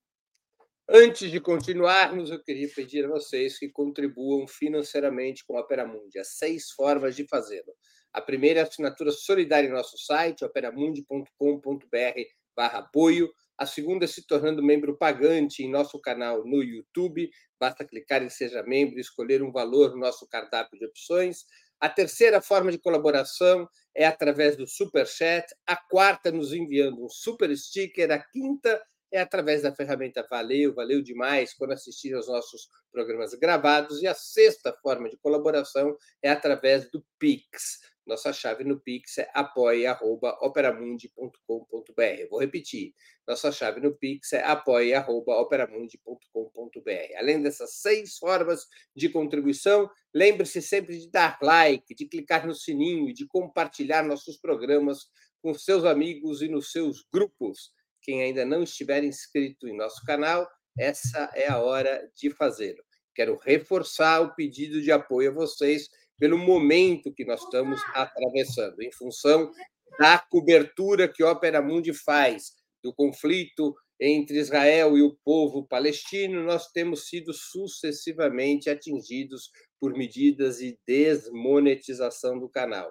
Antes 0.93 1.31
de 1.31 1.39
continuarmos, 1.39 2.33
eu 2.33 2.43
queria 2.43 2.69
pedir 2.69 3.05
a 3.05 3.09
vocês 3.09 3.57
que 3.57 3.69
contribuam 3.69 4.49
financeiramente 4.49 5.45
com 5.47 5.57
a 5.57 5.61
Operamundi. 5.61 6.19
Há 6.19 6.25
seis 6.25 6.73
formas 6.73 7.15
de 7.15 7.29
fazê-lo. 7.29 7.73
A 8.13 8.21
primeira 8.21 8.59
é 8.59 8.63
a 8.65 8.67
assinatura 8.67 9.13
solidária 9.13 9.69
em 9.69 9.73
nosso 9.73 9.97
site, 9.97 10.45
operamundi.com.br 10.45 12.21
barra 12.57 12.81
apoio. 12.81 13.33
A 13.57 13.67
segunda 13.67 14.05
é 14.05 14.09
se 14.09 14.27
tornando 14.27 14.65
membro 14.65 14.99
pagante 14.99 15.63
em 15.63 15.71
nosso 15.71 15.97
canal 16.01 16.45
no 16.45 16.61
YouTube. 16.61 17.31
Basta 17.61 17.85
clicar 17.85 18.25
em 18.25 18.29
Seja 18.29 18.65
Membro 18.65 18.99
e 18.99 19.01
escolher 19.01 19.45
um 19.45 19.53
valor 19.53 19.93
no 19.93 19.99
nosso 19.99 20.27
cardápio 20.27 20.77
de 20.77 20.87
opções. 20.87 21.45
A 21.79 21.89
terceira 21.89 22.43
forma 22.43 22.73
de 22.73 22.79
colaboração 22.79 23.69
é 23.95 24.05
através 24.05 24.57
do 24.57 24.67
Super 24.67 25.07
Chat. 25.07 25.47
A 25.69 25.77
quarta, 25.77 26.33
nos 26.33 26.53
enviando 26.53 27.05
um 27.05 27.09
super 27.09 27.57
sticker. 27.57 28.11
A 28.11 28.19
quinta 28.19 28.83
é 29.13 29.21
através 29.21 29.63
da 29.63 29.75
ferramenta 29.75 30.27
Valeu, 30.29 30.75
valeu 30.75 31.01
demais 31.03 31.55
quando 31.55 31.73
assistir 31.73 32.15
aos 32.15 32.29
nossos 32.29 32.69
programas 32.93 33.35
gravados. 33.35 34.03
E 34.03 34.07
a 34.07 34.15
sexta 34.15 34.73
forma 34.83 35.09
de 35.09 35.17
colaboração 35.19 35.97
é 36.23 36.31
através 36.31 36.91
do 36.91 37.05
Pix. 37.19 37.81
Nossa 38.07 38.33
chave 38.33 38.65
no 38.65 38.81
Pix 38.81 39.19
é 39.19 39.31
apoia.operamundi.com.br. 39.35 42.29
Vou 42.29 42.41
repetir. 42.41 42.95
Nossa 43.27 43.53
chave 43.53 43.81
no 43.81 43.95
Pix 43.95 44.33
é 44.33 44.43
apoia.operamundi.com.br. 44.43 47.19
Além 47.19 47.43
dessas 47.43 47.75
seis 47.75 48.17
formas 48.19 48.67
de 48.97 49.11
contribuição, 49.11 49.89
lembre-se 50.13 50.61
sempre 50.61 50.99
de 50.99 51.09
dar 51.11 51.39
like, 51.41 51.95
de 51.95 52.07
clicar 52.07 52.45
no 52.47 52.55
sininho 52.55 53.15
de 53.15 53.29
compartilhar 53.29 54.03
nossos 54.03 54.37
programas 54.39 55.09
com 55.41 55.55
seus 55.55 55.85
amigos 55.85 56.43
e 56.43 56.49
nos 56.49 56.73
seus 56.73 57.07
grupos. 57.13 57.71
Quem 58.03 58.23
ainda 58.23 58.45
não 58.45 58.63
estiver 58.63 59.05
inscrito 59.05 59.69
em 59.69 59.77
nosso 59.77 60.05
canal, 60.05 60.49
essa 60.79 61.31
é 61.35 61.49
a 61.49 61.59
hora 61.59 62.11
de 62.15 62.31
fazê-lo. 62.31 62.83
Quero 63.15 63.37
reforçar 63.37 64.21
o 64.21 64.35
pedido 64.35 64.81
de 64.81 64.91
apoio 64.91 65.31
a 65.31 65.35
vocês 65.35 65.89
pelo 66.19 66.39
momento 66.39 67.13
que 67.13 67.25
nós 67.25 67.43
estamos 67.43 67.81
atravessando, 67.95 68.81
em 68.83 68.93
função 68.93 69.51
da 69.99 70.19
cobertura 70.19 71.09
que 71.09 71.23
Opera 71.25 71.61
Mundi 71.61 71.93
faz 71.93 72.53
do 72.83 72.95
conflito 72.95 73.75
entre 74.01 74.39
Israel 74.39 74.97
e 74.97 75.03
o 75.03 75.15
povo 75.23 75.67
palestino, 75.67 76.43
nós 76.43 76.69
temos 76.73 77.09
sido 77.09 77.35
sucessivamente 77.35 78.71
atingidos 78.71 79.51
por 79.79 79.93
medidas 79.93 80.59
de 80.59 80.79
desmonetização 80.87 82.39
do 82.39 82.49
canal. 82.49 82.91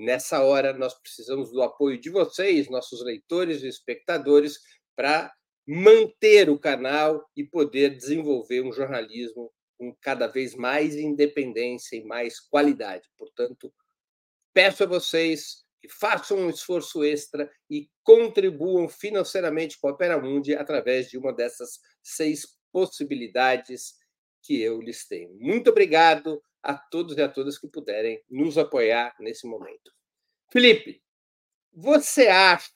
Nessa 0.00 0.42
hora, 0.42 0.72
nós 0.72 0.94
precisamos 0.94 1.50
do 1.50 1.60
apoio 1.62 2.00
de 2.00 2.08
vocês, 2.08 2.70
nossos 2.70 3.04
leitores 3.04 3.62
e 3.62 3.68
espectadores, 3.68 4.58
para 4.96 5.30
manter 5.68 6.48
o 6.48 6.58
canal 6.58 7.22
e 7.36 7.44
poder 7.44 7.90
desenvolver 7.90 8.62
um 8.62 8.72
jornalismo 8.72 9.52
com 9.76 9.94
cada 10.00 10.26
vez 10.26 10.54
mais 10.54 10.96
independência 10.96 11.96
e 11.96 12.04
mais 12.04 12.40
qualidade. 12.40 13.10
Portanto, 13.18 13.70
peço 14.54 14.84
a 14.84 14.86
vocês 14.86 15.66
que 15.82 15.88
façam 15.90 16.38
um 16.38 16.48
esforço 16.48 17.04
extra 17.04 17.50
e 17.68 17.90
contribuam 18.02 18.88
financeiramente 18.88 19.78
com 19.78 19.88
a 19.88 19.92
Opera 19.92 20.18
Mundi 20.18 20.54
através 20.54 21.10
de 21.10 21.18
uma 21.18 21.30
dessas 21.30 21.78
seis 22.02 22.46
possibilidades 22.72 23.96
que 24.42 24.62
eu 24.62 24.80
lhes 24.80 25.06
tenho. 25.06 25.36
Muito 25.38 25.68
obrigado 25.68 26.42
a 26.62 26.74
todos 26.74 27.16
e 27.16 27.22
a 27.22 27.28
todas 27.28 27.58
que 27.58 27.68
puderem 27.68 28.22
nos 28.28 28.58
apoiar 28.58 29.14
nesse 29.20 29.46
momento. 29.46 29.92
Felipe, 30.52 31.02
você 31.72 32.28
acha 32.28 32.70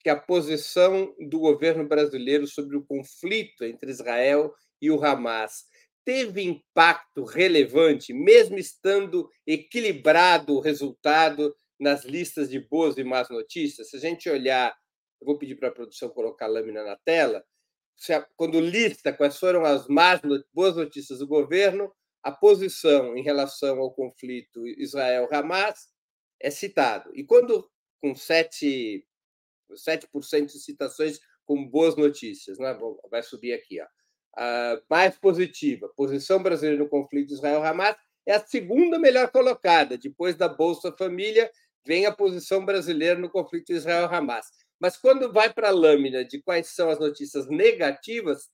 que 0.00 0.08
a 0.08 0.16
posição 0.16 1.14
do 1.18 1.38
governo 1.40 1.86
brasileiro 1.86 2.46
sobre 2.46 2.76
o 2.76 2.84
conflito 2.84 3.64
entre 3.64 3.90
Israel 3.90 4.54
e 4.80 4.90
o 4.90 5.02
Hamas 5.02 5.64
teve 6.04 6.42
impacto 6.42 7.24
relevante, 7.24 8.12
mesmo 8.12 8.58
estando 8.58 9.28
equilibrado 9.46 10.54
o 10.54 10.60
resultado 10.60 11.54
nas 11.80 12.04
listas 12.04 12.50
de 12.50 12.60
boas 12.60 12.98
e 12.98 13.04
más 13.04 13.30
notícias? 13.30 13.88
Se 13.88 13.96
a 13.96 14.00
gente 14.00 14.28
olhar, 14.28 14.76
eu 15.20 15.26
vou 15.26 15.38
pedir 15.38 15.56
para 15.56 15.68
a 15.68 15.72
produção 15.72 16.10
colocar 16.10 16.44
a 16.44 16.48
lâmina 16.48 16.84
na 16.84 16.96
tela, 16.96 17.42
quando 18.36 18.60
lista 18.60 19.12
quais 19.12 19.38
foram 19.38 19.64
as 19.64 19.88
más, 19.88 20.20
boas 20.52 20.76
notícias 20.76 21.20
do 21.20 21.26
governo, 21.26 21.92
a 22.24 22.32
posição 22.32 23.16
em 23.16 23.22
relação 23.22 23.78
ao 23.80 23.92
conflito 23.92 24.66
Israel-Hamas 24.66 25.88
é 26.40 26.50
citado. 26.50 27.10
E 27.14 27.22
quando 27.22 27.70
com 28.00 28.14
7, 28.14 29.06
7% 29.72 30.46
de 30.46 30.58
citações 30.58 31.20
com 31.44 31.68
boas 31.68 31.96
notícias, 31.96 32.58
né? 32.58 32.76
vai 33.10 33.22
subir 33.22 33.52
aqui, 33.52 33.78
ó. 33.80 33.86
Mais 34.88 35.16
positiva, 35.18 35.92
posição 35.94 36.42
brasileira 36.42 36.82
no 36.82 36.88
conflito 36.88 37.34
Israel-Hamas 37.34 37.94
é 38.26 38.32
a 38.32 38.44
segunda 38.44 38.98
melhor 38.98 39.30
colocada. 39.30 39.98
Depois 39.98 40.34
da 40.34 40.48
Bolsa 40.48 40.90
Família, 40.90 41.50
vem 41.86 42.06
a 42.06 42.12
posição 42.12 42.64
brasileira 42.64 43.20
no 43.20 43.28
conflito 43.28 43.70
Israel-Hamas. 43.70 44.46
Mas 44.80 44.96
quando 44.96 45.30
vai 45.30 45.52
para 45.52 45.68
a 45.68 45.72
lâmina 45.72 46.24
de 46.24 46.40
quais 46.42 46.68
são 46.68 46.88
as 46.88 46.98
notícias 46.98 47.46
negativas, 47.48 48.48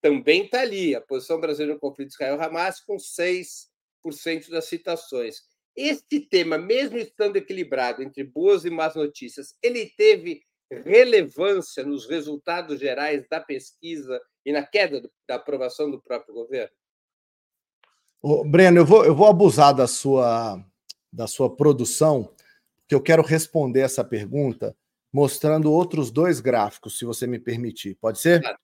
também 0.00 0.44
está 0.44 0.60
ali 0.60 0.94
a 0.94 1.00
posição 1.00 1.40
brasileira 1.40 1.74
no 1.74 1.80
conflito 1.80 2.10
Israel-Hamas 2.10 2.80
com 2.80 2.96
6% 2.96 4.50
das 4.50 4.66
citações. 4.66 5.42
Este 5.74 6.20
tema, 6.20 6.56
mesmo 6.56 6.96
estando 6.96 7.36
equilibrado 7.36 8.02
entre 8.02 8.24
boas 8.24 8.64
e 8.64 8.70
más 8.70 8.94
notícias, 8.94 9.54
ele 9.62 9.90
teve 9.96 10.42
relevância 10.70 11.84
nos 11.84 12.08
resultados 12.08 12.80
gerais 12.80 13.26
da 13.28 13.40
pesquisa 13.40 14.20
e 14.44 14.52
na 14.52 14.64
queda 14.64 15.08
da 15.28 15.36
aprovação 15.36 15.90
do 15.90 16.00
próprio 16.00 16.34
governo? 16.34 16.74
Ô, 18.22 18.44
Breno, 18.44 18.78
eu 18.78 18.86
vou, 18.86 19.04
eu 19.04 19.14
vou 19.14 19.26
abusar 19.26 19.74
da 19.74 19.86
sua, 19.86 20.64
da 21.12 21.26
sua 21.26 21.54
produção, 21.54 22.32
porque 22.80 22.94
eu 22.94 23.02
quero 23.02 23.22
responder 23.22 23.80
essa 23.80 24.04
pergunta 24.04 24.76
mostrando 25.12 25.72
outros 25.72 26.10
dois 26.10 26.40
gráficos, 26.40 26.98
se 26.98 27.04
você 27.04 27.26
me 27.26 27.38
permitir. 27.38 27.94
Pode 27.96 28.18
ser? 28.20 28.40
Claro. 28.42 28.58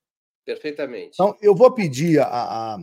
Perfeitamente. 0.44 1.10
Então, 1.14 1.36
eu 1.40 1.54
vou 1.54 1.72
pedir 1.72 2.20
a, 2.20 2.26
a, 2.26 2.78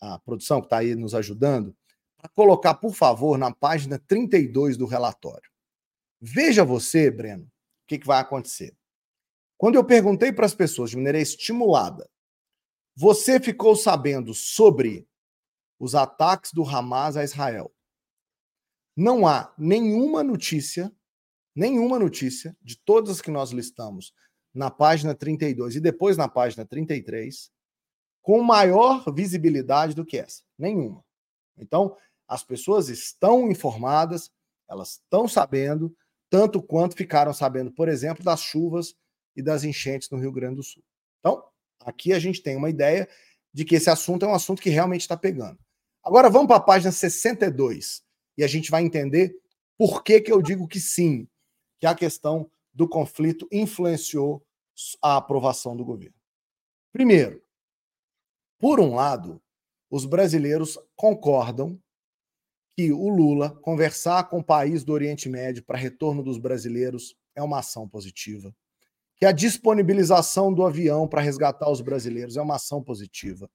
a 0.00 0.18
produção 0.20 0.60
que 0.60 0.66
está 0.66 0.78
aí 0.78 0.94
nos 0.94 1.14
ajudando 1.14 1.74
para 2.16 2.28
colocar, 2.30 2.74
por 2.74 2.94
favor, 2.94 3.38
na 3.38 3.54
página 3.54 3.98
32 3.98 4.76
do 4.76 4.86
relatório. 4.86 5.50
Veja 6.20 6.64
você, 6.64 7.10
Breno, 7.10 7.44
o 7.44 7.86
que, 7.86 7.98
que 7.98 8.06
vai 8.06 8.20
acontecer. 8.20 8.74
Quando 9.56 9.76
eu 9.76 9.84
perguntei 9.84 10.32
para 10.32 10.46
as 10.46 10.54
pessoas 10.54 10.90
de 10.90 10.96
maneira 10.96 11.20
estimulada, 11.20 12.08
você 12.96 13.38
ficou 13.38 13.76
sabendo 13.76 14.32
sobre 14.34 15.08
os 15.78 15.94
ataques 15.94 16.52
do 16.52 16.62
Hamas 16.62 17.16
a 17.16 17.24
Israel? 17.24 17.72
Não 18.96 19.26
há 19.26 19.52
nenhuma 19.58 20.22
notícia, 20.22 20.94
nenhuma 21.54 21.98
notícia 21.98 22.56
de 22.62 22.76
todas 22.76 23.10
as 23.10 23.20
que 23.20 23.30
nós 23.30 23.50
listamos 23.50 24.12
na 24.54 24.70
página 24.70 25.14
32 25.14 25.76
e 25.76 25.80
depois 25.80 26.16
na 26.16 26.28
página 26.28 26.64
33 26.64 27.50
com 28.22 28.42
maior 28.42 29.04
visibilidade 29.12 29.94
do 29.94 30.04
que 30.04 30.16
essa. 30.16 30.42
Nenhuma. 30.58 31.04
Então, 31.58 31.96
as 32.26 32.42
pessoas 32.42 32.88
estão 32.88 33.50
informadas, 33.50 34.30
elas 34.68 34.92
estão 34.92 35.28
sabendo, 35.28 35.94
tanto 36.30 36.62
quanto 36.62 36.96
ficaram 36.96 37.34
sabendo, 37.34 37.70
por 37.70 37.88
exemplo, 37.88 38.24
das 38.24 38.40
chuvas 38.40 38.94
e 39.36 39.42
das 39.42 39.62
enchentes 39.62 40.08
no 40.08 40.18
Rio 40.18 40.32
Grande 40.32 40.56
do 40.56 40.62
Sul. 40.62 40.82
Então, 41.20 41.44
aqui 41.80 42.12
a 42.12 42.18
gente 42.18 42.42
tem 42.42 42.56
uma 42.56 42.70
ideia 42.70 43.08
de 43.52 43.64
que 43.64 43.74
esse 43.74 43.90
assunto 43.90 44.24
é 44.24 44.28
um 44.28 44.34
assunto 44.34 44.62
que 44.62 44.70
realmente 44.70 45.02
está 45.02 45.16
pegando. 45.16 45.58
Agora 46.02 46.30
vamos 46.30 46.48
para 46.48 46.56
a 46.56 46.60
página 46.60 46.90
62 46.90 48.02
e 48.36 48.44
a 48.44 48.46
gente 48.46 48.70
vai 48.70 48.82
entender 48.82 49.34
por 49.76 50.02
que, 50.02 50.20
que 50.20 50.32
eu 50.32 50.40
digo 50.40 50.66
que 50.66 50.80
sim, 50.80 51.28
que 51.78 51.86
a 51.86 51.94
questão 51.94 52.50
do 52.74 52.88
conflito 52.88 53.46
influenciou 53.52 54.44
a 55.00 55.16
aprovação 55.16 55.76
do 55.76 55.84
governo. 55.84 56.16
Primeiro, 56.92 57.42
por 58.58 58.80
um 58.80 58.94
lado, 58.94 59.40
os 59.90 60.04
brasileiros 60.04 60.78
concordam 60.96 61.80
que 62.76 62.92
o 62.92 63.08
Lula 63.08 63.50
conversar 63.62 64.28
com 64.28 64.40
o 64.40 64.44
país 64.44 64.84
do 64.84 64.92
Oriente 64.92 65.28
Médio 65.28 65.62
para 65.64 65.78
retorno 65.78 66.22
dos 66.22 66.38
brasileiros 66.38 67.16
é 67.36 67.42
uma 67.42 67.60
ação 67.60 67.88
positiva 67.88 68.54
que 69.16 69.26
a 69.26 69.32
disponibilização 69.32 70.52
do 70.52 70.64
avião 70.64 71.06
para 71.06 71.22
resgatar 71.22 71.70
os 71.70 71.80
brasileiros 71.80 72.36
é 72.36 72.42
uma 72.42 72.56
ação 72.56 72.82
positiva, 72.82 73.48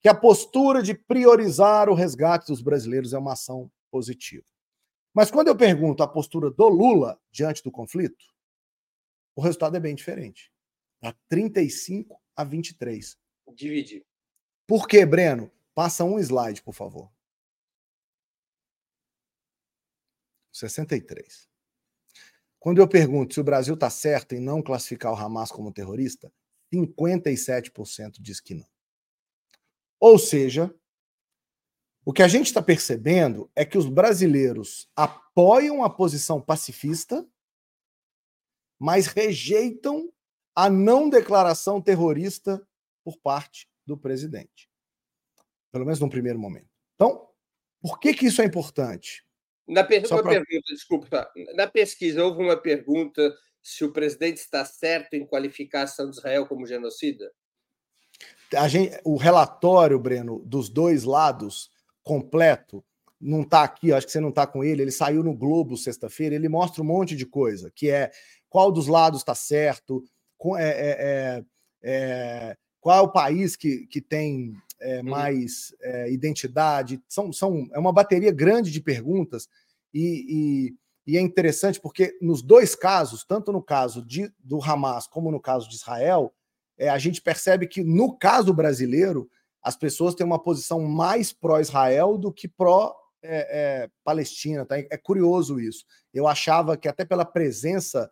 que 0.00 0.08
a 0.08 0.14
postura 0.14 0.82
de 0.82 0.94
priorizar 0.94 1.88
o 1.88 1.94
resgate 1.94 2.48
dos 2.48 2.60
brasileiros 2.60 3.12
é 3.12 3.18
uma 3.18 3.32
ação 3.32 3.70
positiva. 3.90 4.44
Mas 5.14 5.30
quando 5.30 5.48
eu 5.48 5.56
pergunto 5.56 6.02
a 6.02 6.08
postura 6.08 6.50
do 6.50 6.68
Lula 6.68 7.18
diante 7.30 7.62
do 7.62 7.70
conflito, 7.70 8.24
o 9.36 9.42
resultado 9.42 9.76
é 9.76 9.80
bem 9.80 9.94
diferente. 9.94 10.50
Está 10.96 11.16
35 11.28 12.20
a 12.34 12.42
23. 12.42 13.16
Divide. 13.54 14.04
Por 14.66 14.88
quê, 14.88 15.04
Breno? 15.04 15.52
Passa 15.74 16.02
um 16.04 16.18
slide, 16.18 16.62
por 16.62 16.74
favor. 16.74 17.12
63. 20.52 21.48
Quando 22.58 22.80
eu 22.80 22.88
pergunto 22.88 23.34
se 23.34 23.40
o 23.40 23.44
Brasil 23.44 23.74
está 23.74 23.90
certo 23.90 24.34
em 24.34 24.40
não 24.40 24.62
classificar 24.62 25.12
o 25.12 25.16
Hamas 25.16 25.52
como 25.52 25.70
terrorista, 25.70 26.32
57% 26.72 28.16
diz 28.18 28.40
que 28.40 28.54
não. 28.54 28.66
Ou 30.00 30.18
seja, 30.18 30.74
o 32.04 32.12
que 32.12 32.22
a 32.22 32.28
gente 32.28 32.46
está 32.46 32.62
percebendo 32.62 33.50
é 33.54 33.64
que 33.64 33.76
os 33.76 33.86
brasileiros 33.86 34.88
apoiam 34.96 35.84
a 35.84 35.90
posição 35.90 36.40
pacifista, 36.40 37.26
mas 38.78 39.06
rejeitam 39.06 40.12
a 40.54 40.70
não 40.70 41.08
declaração 41.08 41.80
terrorista 41.80 42.66
por 43.04 43.18
parte 43.18 43.68
do 43.84 43.96
presidente. 43.96 44.68
Pelo 45.70 45.84
menos 45.84 46.00
num 46.00 46.08
primeiro 46.08 46.38
momento. 46.38 46.68
Então, 46.94 47.28
por 47.80 48.00
que, 48.00 48.14
que 48.14 48.26
isso 48.26 48.40
é 48.40 48.44
importante? 48.44 49.24
Na 49.68 49.84
per... 49.84 50.08
pra... 50.08 50.22
pergunta, 50.22 50.72
desculpa. 50.72 51.32
Na 51.54 51.66
pesquisa, 51.66 52.24
houve 52.24 52.42
uma 52.42 52.56
pergunta 52.56 53.34
se 53.62 53.84
o 53.84 53.92
presidente 53.92 54.38
está 54.38 54.64
certo 54.64 55.14
em 55.14 55.26
qualificar 55.26 55.80
a 55.80 55.84
ação 55.84 56.08
de 56.08 56.16
Israel 56.16 56.46
como 56.46 56.66
genocida? 56.66 57.32
Gente, 58.68 58.98
o 59.04 59.16
relatório, 59.16 59.98
Breno, 59.98 60.40
dos 60.46 60.68
dois 60.68 61.02
lados, 61.02 61.70
completo, 62.02 62.84
não 63.20 63.42
está 63.42 63.64
aqui, 63.64 63.92
acho 63.92 64.06
que 64.06 64.12
você 64.12 64.20
não 64.20 64.28
está 64.28 64.46
com 64.46 64.62
ele, 64.62 64.82
ele 64.82 64.92
saiu 64.92 65.22
no 65.22 65.34
Globo 65.34 65.76
sexta-feira, 65.76 66.34
ele 66.34 66.48
mostra 66.48 66.82
um 66.82 66.86
monte 66.86 67.16
de 67.16 67.26
coisa, 67.26 67.72
que 67.74 67.90
é 67.90 68.10
qual 68.48 68.72
dos 68.72 68.86
lados 68.86 69.20
está 69.20 69.34
certo, 69.34 70.02
é, 70.58 70.62
é, 70.62 70.96
é, 70.98 71.44
é, 71.82 72.56
qual 72.80 72.98
é 72.98 73.00
o 73.00 73.12
país 73.12 73.56
que, 73.56 73.86
que 73.86 74.00
tem 74.00 74.54
é, 74.80 74.98
uhum. 74.98 75.10
mais 75.10 75.74
é, 75.80 76.10
identidade. 76.10 77.00
São, 77.08 77.32
são, 77.32 77.68
é 77.72 77.78
uma 77.78 77.92
bateria 77.92 78.32
grande 78.32 78.70
de 78.70 78.80
perguntas 78.80 79.48
e, 79.92 80.74
e, 81.06 81.12
e, 81.12 81.16
é 81.16 81.20
interessante 81.20 81.80
porque 81.80 82.16
nos 82.20 82.42
dois 82.42 82.74
casos, 82.74 83.24
tanto 83.24 83.52
no 83.52 83.62
caso 83.62 84.04
de, 84.04 84.30
do 84.38 84.62
Hamas 84.62 85.06
como 85.06 85.30
no 85.30 85.40
caso 85.40 85.68
de 85.68 85.76
Israel, 85.76 86.32
é, 86.78 86.88
a 86.88 86.98
gente 86.98 87.22
percebe 87.22 87.66
que 87.66 87.82
no 87.82 88.16
caso 88.16 88.52
brasileiro 88.52 89.30
as 89.62 89.76
pessoas 89.76 90.14
têm 90.14 90.26
uma 90.26 90.42
posição 90.42 90.82
mais 90.82 91.32
pró-Israel 91.32 92.16
do 92.16 92.32
que 92.32 92.46
pró-Palestina. 92.46 94.64
tá? 94.64 94.78
É 94.78 94.96
curioso 94.96 95.58
isso. 95.58 95.84
Eu 96.14 96.28
achava 96.28 96.76
que 96.76 96.86
até 96.86 97.04
pela 97.04 97.24
presença 97.24 98.08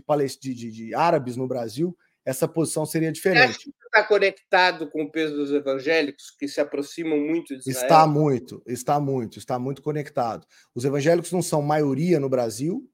de, 0.00 0.38
de, 0.40 0.54
de, 0.54 0.70
de 0.70 0.94
árabes 0.94 1.36
no 1.36 1.46
Brasil, 1.46 1.96
essa 2.24 2.48
posição 2.48 2.84
seria 2.84 3.12
diferente. 3.12 3.72
está 3.84 4.02
conectado 4.02 4.90
com 4.90 5.04
o 5.04 5.10
peso 5.10 5.36
dos 5.36 5.52
evangélicos 5.52 6.30
que 6.36 6.48
se 6.48 6.60
aproximam 6.60 7.18
muito 7.18 7.56
de 7.56 7.70
Israel? 7.70 7.84
Está 7.84 8.06
muito, 8.06 8.62
está 8.66 9.00
muito, 9.00 9.38
está 9.38 9.58
muito 9.58 9.80
conectado. 9.80 10.46
Os 10.74 10.84
evangélicos 10.84 11.30
não 11.30 11.40
são 11.40 11.62
maioria 11.62 12.18
no 12.18 12.28
Brasil, 12.28 12.90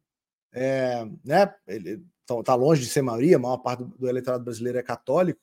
é, 0.52 1.06
né? 1.24 1.52
Está 2.30 2.54
longe 2.54 2.82
de 2.82 2.88
ser 2.88 3.02
maioria, 3.02 3.36
a 3.36 3.40
maior 3.40 3.58
parte 3.58 3.84
do, 3.84 3.96
do 3.96 4.08
eleitorado 4.08 4.44
brasileiro 4.44 4.78
é 4.78 4.82
católico, 4.82 5.40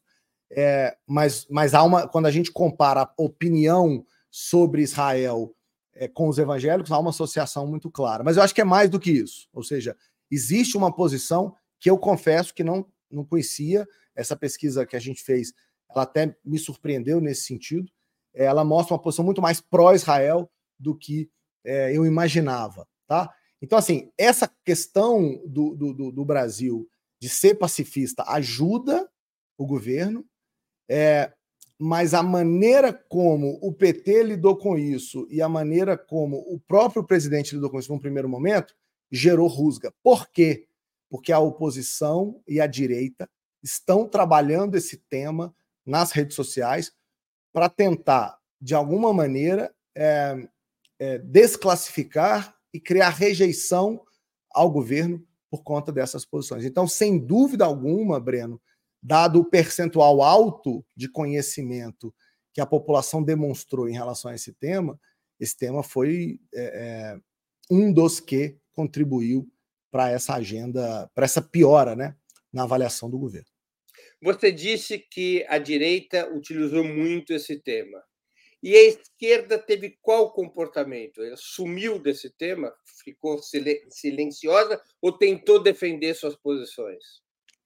é, 0.52 0.96
mas, 1.08 1.48
mas 1.50 1.74
há 1.74 1.84
uma, 1.84 2.08
quando 2.08 2.28
a 2.28 2.32
gente 2.32 2.52
compara 2.52 3.02
a 3.02 3.14
opinião 3.18 4.06
sobre 4.30 4.82
Israel 4.82 5.56
é, 5.94 6.08
com 6.08 6.28
os 6.28 6.38
evangélicos, 6.38 6.92
há 6.92 7.00
uma 7.00 7.10
associação 7.10 7.68
muito 7.68 7.90
clara. 7.92 8.24
Mas 8.24 8.38
eu 8.38 8.44
acho 8.44 8.56
que 8.56 8.62
é 8.62 8.66
mais 8.66 8.90
do 8.90 9.00
que 9.00 9.12
isso. 9.12 9.48
Ou 9.52 9.64
seja, 9.64 9.96
existe 10.32 10.78
uma 10.78 10.94
posição 10.94 11.56
que 11.80 11.90
eu 11.90 11.98
confesso 11.98 12.54
que 12.54 12.64
não 12.64 12.86
não 13.12 13.26
conhecia. 13.26 13.88
Essa 14.16 14.36
pesquisa 14.36 14.86
que 14.86 14.96
a 14.96 15.00
gente 15.00 15.24
fez, 15.24 15.54
ela 15.90 16.04
até 16.04 16.36
me 16.44 16.60
surpreendeu 16.60 17.20
nesse 17.20 17.44
sentido. 17.44 17.92
Ela 18.34 18.64
mostra 18.64 18.94
uma 18.94 19.02
posição 19.02 19.26
muito 19.26 19.42
mais 19.42 19.60
pró-Israel 19.60 20.50
do 20.78 20.96
que 20.96 21.30
é, 21.66 21.96
eu 21.96 22.06
imaginava, 22.06 22.88
tá? 23.08 23.34
Então, 23.62 23.78
assim, 23.78 24.12
essa 24.18 24.50
questão 24.64 25.42
do, 25.46 25.76
do, 25.76 26.12
do, 26.12 26.26
Brasil 26.26 26.90
de 27.20 27.28
ser 27.28 27.56
pacifista 27.56 28.24
ajuda 28.28 29.10
o 29.58 29.66
governo, 29.66 30.26
é, 30.90 31.34
mas 31.78 32.14
a 32.14 32.24
maneira 32.24 32.94
como 32.94 33.60
o 33.62 33.74
PT 33.74 34.24
lidou 34.24 34.56
com 34.58 34.78
isso 34.78 35.28
e 35.30 35.42
a 35.42 35.50
maneira 35.50 35.98
como 35.98 36.38
o 36.38 36.60
próprio 36.60 37.04
presidente 37.04 37.56
lidou 37.56 37.70
com 37.70 37.80
isso 37.80 37.92
num 37.92 38.00
primeiro 38.00 38.30
momento 38.30 38.74
gerou 39.12 39.48
rusga. 39.48 39.94
Por 40.04 40.28
quê? 40.30 40.68
porque 41.10 41.32
a 41.32 41.40
oposição 41.40 42.42
e 42.48 42.62
a 42.62 42.68
direita 42.68 43.30
estão 43.64 44.08
trabalhando 44.08 44.76
esse 44.76 44.98
tema 44.98 45.54
nas 45.86 46.12
redes 46.12 46.36
sociais 46.36 46.94
para 47.52 47.68
tentar, 47.68 48.38
de 48.62 48.76
alguma 48.76 49.12
maneira, 49.12 49.74
é, 49.96 50.48
é, 51.00 51.18
desclassificar 51.18 52.56
e 52.72 52.80
criar 52.80 53.10
rejeição 53.10 54.02
ao 54.52 54.70
governo 54.70 55.26
por 55.50 55.64
conta 55.64 55.92
dessas 55.92 56.24
posições. 56.24 56.64
Então, 56.64 56.88
sem 56.88 57.18
dúvida 57.18 57.66
alguma, 57.66 58.20
Breno, 58.20 58.62
dado 59.02 59.40
o 59.40 59.46
percentual 59.46 60.22
alto 60.22 60.86
de 60.96 61.10
conhecimento 61.10 62.14
que 62.54 62.62
a 62.62 62.66
população 62.68 63.24
demonstrou 63.24 63.90
em 63.90 63.94
relação 63.94 64.30
a 64.30 64.36
esse 64.36 64.54
tema, 64.54 65.00
esse 65.40 65.58
tema 65.58 65.82
foi 65.82 66.40
é, 66.54 67.16
é 67.16 67.20
um 67.72 67.92
dos 67.92 68.20
que 68.20 68.58
contribuiu 68.74 69.48
para 69.92 70.10
essa 70.10 70.36
agenda, 70.36 71.10
para 71.14 71.26
essa 71.26 71.42
piora 71.42 71.96
né, 71.96 72.16
na 72.52 72.64
avaliação 72.64 73.10
do 73.10 73.18
governo. 73.18 73.48
Você 74.22 74.52
disse 74.52 75.00
que 75.00 75.46
a 75.48 75.58
direita 75.58 76.30
utilizou 76.34 76.84
muito 76.84 77.34
esse 77.34 77.58
tema. 77.58 78.04
E 78.62 78.76
a 78.76 78.84
esquerda 78.84 79.58
teve 79.58 79.98
qual 80.02 80.34
comportamento? 80.34 81.24
Ela 81.24 81.38
sumiu 81.38 81.98
desse 81.98 82.30
tema? 82.30 82.74
Ficou 83.04 83.40
silenciosa 83.42 84.82
ou 85.02 85.14
tentou 85.14 85.64
defender 85.64 86.14
suas 86.14 86.36
posições? 86.36 87.22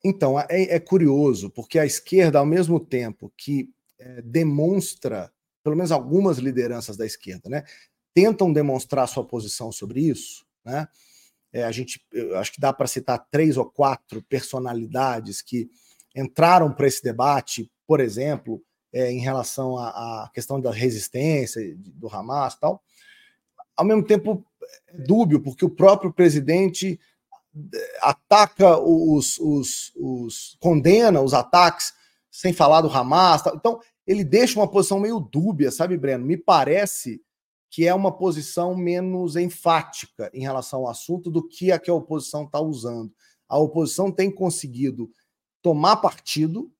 Então, 0.06 0.40
é, 0.40 0.46
é 0.50 0.80
curioso, 0.80 1.50
porque 1.50 1.80
a 1.80 1.86
esquerda, 1.86 2.38
ao 2.38 2.46
mesmo 2.46 2.80
tempo 2.80 3.34
que 3.36 3.70
é, 3.98 4.22
demonstra, 4.22 5.34
pelo 5.64 5.76
menos 5.76 5.92
algumas 5.92 6.38
lideranças 6.38 6.96
da 6.96 7.06
esquerda, 7.06 7.50
né, 7.50 7.64
tentam 8.14 8.54
demonstrar 8.54 9.08
sua 9.08 9.26
posição 9.26 9.72
sobre 9.72 10.02
isso, 10.02 10.46
né, 10.66 10.88
é, 11.54 11.64
a 11.64 11.72
gente, 11.72 12.04
acho 12.36 12.52
que 12.52 12.60
dá 12.60 12.74
para 12.74 12.88
citar 12.88 13.28
três 13.30 13.58
ou 13.58 13.66
quatro 13.66 14.24
personalidades 14.24 15.42
que 15.42 15.70
entraram 16.16 16.74
para 16.74 16.88
esse 16.88 17.04
debate. 17.04 17.72
por 17.86 18.00
exemplo, 18.00 18.62
é, 18.92 19.12
em 19.12 19.20
relação 19.20 19.78
à, 19.78 20.30
questão 20.34 20.60
da 20.60 20.72
resistência 20.72 21.62
do 21.78 22.08
Hamas 22.08 22.56
tal, 22.56 22.82
ao 23.76 23.86
mesmo 23.86 24.04
tempo 24.04 24.46
é 24.92 24.98
dúbio, 24.98 25.42
porque 25.42 25.66
o 25.66 25.70
próprio 25.70 26.14
presidente 26.14 27.00
é, 27.74 28.00
ataca 28.02 28.78
os, 28.80 29.40
os, 29.40 29.92
os 29.96 30.58
condena 30.60 31.22
os 31.22 31.34
ataques 31.34 31.94
sem 32.32 32.54
falar 32.54 32.82
do 32.82 32.90
Hamas. 32.90 33.42
Tal. 33.44 33.56
Então, 33.56 33.80
ele 34.06 34.24
deixa 34.24 34.60
uma 34.60 34.68
posição 34.68 35.00
meio 35.00 35.20
dúbia, 35.20 35.72
sabe, 35.72 35.98
Breno? 35.98 36.26
Me 36.26 36.38
parece 36.38 37.22
que 37.74 37.88
é 37.88 37.94
uma 37.96 38.16
posição 38.16 38.76
menos 38.76 39.36
enfática 39.36 40.30
em 40.32 40.42
relação 40.42 40.82
ao 40.82 40.90
assunto 40.90 41.32
do 41.32 41.42
que 41.42 41.72
a 41.72 41.80
que 41.80 41.90
a 41.90 41.94
oposição 41.96 42.44
está 42.44 42.60
usando. 42.62 43.12
A 43.50 43.58
oposição 43.58 44.12
tem 44.12 44.30
conseguido 44.30 45.10
tomar 45.60 45.96
partido, 45.96 46.72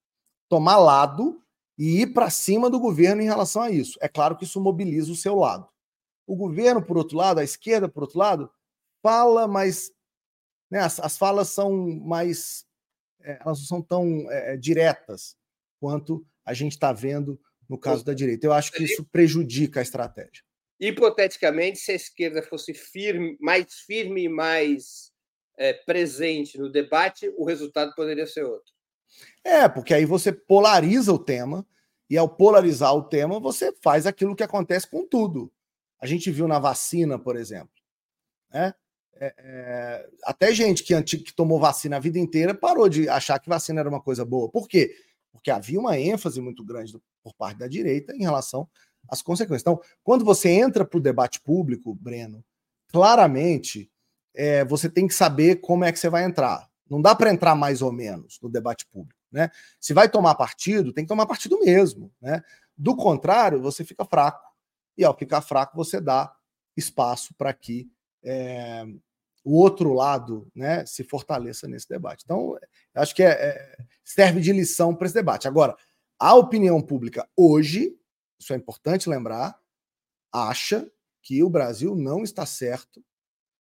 tomar 0.48 0.78
lado 0.78 1.42
e 1.80 2.04
ir 2.04 2.14
para 2.14 2.30
cima 2.30 2.70
do 2.70 2.80
governo 2.80 3.24
em 3.24 3.26
relação 3.26 3.64
a 3.64 3.72
isso. 3.72 3.98
É 4.04 4.08
claro 4.08 4.38
que 4.38 4.44
isso 4.44 4.62
mobiliza 4.62 5.12
o 5.12 5.16
seu 5.16 5.34
lado. 5.34 5.68
O 6.28 6.36
governo, 6.36 6.80
por 6.80 6.96
outro 6.96 7.18
lado, 7.18 7.40
a 7.40 7.44
esquerda, 7.44 7.90
por 7.90 8.04
outro 8.04 8.20
lado, 8.20 8.52
fala, 9.02 9.48
mas 9.48 9.92
né, 10.70 10.78
as, 10.78 11.00
as, 11.00 11.18
falas 11.18 11.50
são 11.50 11.76
mais. 12.02 12.68
É, 13.22 13.40
elas 13.42 13.58
não 13.62 13.66
são 13.66 13.82
tão 13.82 14.32
é, 14.32 14.56
diretas 14.58 15.36
quanto 15.80 16.24
a 16.46 16.54
gente 16.54 16.74
está 16.74 16.94
vendo 16.94 17.42
no 17.68 17.80
caso 17.80 18.06
da 18.06 18.14
direita. 18.14 18.46
Eu 18.46 18.54
acho 18.54 18.72
que 18.72 18.84
isso 18.84 19.04
prejudica 19.06 19.80
a 19.80 19.84
estratégia. 19.84 20.44
Hipoteticamente, 20.80 21.80
se 21.80 21.92
a 21.92 21.96
esquerda 21.96 22.42
fosse 22.44 22.74
firme, 22.74 23.38
mais 23.40 23.74
firme 23.86 24.24
e 24.24 24.30
mais 24.30 25.12
é, 25.58 25.74
presente 25.74 26.58
no 26.58 26.72
debate, 26.72 27.32
o 27.38 27.46
resultado 27.46 27.94
poderia 27.96 28.28
ser 28.28 28.44
outro. 28.44 28.74
É, 29.44 29.70
porque 29.70 29.94
aí 29.94 30.06
você 30.06 30.32
polariza 30.32 31.14
o 31.14 31.20
tema, 31.20 31.66
e 32.10 32.18
ao 32.18 32.30
polarizar 32.30 32.94
o 32.94 33.04
tema, 33.04 33.40
você 33.40 33.74
faz 33.82 34.06
aquilo 34.06 34.36
que 34.36 34.44
acontece 34.44 34.88
com 34.88 35.04
tudo. 35.08 35.52
A 36.00 36.06
gente 36.06 36.30
viu 36.30 36.48
na 36.48 36.60
vacina, 36.60 37.18
por 37.18 37.36
exemplo. 37.36 37.74
Né? 38.52 38.74
É, 39.16 39.34
é, 39.38 40.10
até 40.24 40.54
gente 40.54 40.84
que, 40.84 41.02
que 41.02 41.34
tomou 41.34 41.60
vacina 41.60 41.98
a 41.98 42.00
vida 42.00 42.20
inteira 42.20 42.54
parou 42.54 42.90
de 42.90 43.08
achar 43.08 43.40
que 43.40 43.50
vacina 43.50 43.80
era 43.80 43.90
uma 43.90 44.02
coisa 44.02 44.26
boa. 44.26 44.50
Por 44.50 44.68
quê? 44.68 44.96
Porque 45.32 45.50
havia 45.50 45.80
uma 45.80 45.98
ênfase 45.98 46.42
muito 46.42 46.64
grande 46.64 46.94
por 47.24 47.34
parte 47.34 47.58
da 47.58 47.68
direita 47.68 48.14
em 48.16 48.22
relação 48.22 48.70
às 49.10 49.22
consequências. 49.22 49.62
Então, 49.62 49.82
quando 50.04 50.26
você 50.26 50.50
entra 50.50 50.86
para 50.86 50.98
o 50.98 51.02
debate 51.02 51.40
público, 51.42 51.94
Breno, 51.96 52.44
claramente 52.88 53.90
é, 54.34 54.64
você 54.66 54.90
tem 54.90 55.08
que 55.08 55.14
saber 55.14 55.58
como 55.58 55.84
é 55.84 55.92
que 55.92 56.00
você 56.00 56.10
vai 56.10 56.24
entrar. 56.24 56.68
Não 56.90 57.02
dá 57.02 57.16
para 57.16 57.32
entrar 57.32 57.56
mais 57.56 57.82
ou 57.82 57.92
menos 57.92 58.40
no 58.42 58.50
debate 58.50 58.86
público. 58.88 59.20
Né? 59.32 59.50
Se 59.80 59.94
vai 59.94 60.10
tomar 60.10 60.36
partido, 60.36 60.94
tem 60.94 61.04
que 61.04 61.10
tomar 61.10 61.26
partido 61.26 61.60
mesmo. 61.60 62.12
Né? 62.22 62.42
Do 62.78 62.96
contrário, 62.96 63.62
você 63.62 63.84
fica 63.84 64.06
fraco. 64.06 64.52
E 64.98 65.04
ao 65.04 65.18
ficar 65.18 65.42
fraco, 65.42 65.76
você 65.76 66.00
dá 66.00 66.32
espaço 66.78 67.34
para 67.36 67.52
que 67.52 67.90
é, 68.24 68.86
o 69.44 69.58
outro 69.58 69.92
lado 69.94 70.48
né, 70.56 70.86
se 70.86 71.04
fortaleça 71.04 71.68
nesse 71.68 71.90
debate. 71.90 72.24
Então, 72.24 72.58
acho 72.94 73.14
que 73.14 73.24
é, 73.24 73.32
é, 73.32 73.78
serve 74.04 74.40
de 74.40 74.54
lição 74.54 74.96
para 74.96 75.06
esse 75.06 75.16
debate. 75.16 75.48
Agora, 75.48 75.76
a 76.18 76.36
opinião 76.36 76.82
pública 76.82 77.28
hoje, 77.36 77.98
isso 78.44 78.54
é 78.54 78.58
importante 78.58 79.10
lembrar, 79.10 79.60
acha 80.32 80.92
que 81.22 81.42
o 81.42 81.50
Brasil 81.50 81.96
não 81.96 82.24
está 82.24 82.46
certo 82.46 83.04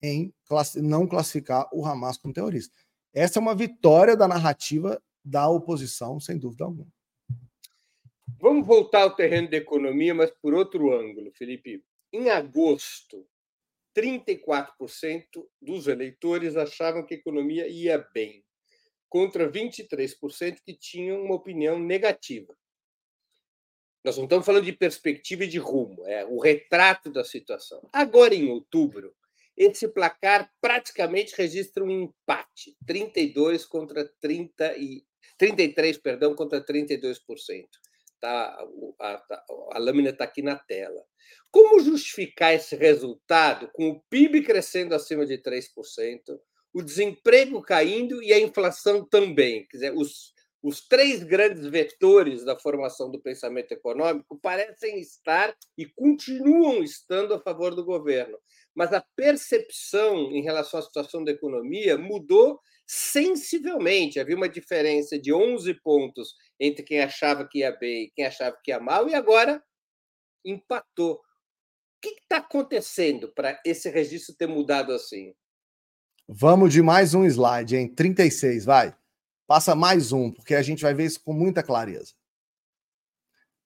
em 0.01 0.33
não 0.75 1.07
classificar 1.07 1.69
o 1.73 1.85
Hamas 1.85 2.17
como 2.17 2.33
terrorista. 2.33 2.75
Essa 3.13 3.39
é 3.39 3.41
uma 3.41 3.55
vitória 3.55 4.17
da 4.17 4.27
narrativa 4.27 5.01
da 5.23 5.47
oposição, 5.47 6.19
sem 6.19 6.37
dúvida 6.37 6.65
alguma. 6.65 6.91
Vamos 8.39 8.67
voltar 8.67 9.03
ao 9.03 9.15
terreno 9.15 9.49
da 9.49 9.55
economia, 9.55 10.13
mas 10.13 10.29
por 10.41 10.53
outro 10.53 10.91
ângulo, 10.93 11.31
Felipe. 11.31 11.81
Em 12.11 12.29
agosto, 12.29 13.25
34% 13.95 14.67
dos 15.61 15.87
eleitores 15.87 16.57
achavam 16.57 17.05
que 17.05 17.13
a 17.13 17.17
economia 17.17 17.67
ia 17.67 17.97
bem, 18.13 18.43
contra 19.07 19.49
23% 19.49 20.57
que 20.65 20.73
tinham 20.73 21.23
uma 21.23 21.35
opinião 21.35 21.79
negativa. 21.79 22.53
Nós 24.03 24.17
não 24.17 24.25
estamos 24.25 24.45
falando 24.45 24.65
de 24.65 24.73
perspectiva 24.73 25.45
e 25.45 25.47
de 25.47 25.57
rumo, 25.57 26.05
é 26.05 26.25
o 26.25 26.39
retrato 26.39 27.09
da 27.09 27.23
situação. 27.23 27.87
Agora, 27.93 28.35
em 28.35 28.49
outubro, 28.49 29.15
esse 29.55 29.87
placar 29.87 30.51
praticamente 30.59 31.33
registra 31.37 31.83
um 31.83 31.89
empate, 31.89 32.75
32 32.85 33.65
contra 33.65 34.03
30 34.19 34.77
e 34.77 35.05
33, 35.37 35.97
perdão, 35.99 36.35
contra 36.35 36.63
32%. 36.63 37.19
Tá, 38.19 38.57
a, 38.99 39.13
a, 39.13 39.45
a 39.73 39.79
lâmina 39.79 40.09
está 40.09 40.23
aqui 40.23 40.41
na 40.41 40.57
tela. 40.57 41.03
Como 41.51 41.79
justificar 41.79 42.53
esse 42.53 42.75
resultado 42.75 43.69
com 43.73 43.89
o 43.89 44.01
PIB 44.09 44.43
crescendo 44.43 44.95
acima 44.95 45.25
de 45.25 45.37
3%, 45.37 45.69
o 46.73 46.81
desemprego 46.81 47.61
caindo 47.61 48.23
e 48.23 48.33
a 48.33 48.39
inflação 48.39 49.05
também? 49.05 49.67
Quer 49.67 49.77
dizer, 49.77 49.93
os, 49.95 50.33
os 50.63 50.79
três 50.87 51.21
grandes 51.21 51.67
vetores 51.67 52.45
da 52.45 52.57
formação 52.57 53.11
do 53.11 53.19
pensamento 53.19 53.73
econômico 53.73 54.39
parecem 54.39 54.97
estar 54.97 55.53
e 55.77 55.85
continuam 55.85 56.81
estando 56.81 57.33
a 57.33 57.39
favor 57.41 57.75
do 57.75 57.83
governo. 57.83 58.37
Mas 58.73 58.93
a 58.93 59.05
percepção 59.13 60.31
em 60.31 60.41
relação 60.41 60.79
à 60.79 60.83
situação 60.83 61.21
da 61.21 61.31
economia 61.31 61.97
mudou 61.97 62.61
sensivelmente. 62.87 64.21
Havia 64.21 64.37
uma 64.37 64.47
diferença 64.47 65.19
de 65.19 65.33
11 65.33 65.73
pontos 65.81 66.33
entre 66.57 66.83
quem 66.83 67.01
achava 67.01 67.45
que 67.45 67.59
ia 67.59 67.71
bem 67.71 68.05
e 68.05 68.11
quem 68.11 68.25
achava 68.25 68.57
que 68.63 68.71
ia 68.71 68.79
mal, 68.79 69.09
e 69.09 69.13
agora 69.13 69.61
empatou. 70.45 71.15
O 71.15 71.21
que 72.01 72.21
está 72.21 72.37
acontecendo 72.37 73.29
para 73.33 73.61
esse 73.65 73.89
registro 73.89 74.35
ter 74.35 74.47
mudado 74.47 74.93
assim? 74.93 75.33
Vamos 76.25 76.71
de 76.71 76.81
mais 76.81 77.13
um 77.13 77.25
slide, 77.25 77.75
em 77.75 77.93
36, 77.93 78.63
vai. 78.63 78.95
Passa 79.53 79.75
mais 79.75 80.11
um, 80.11 80.31
porque 80.31 80.55
a 80.55 80.63
gente 80.63 80.81
vai 80.81 80.95
ver 80.95 81.05
isso 81.05 81.21
com 81.21 81.31
muita 81.31 81.61
clareza. 81.61 82.15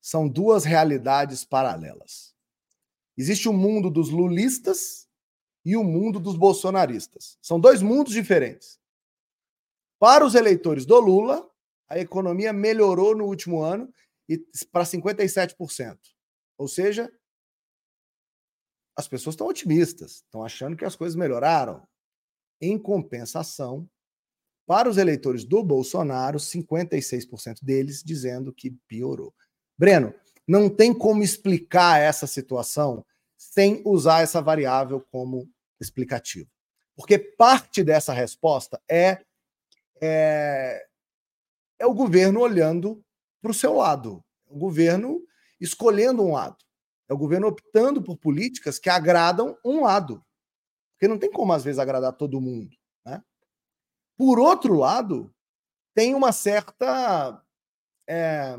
São 0.02 0.28
duas 0.28 0.66
realidades 0.66 1.46
paralelas. 1.46 2.36
Existe 3.16 3.48
o 3.48 3.54
mundo 3.54 3.90
dos 3.90 4.10
lulistas 4.10 5.08
e 5.64 5.78
o 5.78 5.86
mundo 5.86 6.20
dos 6.20 6.36
bolsonaristas. 6.36 7.38
São 7.42 7.58
dois 7.58 7.82
mundos 7.82 8.12
diferentes. 8.12 8.78
Para 9.98 10.26
os 10.26 10.36
eleitores 10.36 10.86
do 10.86 11.00
Lula, 11.00 11.50
a 11.88 11.98
economia 11.98 12.52
melhorou 12.52 13.16
no 13.16 13.24
último 13.24 13.62
ano 13.62 13.90
e 14.28 14.38
para 14.70 14.84
57%. 14.84 15.98
Ou 16.58 16.68
seja, 16.68 17.10
as 18.94 19.08
pessoas 19.08 19.36
estão 19.36 19.48
otimistas, 19.48 20.16
estão 20.16 20.44
achando 20.44 20.76
que 20.76 20.84
as 20.84 20.98
coisas 20.98 21.16
melhoraram. 21.16 21.88
Em 22.60 22.78
compensação, 22.78 23.90
para 24.68 24.90
os 24.90 24.98
eleitores 24.98 25.46
do 25.46 25.64
Bolsonaro, 25.64 26.38
56% 26.38 27.64
deles 27.64 28.04
dizendo 28.04 28.54
que 28.54 28.70
piorou. 28.88 29.34
Breno, 29.78 30.14
não 30.46 30.70
tem 30.70 30.94
como 30.94 31.24
explicar 31.24 32.02
essa 32.02 32.28
situação 32.28 33.06
sem 33.38 33.82
usar 33.86 34.22
essa 34.22 34.42
variável 34.42 35.00
como 35.10 35.50
explicativo. 35.80 36.50
Porque 36.96 37.18
parte 37.18 37.84
dessa 37.84 38.12
resposta 38.12 38.82
é 38.90 39.22
é, 40.02 40.86
é 41.80 41.86
o 41.86 41.94
governo 41.94 42.42
olhando 42.42 43.04
para 43.42 43.52
o 43.52 43.54
seu 43.54 43.74
lado, 43.76 44.24
é 44.48 44.54
o 44.54 44.58
governo 44.58 45.22
escolhendo 45.60 46.24
um 46.24 46.34
lado, 46.34 46.58
é 47.10 47.14
o 47.14 47.18
governo 47.18 47.48
optando 47.48 48.02
por 48.02 48.18
políticas 48.18 48.78
que 48.78 48.90
agradam 48.90 49.58
um 49.64 49.84
lado, 49.84 50.24
porque 50.94 51.08
não 51.08 51.18
tem 51.18 51.32
como 51.32 51.54
às 51.54 51.64
vezes 51.64 51.80
agradar 51.80 52.14
todo 52.14 52.42
mundo. 52.42 52.76
Por 54.18 54.40
outro 54.40 54.74
lado, 54.74 55.34
tem 55.94 56.16
uma 56.16 56.32
certa. 56.32 57.42
É, 58.08 58.58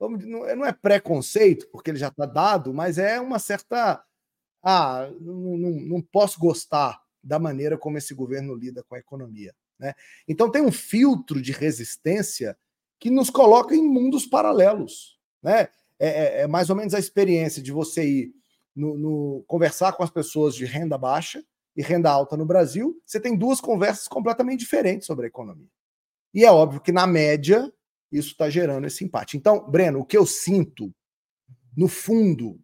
não 0.00 0.66
é 0.66 0.72
preconceito, 0.72 1.68
porque 1.70 1.90
ele 1.90 1.98
já 1.98 2.08
está 2.08 2.26
dado, 2.26 2.74
mas 2.74 2.98
é 2.98 3.20
uma 3.20 3.38
certa. 3.38 4.04
Ah, 4.62 5.08
não, 5.20 5.56
não, 5.56 5.70
não 5.70 6.02
posso 6.02 6.38
gostar 6.40 7.00
da 7.22 7.38
maneira 7.38 7.78
como 7.78 7.98
esse 7.98 8.14
governo 8.14 8.54
lida 8.54 8.82
com 8.84 8.94
a 8.94 8.98
economia. 8.98 9.54
Né? 9.78 9.94
Então 10.26 10.50
tem 10.50 10.62
um 10.62 10.72
filtro 10.72 11.40
de 11.40 11.52
resistência 11.52 12.56
que 12.98 13.10
nos 13.10 13.30
coloca 13.30 13.74
em 13.74 13.82
mundos 13.82 14.26
paralelos. 14.26 15.18
Né? 15.42 15.68
É, 15.98 16.08
é, 16.08 16.40
é 16.42 16.46
mais 16.46 16.70
ou 16.70 16.76
menos 16.76 16.94
a 16.94 16.98
experiência 16.98 17.62
de 17.62 17.72
você 17.72 18.04
ir 18.04 18.34
no, 18.74 18.96
no, 18.96 19.44
conversar 19.46 19.92
com 19.92 20.02
as 20.02 20.10
pessoas 20.10 20.54
de 20.54 20.64
renda 20.64 20.98
baixa 20.98 21.42
e 21.76 21.82
renda 21.82 22.10
alta 22.10 22.36
no 22.36 22.46
Brasil. 22.46 23.00
Você 23.04 23.20
tem 23.20 23.36
duas 23.36 23.60
conversas 23.60 24.08
completamente 24.08 24.60
diferentes 24.60 25.06
sobre 25.06 25.26
a 25.26 25.28
economia. 25.28 25.68
E 26.32 26.44
é 26.44 26.50
óbvio 26.50 26.80
que, 26.80 26.92
na 26.92 27.06
média, 27.06 27.72
isso 28.10 28.30
está 28.30 28.48
gerando 28.48 28.86
esse 28.86 29.04
empate. 29.04 29.36
Então, 29.36 29.70
Breno, 29.70 30.00
o 30.00 30.04
que 30.04 30.16
eu 30.16 30.24
sinto, 30.24 30.92
no 31.76 31.88
fundo, 31.88 32.58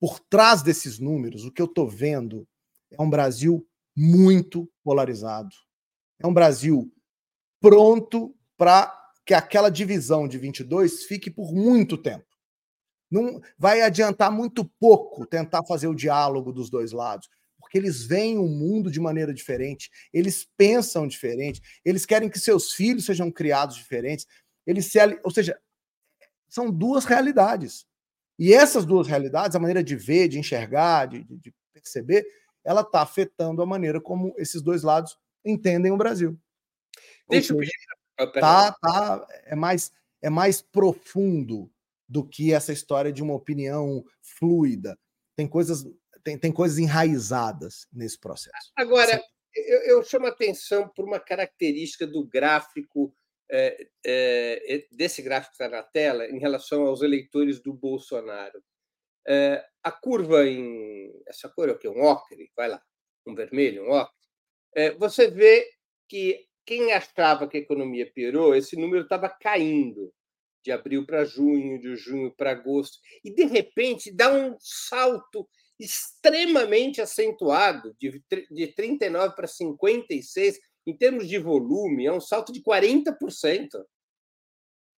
por 0.00 0.20
trás 0.20 0.62
desses 0.62 0.98
números, 0.98 1.44
o 1.44 1.52
que 1.52 1.60
eu 1.60 1.66
estou 1.66 1.88
vendo 1.88 2.46
é 2.90 3.02
um 3.02 3.10
Brasil 3.10 3.66
muito 3.96 4.70
polarizado, 4.82 5.54
é 6.20 6.26
um 6.26 6.34
Brasil 6.34 6.92
pronto 7.60 8.34
para 8.56 8.92
que 9.24 9.34
aquela 9.34 9.70
divisão 9.70 10.26
de 10.26 10.38
22 10.38 11.04
fique 11.04 11.30
por 11.30 11.52
muito 11.52 11.96
tempo. 11.96 12.26
Não 13.10 13.40
vai 13.58 13.82
adiantar 13.82 14.32
muito 14.32 14.64
pouco 14.80 15.26
tentar 15.26 15.64
fazer 15.64 15.86
o 15.86 15.94
diálogo 15.94 16.52
dos 16.52 16.70
dois 16.70 16.92
lados, 16.92 17.28
porque 17.72 17.78
eles 17.78 18.04
veem 18.04 18.36
o 18.36 18.46
mundo 18.46 18.90
de 18.90 19.00
maneira 19.00 19.32
diferente, 19.32 19.90
eles 20.12 20.46
pensam 20.58 21.08
diferente, 21.08 21.62
eles 21.82 22.04
querem 22.04 22.28
que 22.28 22.38
seus 22.38 22.72
filhos 22.72 23.06
sejam 23.06 23.30
criados 23.30 23.76
diferentes, 23.76 24.26
eles 24.66 24.92
se, 24.92 24.98
ou 25.24 25.30
seja, 25.30 25.58
são 26.46 26.70
duas 26.70 27.06
realidades. 27.06 27.86
E 28.38 28.52
essas 28.52 28.84
duas 28.84 29.06
realidades, 29.06 29.56
a 29.56 29.58
maneira 29.58 29.82
de 29.82 29.96
ver, 29.96 30.28
de 30.28 30.38
enxergar, 30.38 31.06
de, 31.06 31.24
de 31.24 31.54
perceber, 31.72 32.26
ela 32.62 32.82
está 32.82 33.00
afetando 33.00 33.62
a 33.62 33.66
maneira 33.66 34.02
como 34.02 34.34
esses 34.36 34.60
dois 34.60 34.82
lados 34.82 35.16
entendem 35.42 35.92
o 35.92 35.96
Brasil. 35.96 36.38
Deixa 37.26 37.54
eu 37.54 37.58
pedir. 37.58 37.72
Tá, 38.38 38.70
tá, 38.72 39.26
é 39.46 39.56
mais 39.56 39.90
é 40.20 40.28
mais 40.28 40.60
profundo 40.60 41.72
do 42.06 42.22
que 42.22 42.52
essa 42.52 42.72
história 42.72 43.10
de 43.10 43.22
uma 43.22 43.34
opinião 43.34 44.04
fluida. 44.20 44.96
Tem 45.34 45.48
coisas 45.48 45.84
tem, 46.22 46.38
tem 46.38 46.52
coisas 46.52 46.78
enraizadas 46.78 47.86
nesse 47.92 48.18
processo. 48.18 48.72
Agora, 48.76 49.22
eu, 49.54 49.80
eu 49.80 50.02
chamo 50.02 50.26
a 50.26 50.30
atenção 50.30 50.88
por 50.88 51.04
uma 51.04 51.20
característica 51.20 52.06
do 52.06 52.26
gráfico 52.26 53.14
é, 53.50 53.86
é, 54.04 54.86
desse 54.90 55.20
gráfico 55.20 55.54
que 55.54 55.62
está 55.62 55.68
na 55.68 55.82
tela 55.82 56.26
em 56.26 56.38
relação 56.38 56.86
aos 56.86 57.02
eleitores 57.02 57.60
do 57.60 57.72
Bolsonaro. 57.72 58.62
É, 59.28 59.64
a 59.82 59.92
curva 59.92 60.46
em 60.46 61.12
essa 61.26 61.48
cor 61.48 61.68
é 61.68 61.72
o 61.72 61.78
que 61.78 61.88
um 61.88 62.02
ocre, 62.02 62.50
vai 62.56 62.68
lá, 62.68 62.82
um 63.26 63.34
vermelho, 63.34 63.84
um 63.84 63.92
ocre. 63.92 64.14
Você 64.98 65.28
vê 65.28 65.68
que 66.08 66.46
quem 66.64 66.92
achava 66.92 67.46
que 67.46 67.58
a 67.58 67.60
economia 67.60 68.10
piorou, 68.10 68.54
esse 68.54 68.74
número 68.74 69.02
estava 69.02 69.28
caindo 69.28 70.12
de 70.64 70.70
abril 70.70 71.04
para 71.04 71.24
junho, 71.24 71.78
de 71.78 71.96
junho 71.96 72.32
para 72.34 72.52
agosto, 72.52 72.98
e 73.24 73.30
de 73.30 73.44
repente 73.44 74.10
dá 74.10 74.32
um 74.32 74.56
salto 74.60 75.46
extremamente 75.82 77.00
acentuado, 77.00 77.94
de, 77.98 78.22
de 78.50 78.66
39 78.68 79.34
para 79.34 79.46
56, 79.46 80.58
em 80.86 80.96
termos 80.96 81.28
de 81.28 81.38
volume, 81.38 82.06
é 82.06 82.12
um 82.12 82.20
salto 82.20 82.52
de 82.52 82.62
40%. 82.62 83.14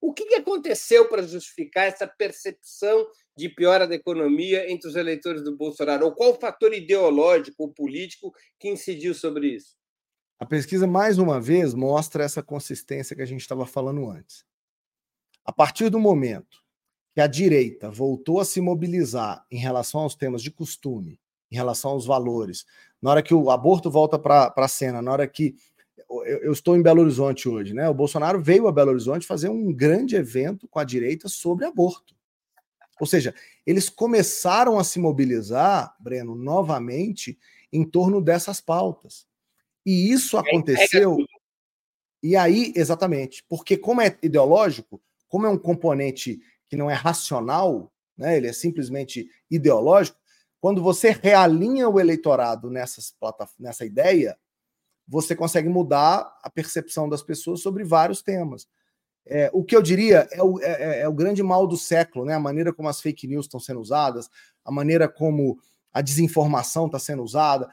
O 0.00 0.12
que 0.12 0.34
aconteceu 0.34 1.08
para 1.08 1.22
justificar 1.22 1.86
essa 1.86 2.06
percepção 2.06 3.06
de 3.36 3.48
piora 3.48 3.86
da 3.86 3.94
economia 3.94 4.70
entre 4.70 4.88
os 4.88 4.96
eleitores 4.96 5.42
do 5.42 5.56
Bolsonaro? 5.56 6.04
Ou 6.04 6.14
qual 6.14 6.32
o 6.32 6.40
fator 6.40 6.74
ideológico 6.74 7.62
ou 7.62 7.72
político 7.72 8.30
que 8.60 8.68
incidiu 8.68 9.14
sobre 9.14 9.54
isso? 9.54 9.74
A 10.38 10.44
pesquisa, 10.44 10.86
mais 10.86 11.18
uma 11.18 11.40
vez, 11.40 11.72
mostra 11.72 12.24
essa 12.24 12.42
consistência 12.42 13.16
que 13.16 13.22
a 13.22 13.26
gente 13.26 13.40
estava 13.40 13.64
falando 13.64 14.10
antes. 14.10 14.44
A 15.42 15.52
partir 15.52 15.88
do 15.88 15.98
momento 15.98 16.63
que 17.14 17.20
a 17.20 17.26
direita 17.26 17.90
voltou 17.90 18.40
a 18.40 18.44
se 18.44 18.60
mobilizar 18.60 19.46
em 19.50 19.56
relação 19.56 20.00
aos 20.00 20.16
temas 20.16 20.42
de 20.42 20.50
costume, 20.50 21.20
em 21.50 21.54
relação 21.54 21.92
aos 21.92 22.04
valores, 22.04 22.66
na 23.00 23.10
hora 23.10 23.22
que 23.22 23.32
o 23.32 23.50
aborto 23.50 23.90
volta 23.90 24.18
para 24.18 24.52
a 24.56 24.68
cena, 24.68 25.00
na 25.00 25.12
hora 25.12 25.28
que 25.28 25.54
eu, 26.10 26.24
eu, 26.24 26.52
estou 26.52 26.76
em 26.76 26.82
Belo 26.82 27.02
Horizonte 27.02 27.48
hoje, 27.48 27.72
né? 27.72 27.88
O 27.88 27.94
Bolsonaro 27.94 28.42
veio 28.42 28.66
a 28.66 28.72
Belo 28.72 28.90
Horizonte 28.90 29.26
fazer 29.26 29.48
um 29.48 29.72
grande 29.72 30.16
evento 30.16 30.66
com 30.68 30.78
a 30.78 30.84
direita 30.84 31.28
sobre 31.28 31.64
aborto. 31.64 32.14
Ou 33.00 33.06
seja, 33.06 33.34
eles 33.66 33.88
começaram 33.88 34.78
a 34.78 34.84
se 34.84 34.98
mobilizar, 34.98 35.94
Breno, 35.98 36.34
novamente 36.34 37.38
em 37.72 37.84
torno 37.84 38.20
dessas 38.20 38.60
pautas. 38.60 39.26
E 39.84 40.12
isso 40.12 40.36
aconteceu. 40.36 41.18
E 42.22 42.36
aí, 42.36 42.72
exatamente, 42.74 43.44
porque 43.48 43.76
como 43.76 44.00
é 44.00 44.16
ideológico, 44.22 45.00
como 45.28 45.46
é 45.46 45.48
um 45.50 45.58
componente 45.58 46.40
que 46.74 46.78
não 46.78 46.90
é 46.90 46.94
racional, 46.94 47.92
né, 48.18 48.36
ele 48.36 48.48
é 48.48 48.52
simplesmente 48.52 49.30
ideológico, 49.48 50.18
quando 50.60 50.82
você 50.82 51.16
realinha 51.22 51.88
o 51.88 52.00
eleitorado 52.00 52.68
nessas 52.68 53.14
nessa 53.60 53.84
ideia, 53.84 54.36
você 55.06 55.36
consegue 55.36 55.68
mudar 55.68 56.36
a 56.42 56.50
percepção 56.50 57.08
das 57.08 57.22
pessoas 57.22 57.60
sobre 57.60 57.84
vários 57.84 58.22
temas. 58.22 58.66
É, 59.24 59.50
o 59.52 59.62
que 59.62 59.76
eu 59.76 59.80
diria 59.80 60.26
é 60.32 60.42
o, 60.42 60.58
é, 60.60 60.64
é, 60.64 61.00
é 61.02 61.08
o 61.08 61.12
grande 61.12 61.42
mal 61.42 61.66
do 61.66 61.76
século, 61.76 62.24
né? 62.24 62.34
A 62.34 62.40
maneira 62.40 62.72
como 62.72 62.88
as 62.88 63.00
fake 63.00 63.28
news 63.28 63.46
estão 63.46 63.60
sendo 63.60 63.80
usadas, 63.80 64.28
a 64.64 64.72
maneira 64.72 65.08
como 65.08 65.58
a 65.92 66.00
desinformação 66.00 66.86
está 66.86 66.98
sendo 66.98 67.22
usada. 67.22 67.68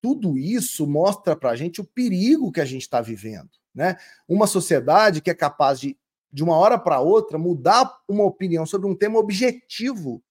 Tudo 0.00 0.38
isso 0.38 0.86
mostra 0.86 1.34
para 1.34 1.50
a 1.50 1.56
gente 1.56 1.80
o 1.80 1.84
perigo 1.84 2.52
que 2.52 2.60
a 2.60 2.64
gente 2.64 2.82
está 2.82 3.00
vivendo. 3.00 3.50
Né? 3.74 3.96
Uma 4.28 4.46
sociedade 4.46 5.20
que 5.20 5.30
é 5.30 5.34
capaz 5.34 5.80
de, 5.80 5.98
de 6.32 6.44
uma 6.44 6.56
hora 6.56 6.78
para 6.78 7.00
outra, 7.00 7.38
mudar 7.38 8.00
uma 8.08 8.24
opinião 8.24 8.66
sobre 8.66 8.86
um 8.86 8.94
tema 8.94 9.18
objetivo. 9.18 10.22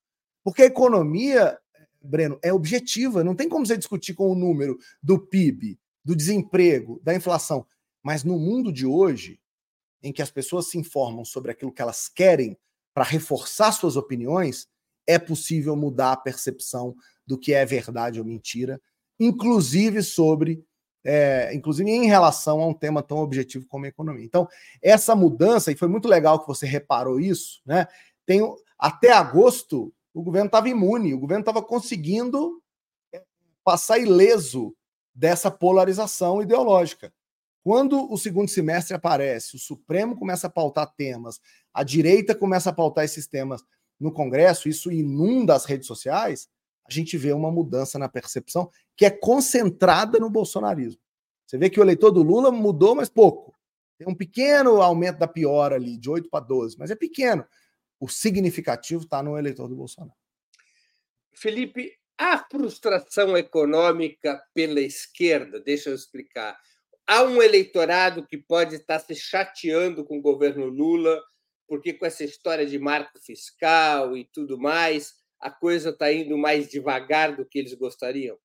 Porque 0.43 0.61
a 0.61 0.65
economia, 0.65 1.57
Breno, 2.01 2.39
é 2.41 2.53
objetiva. 2.53 3.23
Não 3.23 3.35
tem 3.35 3.49
como 3.49 3.65
você 3.65 3.77
discutir 3.77 4.13
com 4.13 4.31
o 4.31 4.35
número 4.35 4.77
do 5.01 5.19
PIB, 5.19 5.79
do 6.03 6.15
desemprego, 6.15 7.01
da 7.03 7.15
inflação. 7.15 7.65
Mas 8.03 8.23
no 8.23 8.39
mundo 8.39 8.71
de 8.71 8.85
hoje, 8.85 9.39
em 10.01 10.13
que 10.13 10.21
as 10.21 10.31
pessoas 10.31 10.69
se 10.69 10.77
informam 10.77 11.25
sobre 11.25 11.51
aquilo 11.51 11.71
que 11.71 11.81
elas 11.81 12.07
querem 12.07 12.57
para 12.93 13.03
reforçar 13.03 13.71
suas 13.71 13.95
opiniões, 13.95 14.67
é 15.05 15.19
possível 15.19 15.75
mudar 15.75 16.13
a 16.13 16.17
percepção 16.17 16.95
do 17.25 17.37
que 17.37 17.53
é 17.53 17.65
verdade 17.65 18.19
ou 18.19 18.25
mentira, 18.25 18.81
inclusive 19.19 20.01
sobre, 20.01 20.63
é, 21.09 21.53
inclusive 21.53 21.89
em 21.89 22.05
relação 22.05 22.61
a 22.61 22.67
um 22.67 22.73
tema 22.73 23.01
tão 23.01 23.19
objetivo 23.19 23.65
como 23.65 23.85
a 23.85 23.87
economia. 23.87 24.25
Então, 24.25 24.45
essa 24.81 25.15
mudança, 25.15 25.71
e 25.71 25.75
foi 25.75 25.87
muito 25.87 26.05
legal 26.05 26.37
que 26.41 26.47
você 26.47 26.65
reparou 26.65 27.17
isso, 27.17 27.61
né? 27.65 27.87
Tem, 28.25 28.41
até 28.77 29.13
agosto, 29.13 29.93
o 30.13 30.21
governo 30.21 30.47
estava 30.47 30.67
imune, 30.67 31.13
o 31.13 31.19
governo 31.19 31.43
estava 31.43 31.61
conseguindo 31.61 32.61
é, 33.13 33.23
passar 33.63 33.99
ileso 33.99 34.75
dessa 35.15 35.49
polarização 35.49 36.41
ideológica. 36.41 37.13
Quando 37.63 38.11
o 38.11 38.17
segundo 38.17 38.49
semestre 38.49 38.93
aparece, 38.93 39.55
o 39.55 39.59
Supremo 39.59 40.17
começa 40.17 40.47
a 40.47 40.49
pautar 40.49 40.93
temas, 40.93 41.39
a 41.73 41.83
direita 41.83 42.35
começa 42.35 42.69
a 42.69 42.73
pautar 42.73 43.05
esses 43.05 43.27
temas 43.27 43.63
no 43.97 44.11
Congresso, 44.11 44.67
isso 44.67 44.91
inunda 44.91 45.55
as 45.55 45.63
redes 45.63 45.87
sociais, 45.87 46.49
a 46.87 46.93
gente 46.93 47.17
vê 47.17 47.33
uma 47.33 47.51
mudança 47.51 47.99
na 47.99 48.07
percepção 48.07 48.71
que 48.95 49.05
é 49.05 49.09
concentrada 49.09 50.19
no 50.19 50.29
bolsonarismo. 50.29 51.01
Você 51.45 51.57
vê 51.57 51.69
que 51.69 51.79
o 51.79 51.83
eleitor 51.83 52.11
do 52.11 52.23
Lula 52.23 52.51
mudou, 52.51 52.95
mas 52.95 53.09
pouco. 53.09 53.55
Tem 53.97 54.07
um 54.07 54.15
pequeno 54.15 54.81
aumento 54.81 55.17
da 55.17 55.27
piora 55.27 55.75
ali, 55.75 55.97
de 55.97 56.09
8 56.09 56.29
para 56.29 56.45
12, 56.45 56.77
mas 56.77 56.91
é 56.91 56.95
pequeno. 56.95 57.45
O 57.99 58.07
significativo 58.07 59.03
está 59.03 59.23
no 59.23 59.37
eleitor 59.37 59.67
do 59.67 59.75
Bolsonaro. 59.75 60.17
Felipe, 61.33 61.93
a 62.17 62.37
frustração 62.49 63.37
econômica 63.37 64.41
pela 64.53 64.79
esquerda, 64.79 65.59
deixa 65.59 65.89
eu 65.89 65.95
explicar. 65.95 66.59
Há 67.05 67.23
um 67.23 67.41
eleitorado 67.41 68.25
que 68.25 68.37
pode 68.37 68.75
estar 68.75 68.99
se 68.99 69.15
chateando 69.15 70.03
com 70.03 70.17
o 70.17 70.21
governo 70.21 70.65
Lula, 70.65 71.21
porque 71.67 71.93
com 71.93 72.05
essa 72.05 72.23
história 72.23 72.65
de 72.65 72.77
marco 72.77 73.19
fiscal 73.19 74.15
e 74.15 74.25
tudo 74.25 74.59
mais, 74.59 75.13
a 75.39 75.51
coisa 75.51 75.89
está 75.89 76.11
indo 76.11 76.37
mais 76.37 76.67
devagar 76.67 77.35
do 77.35 77.45
que 77.45 77.59
eles 77.59 77.73
gostariam? 77.73 78.37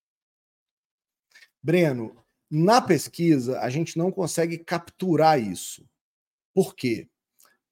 Breno, 1.63 2.17
na 2.51 2.81
pesquisa, 2.83 3.61
a 3.61 3.71
gente 3.71 3.97
não 3.97 4.11
consegue 4.11 4.59
capturar 4.59 5.41
isso. 5.41 5.89
Por 6.55 6.75
quê? 6.75 7.09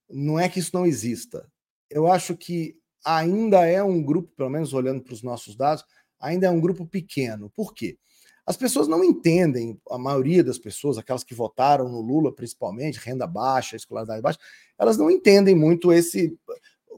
Não 0.09 0.39
é 0.39 0.49
que 0.49 0.59
isso 0.59 0.71
não 0.73 0.87
exista. 0.87 1.51
Eu 1.89 2.11
acho 2.11 2.37
que 2.37 2.79
ainda 3.05 3.67
é 3.67 3.83
um 3.83 4.03
grupo, 4.03 4.33
pelo 4.37 4.51
menos 4.51 4.73
olhando 4.73 5.03
para 5.03 5.13
os 5.13 5.23
nossos 5.23 5.57
dados, 5.57 5.85
ainda 6.19 6.47
é 6.47 6.51
um 6.51 6.61
grupo 6.61 6.87
pequeno. 6.87 7.51
Por 7.55 7.75
quê? 7.75 7.99
As 8.47 8.57
pessoas 8.57 8.89
não 8.89 9.05
entendem, 9.05 9.81
a 9.91 9.99
maioria 9.99 10.43
das 10.43 10.59
pessoas, 10.59 10.99
aquelas 10.99 11.23
que 11.23 11.35
votaram 11.35 11.89
no 11.89 12.01
Lula, 12.01 12.35
principalmente, 12.35 12.99
renda 12.99 13.27
baixa, 13.27 13.77
escolaridade 13.77 14.23
baixa, 14.23 14.39
elas 14.79 14.97
não 14.97 15.11
entendem 15.11 15.55
muito 15.55 15.93
esse 15.93 16.37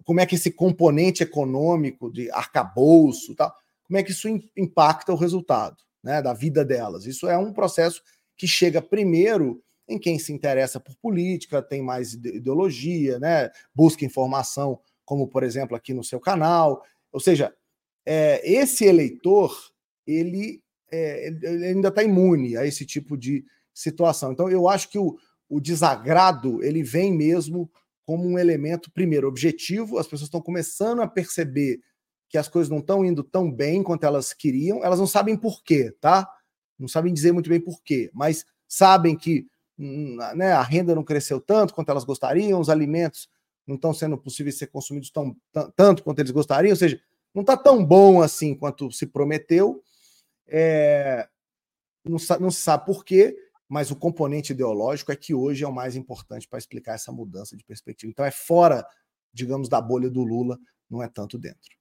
como 0.05 0.21
é 0.21 0.27
que 0.27 0.35
esse 0.35 0.51
componente 0.51 1.23
econômico 1.23 2.11
de 2.11 2.31
arcabouço, 2.31 3.35
tal, 3.35 3.55
como 3.85 3.99
é 3.99 4.03
que 4.03 4.13
isso 4.13 4.29
impacta 4.57 5.13
o 5.13 5.17
resultado 5.17 5.77
né, 6.03 6.21
da 6.23 6.33
vida 6.33 6.65
delas. 6.65 7.07
Isso 7.07 7.29
é 7.29 7.37
um 7.37 7.53
processo 7.53 8.03
que 8.37 8.47
chega 8.47 8.81
primeiro 8.83 9.63
em 9.89 9.99
quem 9.99 10.19
se 10.19 10.33
interessa 10.33 10.81
por 10.81 10.97
política, 10.97 11.61
tem 11.63 11.83
mais 11.83 12.15
ideologia, 12.15 13.19
né, 13.19 13.51
busca 13.75 14.05
informação 14.05 14.81
como 15.05 15.29
por 15.29 15.43
exemplo 15.43 15.77
aqui 15.77 15.93
no 15.93 16.05
seu 16.05 16.19
canal. 16.19 16.83
Ou 17.13 17.21
seja, 17.21 17.55
é, 18.07 18.41
esse 18.51 18.85
eleitor 18.85 19.55
ele, 20.07 20.63
é, 20.91 21.29
ele 21.29 21.67
ainda 21.67 21.89
está 21.89 22.03
imune 22.03 22.57
a 22.57 22.65
esse 22.65 22.87
tipo 22.87 23.17
de 23.17 23.45
situação. 23.75 24.33
Então 24.33 24.49
eu 24.49 24.69
acho 24.69 24.89
que 24.89 24.99
o, 24.99 25.17
o 25.49 25.61
desagrado 25.61 26.63
ele 26.63 26.83
vem 26.83 27.13
mesmo 27.13 27.71
como 28.05 28.27
um 28.27 28.39
elemento 28.39 28.91
primeiro 28.91 29.29
objetivo. 29.29 29.99
As 29.99 30.07
pessoas 30.07 30.29
estão 30.29 30.41
começando 30.41 31.03
a 31.03 31.07
perceber 31.07 31.81
que 32.29 32.39
as 32.39 32.49
coisas 32.49 32.71
não 32.71 32.79
estão 32.79 33.05
indo 33.05 33.23
tão 33.23 33.51
bem 33.51 33.83
quanto 33.83 34.05
elas 34.05 34.33
queriam. 34.33 34.83
Elas 34.85 34.99
não 34.99 35.07
sabem 35.07 35.37
por 35.37 35.63
quê, 35.63 35.95
tá? 36.01 36.29
Não 36.79 36.89
sabem 36.89 37.13
dizer 37.13 37.33
muito 37.33 37.49
bem 37.49 37.61
por 37.61 37.83
quê, 37.83 38.11
mas 38.13 38.45
sabem 38.67 39.17
que 39.17 39.47
né, 39.79 40.53
a 40.53 40.63
renda 40.63 40.95
não 40.95 41.05
cresceu 41.05 41.41
tanto 41.41 41.75
quanto 41.75 41.91
elas 41.91 42.05
gostariam, 42.05 42.61
os 42.61 42.71
alimentos 42.71 43.29
não 43.67 43.77
estão 43.77 43.93
sendo 43.93 44.19
possíveis 44.19 44.59
ser 44.59 44.67
consumidos 44.69 45.11
tão, 45.11 45.37
tanto 45.77 46.03
quanto 46.03 46.19
eles 46.19 46.31
gostariam, 46.31 46.73
ou 46.73 46.77
seja, 46.77 47.01
não 47.35 47.43
está 47.43 47.57
tão 47.57 47.85
bom 47.85 48.21
assim 48.21 48.55
quanto 48.55 48.91
se 48.91 49.07
prometeu. 49.07 49.83
É, 50.49 51.29
não, 52.05 52.17
não 52.41 52.51
se 52.51 52.61
sabe 52.61 52.85
por 52.85 53.05
quê, 53.05 53.37
mas 53.73 53.91
o 53.91 53.97
componente 53.97 54.53
ideológico 54.53 55.11
é 55.13 55.17
que 55.17 55.33
hoje 55.33 55.65
é 55.65 55.67
o 55.67 55.73
mais 55.73 55.97
importante 55.97 56.47
para 56.47 56.59
explicar 56.59 56.93
essa 56.93 57.11
mudança 57.11 57.57
de 57.57 57.65
perspectiva. 57.65 58.11
Então 58.11 58.23
é 58.23 58.31
fora, 58.31 58.87
digamos, 59.33 59.67
da 59.67 59.81
bolha 59.81 60.11
do 60.11 60.23
Lula, 60.23 60.59
não 60.91 61.03
é 61.03 61.09
tanto 61.09 61.39
dentro. 61.39 61.75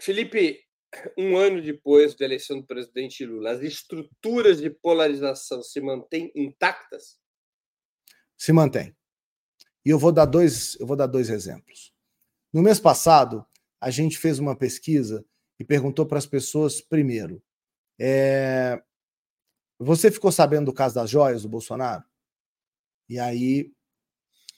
Felipe, 0.00 0.64
um 1.18 1.36
ano 1.36 1.60
depois 1.60 2.14
da 2.14 2.24
eleição 2.24 2.58
do 2.58 2.66
presidente 2.66 3.22
Lula, 3.26 3.50
as 3.50 3.60
estruturas 3.60 4.62
de 4.62 4.70
polarização 4.70 5.62
se 5.62 5.78
mantêm 5.78 6.32
intactas? 6.34 7.18
Se 8.34 8.50
mantém. 8.50 8.96
E 9.84 9.90
eu 9.90 9.98
vou 9.98 10.10
dar 10.10 10.24
dois, 10.24 10.74
eu 10.80 10.86
vou 10.86 10.96
dar 10.96 11.06
dois 11.06 11.28
exemplos. 11.28 11.92
No 12.50 12.62
mês 12.62 12.80
passado, 12.80 13.44
a 13.78 13.90
gente 13.90 14.16
fez 14.16 14.38
uma 14.38 14.56
pesquisa 14.56 15.22
e 15.60 15.64
perguntou 15.64 16.06
para 16.06 16.16
as 16.16 16.24
pessoas 16.24 16.80
primeiro: 16.80 17.42
é, 18.00 18.82
você 19.78 20.10
ficou 20.10 20.30
sabendo 20.30 20.66
do 20.66 20.72
caso 20.72 20.94
das 20.94 21.10
joias 21.10 21.42
do 21.42 21.48
Bolsonaro? 21.48 22.04
E 23.08 23.18
aí, 23.18 23.72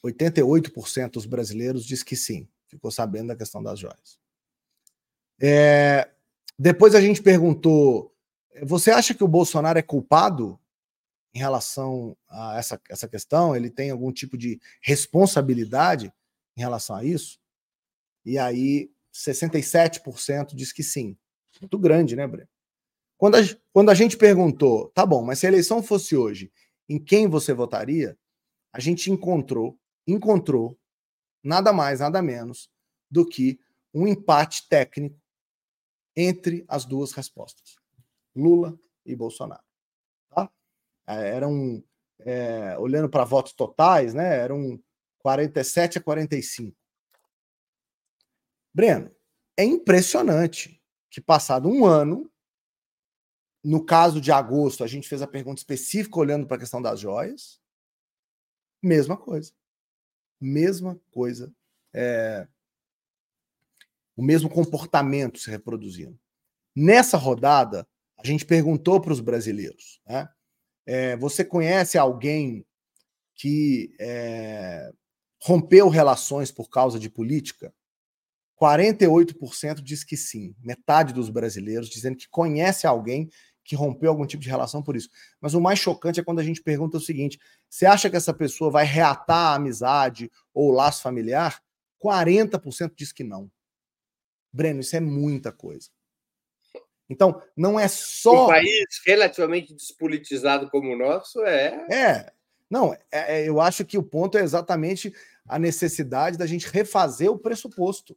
88% 0.04 1.12
dos 1.12 1.26
brasileiros 1.26 1.84
diz 1.84 2.02
que 2.02 2.14
sim, 2.14 2.48
ficou 2.68 2.90
sabendo 2.90 3.28
da 3.28 3.36
questão 3.36 3.62
das 3.62 3.78
joias. 3.78 4.18
É, 5.40 6.10
depois 6.58 6.94
a 6.94 7.00
gente 7.00 7.22
perguntou: 7.22 8.14
você 8.62 8.90
acha 8.90 9.14
que 9.14 9.24
o 9.24 9.28
Bolsonaro 9.28 9.78
é 9.78 9.82
culpado 9.82 10.58
em 11.34 11.38
relação 11.38 12.16
a 12.28 12.58
essa, 12.58 12.80
essa 12.88 13.08
questão? 13.08 13.54
Ele 13.54 13.70
tem 13.70 13.90
algum 13.90 14.12
tipo 14.12 14.36
de 14.38 14.60
responsabilidade 14.80 16.12
em 16.56 16.60
relação 16.60 16.96
a 16.96 17.04
isso? 17.04 17.38
E 18.24 18.38
aí, 18.38 18.90
67% 19.12 20.54
diz 20.54 20.72
que 20.72 20.82
sim. 20.82 21.16
Muito 21.60 21.78
grande, 21.78 22.16
né, 22.16 22.26
Breno? 22.26 22.48
Quando 23.16 23.36
a, 23.36 23.40
quando 23.72 23.90
a 23.90 23.94
gente 23.94 24.16
perguntou, 24.16 24.90
tá 24.90 25.06
bom, 25.06 25.22
mas 25.22 25.38
se 25.38 25.46
a 25.46 25.48
eleição 25.48 25.82
fosse 25.82 26.16
hoje, 26.16 26.52
em 26.88 26.98
quem 26.98 27.28
você 27.28 27.52
votaria? 27.52 28.16
A 28.72 28.80
gente 28.80 29.10
encontrou, 29.10 29.78
encontrou 30.06 30.78
nada 31.42 31.72
mais, 31.72 32.00
nada 32.00 32.20
menos 32.20 32.70
do 33.10 33.26
que 33.26 33.58
um 33.94 34.06
empate 34.06 34.68
técnico 34.68 35.18
entre 36.14 36.64
as 36.68 36.84
duas 36.84 37.12
respostas, 37.12 37.76
Lula 38.34 38.78
e 39.04 39.14
Bolsonaro. 39.14 39.62
Tá? 40.28 40.50
É, 41.06 41.28
eram, 41.30 41.82
é, 42.20 42.78
olhando 42.78 43.08
para 43.08 43.24
votos 43.24 43.52
totais, 43.52 44.12
né, 44.12 44.38
eram 44.38 44.82
47 45.18 45.98
a 45.98 46.02
45. 46.02 46.76
Breno, 48.74 49.10
é 49.56 49.64
impressionante 49.64 50.82
que 51.10 51.20
passado 51.20 51.68
um 51.68 51.86
ano, 51.86 52.30
no 53.66 53.84
caso 53.84 54.20
de 54.20 54.30
agosto, 54.30 54.84
a 54.84 54.86
gente 54.86 55.08
fez 55.08 55.20
a 55.20 55.26
pergunta 55.26 55.58
específica 55.58 56.20
olhando 56.20 56.46
para 56.46 56.56
a 56.56 56.60
questão 56.60 56.80
das 56.80 57.00
joias, 57.00 57.60
mesma 58.80 59.16
coisa. 59.16 59.52
Mesma 60.40 61.00
coisa. 61.10 61.52
É, 61.92 62.46
o 64.14 64.22
mesmo 64.22 64.48
comportamento 64.48 65.40
se 65.40 65.50
reproduzindo. 65.50 66.16
Nessa 66.76 67.16
rodada, 67.16 67.88
a 68.16 68.24
gente 68.24 68.46
perguntou 68.46 69.00
para 69.00 69.12
os 69.12 69.18
brasileiros: 69.18 70.00
né? 70.06 70.28
é, 70.86 71.16
você 71.16 71.44
conhece 71.44 71.98
alguém 71.98 72.64
que 73.34 73.92
é, 73.98 74.92
rompeu 75.42 75.88
relações 75.88 76.52
por 76.52 76.70
causa 76.70 77.00
de 77.00 77.10
política? 77.10 77.74
48% 78.60 79.82
diz 79.82 80.02
que 80.02 80.16
sim, 80.16 80.54
metade 80.60 81.12
dos 81.12 81.28
brasileiros 81.28 81.90
dizendo 81.90 82.16
que 82.16 82.28
conhece 82.28 82.86
alguém 82.86 83.28
que 83.66 83.76
rompeu 83.76 84.10
algum 84.10 84.26
tipo 84.26 84.42
de 84.42 84.48
relação 84.48 84.82
por 84.82 84.96
isso. 84.96 85.08
Mas 85.40 85.54
o 85.54 85.60
mais 85.60 85.78
chocante 85.78 86.20
é 86.20 86.24
quando 86.24 86.38
a 86.38 86.44
gente 86.44 86.62
pergunta 86.62 86.96
o 86.96 87.00
seguinte: 87.00 87.38
você 87.68 87.84
acha 87.84 88.08
que 88.08 88.16
essa 88.16 88.32
pessoa 88.32 88.70
vai 88.70 88.84
reatar 88.84 89.52
a 89.52 89.54
amizade 89.56 90.30
ou 90.54 90.70
o 90.70 90.74
laço 90.74 91.02
familiar? 91.02 91.60
40% 92.02 92.92
diz 92.94 93.12
que 93.12 93.24
não. 93.24 93.50
Breno, 94.52 94.80
isso 94.80 94.96
é 94.96 95.00
muita 95.00 95.52
coisa. 95.52 95.90
Então, 97.08 97.42
não 97.56 97.78
é 97.78 97.88
só. 97.88 98.46
Um 98.46 98.48
país 98.48 98.86
relativamente 99.04 99.74
despolitizado 99.74 100.70
como 100.70 100.92
o 100.92 100.98
nosso 100.98 101.42
é. 101.44 101.86
É. 101.90 102.32
Não, 102.68 102.92
é, 102.92 103.00
é, 103.12 103.48
eu 103.48 103.60
acho 103.60 103.84
que 103.84 103.96
o 103.96 104.02
ponto 104.02 104.36
é 104.36 104.42
exatamente 104.42 105.14
a 105.46 105.58
necessidade 105.58 106.36
da 106.36 106.46
gente 106.46 106.68
refazer 106.68 107.30
o 107.30 107.38
pressuposto. 107.38 108.16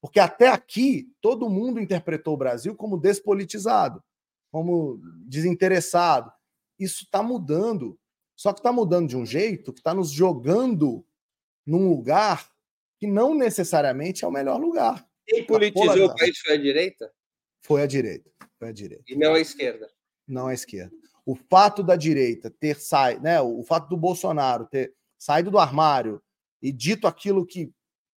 Porque 0.00 0.20
até 0.20 0.48
aqui, 0.48 1.10
todo 1.20 1.48
mundo 1.48 1.80
interpretou 1.80 2.34
o 2.34 2.36
Brasil 2.36 2.74
como 2.74 2.98
despolitizado, 2.98 4.02
como 4.50 5.00
desinteressado. 5.26 6.32
Isso 6.78 7.04
está 7.04 7.22
mudando. 7.22 7.98
Só 8.36 8.52
que 8.52 8.60
está 8.60 8.72
mudando 8.72 9.08
de 9.08 9.16
um 9.16 9.26
jeito 9.26 9.72
que 9.72 9.80
está 9.80 9.92
nos 9.92 10.10
jogando 10.10 11.04
num 11.66 11.88
lugar 11.88 12.48
que 12.98 13.06
não 13.06 13.34
necessariamente 13.34 14.24
é 14.24 14.28
o 14.28 14.32
melhor 14.32 14.60
lugar. 14.60 15.06
Quem 15.26 15.44
politizou 15.44 16.06
o 16.06 16.16
país 16.16 16.38
foi 16.38 16.54
a 16.54 16.56
direita? 16.56 17.12
Foi 17.60 17.82
a 17.82 17.86
direita. 17.86 18.30
Foi 18.58 18.68
a 18.68 18.72
direita. 18.72 19.04
E 19.06 19.16
não 19.16 19.34
a 19.34 19.40
esquerda. 19.40 19.88
Não 20.26 20.46
a 20.46 20.54
esquerda. 20.54 20.94
O 21.24 21.34
fato 21.34 21.82
da 21.82 21.96
direita 21.96 22.50
ter 22.50 22.80
saído, 22.80 23.22
né? 23.22 23.40
O 23.40 23.62
fato 23.62 23.88
do 23.88 23.96
Bolsonaro 23.96 24.66
ter 24.66 24.94
saído 25.18 25.50
do 25.50 25.58
armário 25.58 26.22
e 26.62 26.72
dito 26.72 27.06
aquilo 27.06 27.46
que 27.46 27.72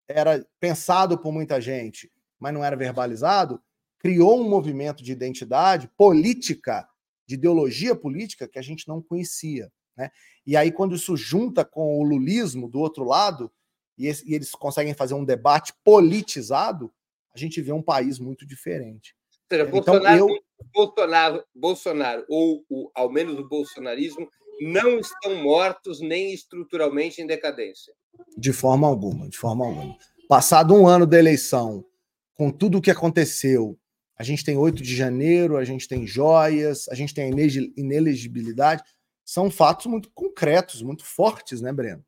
era 0.07 0.45
pensado 0.59 1.17
por 1.17 1.31
muita 1.31 1.59
gente, 1.59 2.11
mas 2.39 2.53
não 2.53 2.63
era 2.63 2.75
verbalizado, 2.75 3.61
criou 4.01 4.41
um 4.41 4.49
movimento 4.49 5.03
de 5.03 5.11
identidade 5.11 5.87
política, 5.95 6.87
de 7.27 7.35
ideologia 7.35 7.95
política 7.95 8.47
que 8.47 8.57
a 8.57 8.61
gente 8.61 8.87
não 8.87 8.99
conhecia. 8.99 9.71
Né? 9.95 10.09
E 10.45 10.57
aí, 10.57 10.71
quando 10.71 10.95
isso 10.95 11.15
junta 11.15 11.63
com 11.63 11.99
o 11.99 12.03
lulismo 12.03 12.67
do 12.67 12.79
outro 12.79 13.03
lado, 13.03 13.51
e, 13.97 14.07
eles 14.07 14.51
conseguem 14.51 14.95
fazer 14.95 15.13
um 15.13 15.23
debate 15.23 15.73
politizado, 15.83 16.91
a 17.33 17.37
gente 17.37 17.61
vê 17.61 17.71
um 17.71 17.81
país 17.81 18.17
muito 18.17 18.43
diferente. 18.43 19.15
Ou 19.51 19.57
seja, 19.57 19.69
então, 19.69 19.93
Bolsonaro, 19.93 20.17
eu... 20.17 20.43
Bolsonaro, 20.73 21.43
Bolsonaro 21.53 22.25
ou 22.27 22.65
o, 22.67 22.89
ao 22.95 23.11
menos 23.11 23.37
o 23.37 23.47
bolsonarismo 23.47 24.27
não 24.61 24.97
estão 24.99 25.35
mortos 25.35 26.01
nem 26.01 26.33
estruturalmente 26.33 27.21
em 27.21 27.27
decadência. 27.27 27.93
De 28.35 28.51
forma 28.51 28.87
alguma, 28.87 29.29
de 29.29 29.37
forma 29.37 29.65
alguma. 29.65 29.95
Passado 30.27 30.73
um 30.73 30.87
ano 30.87 31.05
da 31.05 31.19
eleição, 31.19 31.85
com 32.33 32.49
tudo 32.49 32.79
o 32.79 32.81
que 32.81 32.89
aconteceu, 32.89 33.77
a 34.21 34.23
gente 34.23 34.45
tem 34.45 34.55
8 34.55 34.83
de 34.83 34.95
janeiro, 34.95 35.57
a 35.57 35.63
gente 35.63 35.87
tem 35.87 36.05
joias, 36.05 36.87
a 36.89 36.93
gente 36.93 37.11
tem 37.11 37.23
a 37.23 37.27
inelegibilidade, 37.75 38.83
são 39.25 39.49
fatos 39.49 39.87
muito 39.87 40.11
concretos, 40.11 40.83
muito 40.83 41.03
fortes, 41.03 41.59
né, 41.59 41.73
Breno? 41.73 42.05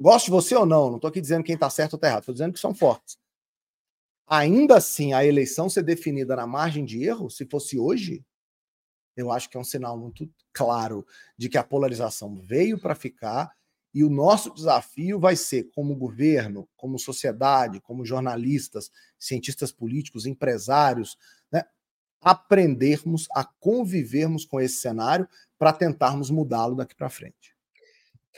Gosto 0.00 0.26
de 0.26 0.30
você 0.30 0.54
ou 0.54 0.64
não, 0.64 0.90
não 0.90 0.94
estou 0.94 1.08
aqui 1.08 1.20
dizendo 1.20 1.42
quem 1.42 1.56
está 1.56 1.68
certo 1.68 1.94
ou 1.94 1.96
está 1.96 2.06
errado, 2.06 2.20
estou 2.20 2.32
dizendo 2.32 2.52
que 2.52 2.60
são 2.60 2.72
fortes. 2.72 3.18
Ainda 4.28 4.76
assim 4.76 5.12
a 5.12 5.24
eleição 5.24 5.68
ser 5.68 5.82
definida 5.82 6.36
na 6.36 6.46
margem 6.46 6.84
de 6.84 7.02
erro, 7.02 7.28
se 7.28 7.44
fosse 7.46 7.76
hoje, 7.76 8.24
eu 9.16 9.32
acho 9.32 9.50
que 9.50 9.56
é 9.56 9.60
um 9.60 9.64
sinal 9.64 9.98
muito 9.98 10.32
claro 10.52 11.04
de 11.36 11.48
que 11.48 11.58
a 11.58 11.64
polarização 11.64 12.40
veio 12.40 12.78
para 12.78 12.94
ficar 12.94 13.52
e 13.94 14.04
o 14.04 14.10
nosso 14.10 14.52
desafio 14.52 15.18
vai 15.18 15.34
ser, 15.34 15.70
como 15.74 15.96
governo, 15.96 16.68
como 16.76 16.98
sociedade, 16.98 17.80
como 17.80 18.04
jornalistas, 18.04 18.90
cientistas 19.18 19.72
políticos, 19.72 20.26
empresários, 20.26 21.16
né, 21.50 21.64
aprendermos 22.20 23.26
a 23.32 23.44
convivermos 23.44 24.44
com 24.44 24.60
esse 24.60 24.80
cenário 24.80 25.28
para 25.58 25.72
tentarmos 25.72 26.30
mudá-lo 26.30 26.76
daqui 26.76 26.94
para 26.94 27.08
frente. 27.08 27.56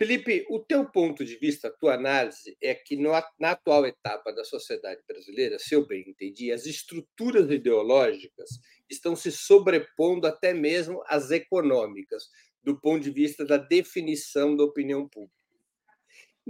Felipe, 0.00 0.46
o 0.48 0.58
teu 0.58 0.90
ponto 0.90 1.22
de 1.24 1.36
vista, 1.36 1.68
a 1.68 1.70
tua 1.70 1.92
análise 1.92 2.56
é 2.62 2.74
que 2.74 2.96
no, 2.96 3.10
na 3.38 3.50
atual 3.50 3.84
etapa 3.84 4.32
da 4.32 4.44
sociedade 4.44 5.02
brasileira, 5.06 5.58
se 5.58 5.74
eu 5.74 5.86
bem 5.86 6.04
entendi, 6.08 6.50
as 6.50 6.64
estruturas 6.64 7.50
ideológicas 7.50 8.48
estão 8.88 9.14
se 9.14 9.30
sobrepondo 9.30 10.26
até 10.26 10.54
mesmo 10.54 11.02
às 11.06 11.30
econômicas, 11.30 12.30
do 12.62 12.80
ponto 12.80 13.02
de 13.02 13.10
vista 13.10 13.44
da 13.44 13.58
definição 13.58 14.56
da 14.56 14.64
opinião 14.64 15.06
pública. 15.06 15.39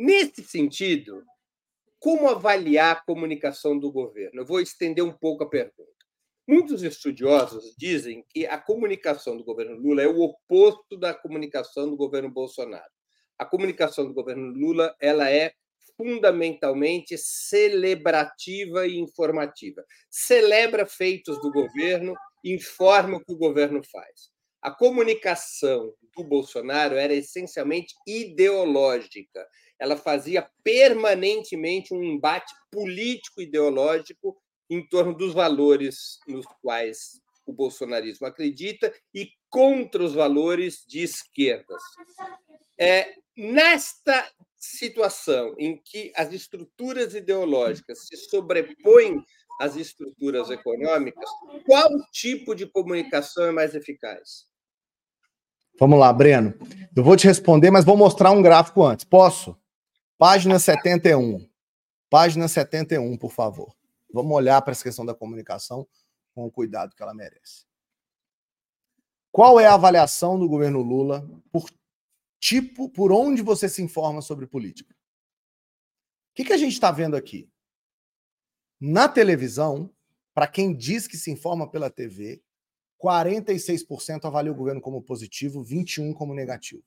Nesse 0.02 0.42
sentido, 0.44 1.22
como 1.98 2.28
avaliar 2.28 2.96
a 2.96 3.00
comunicação 3.00 3.78
do 3.78 3.92
governo? 3.92 4.40
Eu 4.40 4.46
vou 4.46 4.60
estender 4.60 5.04
um 5.04 5.12
pouco 5.12 5.44
a 5.44 5.48
pergunta. 5.48 5.90
Muitos 6.48 6.82
estudiosos 6.82 7.74
dizem 7.76 8.24
que 8.28 8.46
a 8.46 8.58
comunicação 8.58 9.36
do 9.36 9.44
governo 9.44 9.76
Lula 9.76 10.02
é 10.02 10.08
o 10.08 10.20
oposto 10.20 10.96
da 10.96 11.12
comunicação 11.12 11.88
do 11.88 11.96
governo 11.96 12.30
Bolsonaro 12.30 12.90
a 13.40 13.46
comunicação 13.46 14.06
do 14.06 14.12
governo 14.12 14.52
Lula 14.52 14.94
ela 15.00 15.30
é 15.30 15.54
fundamentalmente 15.96 17.16
celebrativa 17.16 18.86
e 18.86 18.98
informativa. 18.98 19.82
Celebra 20.10 20.84
feitos 20.84 21.40
do 21.40 21.50
governo, 21.50 22.14
informa 22.44 23.16
o 23.16 23.24
que 23.24 23.32
o 23.32 23.38
governo 23.38 23.80
faz. 23.90 24.30
a 24.62 24.70
comunicação 24.70 25.94
do 26.14 26.22
Bolsonaro 26.22 26.96
era 26.96 27.14
essencialmente 27.14 27.94
ideológica. 28.06 29.48
Ela 29.80 29.96
fazia 29.96 30.48
permanentemente 30.62 31.94
um 31.94 32.04
embate 32.04 32.54
político-ideológico 32.70 34.36
em 34.68 34.86
torno 34.86 35.14
dos 35.14 35.32
valores 35.32 36.20
nos 36.28 36.46
quais 36.62 37.20
o 37.46 37.52
bolsonarismo 37.52 38.26
acredita 38.26 38.92
e 39.12 39.30
contra 39.48 40.04
os 40.04 40.14
valores 40.14 40.84
de 40.86 41.02
esquerdas. 41.02 41.82
É, 42.78 43.14
nesta 43.36 44.30
situação 44.56 45.54
em 45.58 45.76
que 45.76 46.12
as 46.14 46.32
estruturas 46.32 47.14
ideológicas 47.14 48.06
se 48.06 48.16
sobrepõem 48.16 49.24
às 49.60 49.76
estruturas 49.76 50.50
econômicas, 50.50 51.28
qual 51.66 51.88
tipo 52.12 52.54
de 52.54 52.66
comunicação 52.66 53.46
é 53.46 53.52
mais 53.52 53.74
eficaz? 53.74 54.46
Vamos 55.78 55.98
lá, 55.98 56.12
Breno. 56.12 56.54
Eu 56.94 57.02
vou 57.02 57.16
te 57.16 57.26
responder, 57.26 57.70
mas 57.70 57.84
vou 57.84 57.96
mostrar 57.96 58.30
um 58.30 58.42
gráfico 58.42 58.84
antes. 58.84 59.04
Posso? 59.04 59.59
Página 60.20 60.58
71. 60.58 61.48
Página 62.10 62.46
71, 62.46 63.16
por 63.16 63.32
favor. 63.32 63.74
Vamos 64.12 64.36
olhar 64.36 64.60
para 64.60 64.72
essa 64.72 64.82
questão 64.82 65.06
da 65.06 65.14
comunicação 65.14 65.88
com 66.34 66.44
o 66.44 66.52
cuidado 66.52 66.94
que 66.94 67.02
ela 67.02 67.14
merece. 67.14 67.64
Qual 69.32 69.58
é 69.58 69.64
a 69.64 69.72
avaliação 69.72 70.38
do 70.38 70.46
governo 70.46 70.82
Lula 70.82 71.26
por 71.50 71.70
tipo, 72.38 72.90
por 72.90 73.12
onde 73.12 73.40
você 73.40 73.66
se 73.66 73.80
informa 73.80 74.20
sobre 74.20 74.46
política? 74.46 74.94
O 74.94 76.34
que, 76.34 76.44
que 76.44 76.52
a 76.52 76.58
gente 76.58 76.74
está 76.74 76.90
vendo 76.92 77.16
aqui? 77.16 77.50
Na 78.78 79.08
televisão, 79.08 79.90
para 80.34 80.46
quem 80.46 80.76
diz 80.76 81.06
que 81.06 81.16
se 81.16 81.30
informa 81.30 81.66
pela 81.66 81.88
TV, 81.88 82.42
46% 83.02 84.26
avalia 84.26 84.52
o 84.52 84.54
governo 84.54 84.82
como 84.82 85.00
positivo, 85.00 85.64
21% 85.64 86.12
como 86.12 86.34
negativo. 86.34 86.84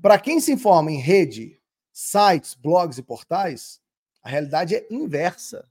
Para 0.00 0.18
quem 0.18 0.40
se 0.40 0.52
informa 0.52 0.92
em 0.92 1.00
rede, 1.00 1.60
sites, 1.92 2.54
blogs 2.54 2.98
e 2.98 3.02
portais, 3.02 3.80
a 4.22 4.28
realidade 4.28 4.76
é 4.76 4.86
inversa. 4.90 5.68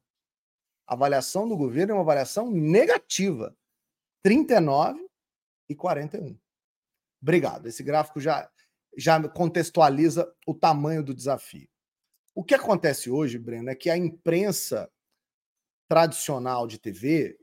A 0.85 0.93
avaliação 0.93 1.47
do 1.47 1.55
governo 1.55 1.91
é 1.91 1.95
uma 1.95 2.01
avaliação 2.01 2.51
negativa. 2.51 3.55
39 4.21 5.07
e 5.69 5.75
41. 5.75 6.37
Obrigado. 7.21 7.67
Esse 7.67 7.83
gráfico 7.83 8.19
já, 8.19 8.49
já 8.97 9.21
contextualiza 9.29 10.29
o 10.45 10.53
tamanho 10.53 11.03
do 11.03 11.13
desafio. 11.13 11.69
O 12.35 12.43
que 12.43 12.53
acontece 12.53 13.09
hoje, 13.09 13.39
Breno, 13.39 13.69
é 13.69 13.75
que 13.75 13.89
a 13.89 13.97
imprensa 13.97 14.91
tradicional 15.87 16.67
de 16.67 16.77
TV 16.77 17.39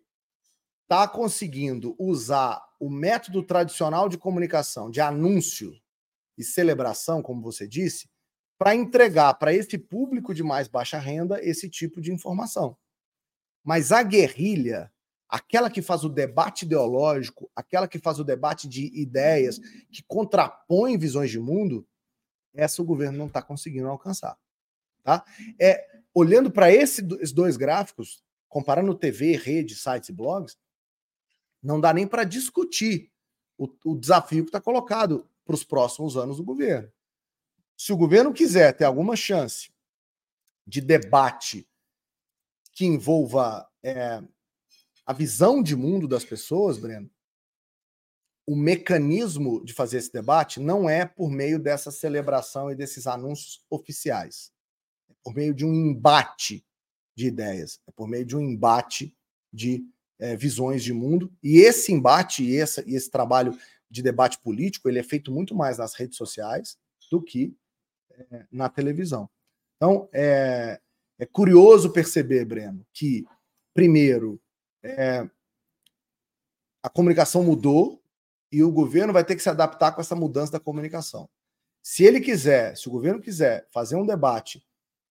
está 0.83 1.09
conseguindo 1.09 1.97
usar 1.99 2.63
o 2.79 2.91
método 2.91 3.43
tradicional 3.43 4.09
de 4.09 4.19
comunicação, 4.19 4.91
de 4.91 5.01
anúncio 5.01 5.75
e 6.37 6.45
celebração, 6.45 7.23
como 7.23 7.43
você 7.43 7.67
disse, 7.67 8.09
para 8.59 8.75
entregar 8.75 9.35
para 9.35 9.53
esse 9.53 9.77
público 9.77 10.35
de 10.35 10.43
mais 10.43 10.69
baixa 10.69 10.99
renda 10.99 11.43
esse 11.43 11.69
tipo 11.69 12.01
de 12.01 12.13
informação. 12.13 12.77
Mas 13.63 13.93
a 13.93 14.03
guerrilha, 14.03 14.93
aquela 15.29 15.71
que 15.71 15.83
faz 15.83 16.05
o 16.05 16.09
debate 16.09 16.65
ideológico, 16.65 17.51
aquela 17.55 17.89
que 17.89 17.99
faz 17.99 18.19
o 18.19 18.25
debate 18.25 18.69
de 18.69 18.87
ideias, 18.99 19.59
que 19.91 20.03
contrapõe 20.07 20.99
visões 20.99 21.31
de 21.31 21.41
mundo, 21.41 21.87
essa 22.55 22.81
o 22.81 22.85
governo 22.85 23.19
não 23.19 23.27
está 23.27 23.43
conseguindo 23.43 23.89
alcançar. 23.89 24.39
Tá? 25.03 25.25
É, 25.61 25.87
olhando 26.15 26.51
para 26.51 26.71
esses 26.73 27.33
dois 27.33 27.57
gráficos, 27.57 28.23
comparando 28.49 28.95
TV, 28.95 29.37
rede, 29.37 29.75
sites 29.75 30.09
e 30.09 30.13
blogs, 30.13 30.57
não 31.63 31.81
dá 31.81 31.93
nem 31.93 32.07
para 32.07 32.25
discutir 32.25 33.11
o, 33.59 33.69
o 33.85 33.97
desafio 33.99 34.45
que 34.45 34.51
está 34.51 34.61
colocado 34.61 35.29
para 35.45 35.55
os 35.55 35.65
próximos 35.65 36.17
anos 36.17 36.39
do 36.39 36.45
governo. 36.45 36.91
Se 37.77 37.93
o 37.93 37.97
governo 37.97 38.33
quiser 38.33 38.77
ter 38.77 38.85
alguma 38.85 39.17
chance 39.17 39.73
de 40.67 40.81
debate 40.81 41.69
que 42.73 42.87
envolva 42.87 43.69
é, 43.83 44.23
a 45.07 45.13
visão 45.13 45.63
de 45.63 45.77
mundo 45.77 46.09
das 46.09 46.25
pessoas, 46.25 46.79
Breno, 46.79 47.11
o 48.47 48.55
mecanismo 48.55 49.65
de 49.65 49.73
fazer 49.73 49.99
esse 49.99 50.13
debate 50.13 50.61
não 50.61 50.89
é 50.89 51.07
por 51.07 51.31
meio 51.31 51.59
dessa 51.59 51.91
celebração 51.91 52.71
e 52.71 52.75
desses 52.75 53.07
anúncios 53.07 53.65
oficiais. 53.71 54.53
É 55.09 55.15
por 55.23 55.35
meio 55.35 55.55
de 55.55 55.65
um 55.65 55.73
embate 55.73 56.65
de 57.17 57.27
ideias, 57.27 57.81
é 57.87 57.93
por 57.93 58.07
meio 58.07 58.25
de 58.25 58.37
um 58.37 58.41
embate 58.41 59.17
de 59.53 59.87
é, 60.19 60.37
visões 60.37 60.83
de 60.83 60.93
mundo. 60.93 61.33
E 61.43 61.59
esse 61.59 61.93
embate 61.93 62.43
e 62.43 62.57
e 62.57 62.95
esse 62.95 63.11
trabalho 63.11 63.57
de 63.95 64.03
debate 64.03 64.39
político 64.41 64.89
ele 64.89 64.99
é 64.99 65.03
feito 65.05 65.31
muito 65.31 65.55
mais 65.55 65.79
nas 65.79 65.95
redes 65.95 66.17
sociais 66.19 66.77
do 67.11 67.23
que 67.23 67.57
é, 68.11 68.45
na 68.51 68.69
televisão. 68.69 69.31
Então, 69.77 70.09
é, 70.13 70.81
é, 71.17 71.27
curioso 71.27 71.93
perceber, 71.93 72.45
Breno, 72.45 72.85
que, 72.93 73.25
primeiro, 73.73 74.41
é, 74.83 75.29
a 76.83 76.89
comunicação 76.89 77.45
mudou 77.45 78.03
e 78.51 78.65
o 78.65 78.73
governo 78.73 79.13
vai 79.13 79.25
ter 79.25 79.37
que 79.37 79.43
se 79.43 79.49
adaptar 79.49 79.93
com 79.93 80.01
essa 80.01 80.17
mudança 80.17 80.53
da 80.53 80.61
comunicação. 80.61 81.29
Se 81.81 82.03
ele 82.03 82.21
quiser, 82.21 82.77
se 82.77 82.89
o 82.89 82.91
governo 82.91 83.21
quiser 83.21 83.69
fazer 83.71 83.95
um 83.95 84.07
debate 84.07 84.67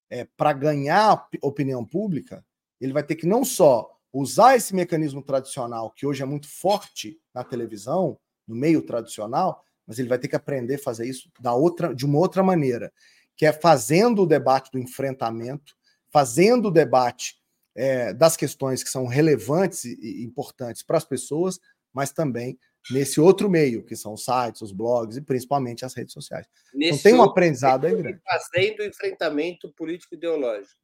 é, 0.10 0.26
para 0.26 0.52
ganhar 0.52 1.30
opinião 1.42 1.86
pública, 1.86 2.46
ele 2.82 2.92
vai 2.92 3.04
ter 3.04 3.16
que 3.16 3.26
não 3.26 3.46
só 3.46 3.98
usar 4.12 4.56
esse 4.56 4.76
mecanismo 4.76 5.24
tradicional, 5.24 5.90
que 5.92 6.06
hoje 6.06 6.22
é 6.22 6.26
muito 6.26 6.48
forte 6.48 7.20
na 7.34 7.44
televisão, 7.44 8.20
no 8.48 8.56
meio 8.56 8.82
tradicional, 8.82 9.64
mas 9.86 10.00
ele 10.00 10.10
vai 10.10 10.18
ter 10.18 10.28
que 10.28 10.36
aprender 10.36 10.76
a 10.76 10.80
fazer 10.80 11.08
isso 11.08 11.30
da 11.40 11.54
outra, 11.54 11.94
de 11.94 12.06
uma 12.06 12.20
outra 12.20 12.44
maneira, 12.44 12.92
que 13.36 13.46
é 13.46 13.52
fazendo 13.52 14.24
o 14.24 14.28
debate 14.28 14.72
do 14.72 14.80
enfrentamento, 14.80 15.76
fazendo 16.12 16.68
o 16.68 16.72
debate 16.72 17.36
é, 17.76 18.14
das 18.14 18.38
questões 18.38 18.84
que 18.84 18.90
são 18.90 19.08
relevantes 19.08 19.86
e 19.86 20.24
importantes 20.24 20.84
para 20.84 20.98
as 20.98 21.06
pessoas, 21.06 21.60
mas 21.92 22.12
também 22.12 22.58
nesse 22.92 23.20
outro 23.20 23.50
meio, 23.50 23.84
que 23.84 23.96
são 23.96 24.14
os 24.14 24.26
sites, 24.26 24.62
os 24.62 24.72
blogs 24.72 25.18
e 25.18 25.22
principalmente 25.22 25.86
as 25.86 25.94
redes 25.94 26.14
sociais. 26.14 26.46
Então, 26.68 26.80
nesse 26.80 27.00
então 27.00 27.12
tem 27.12 27.20
um 27.20 27.24
aprendizado 27.24 27.88
aí 27.88 27.96
grande. 27.96 28.22
Fazendo 28.24 28.82
o 28.82 28.86
enfrentamento 28.86 29.72
político-ideológico. 29.74 30.76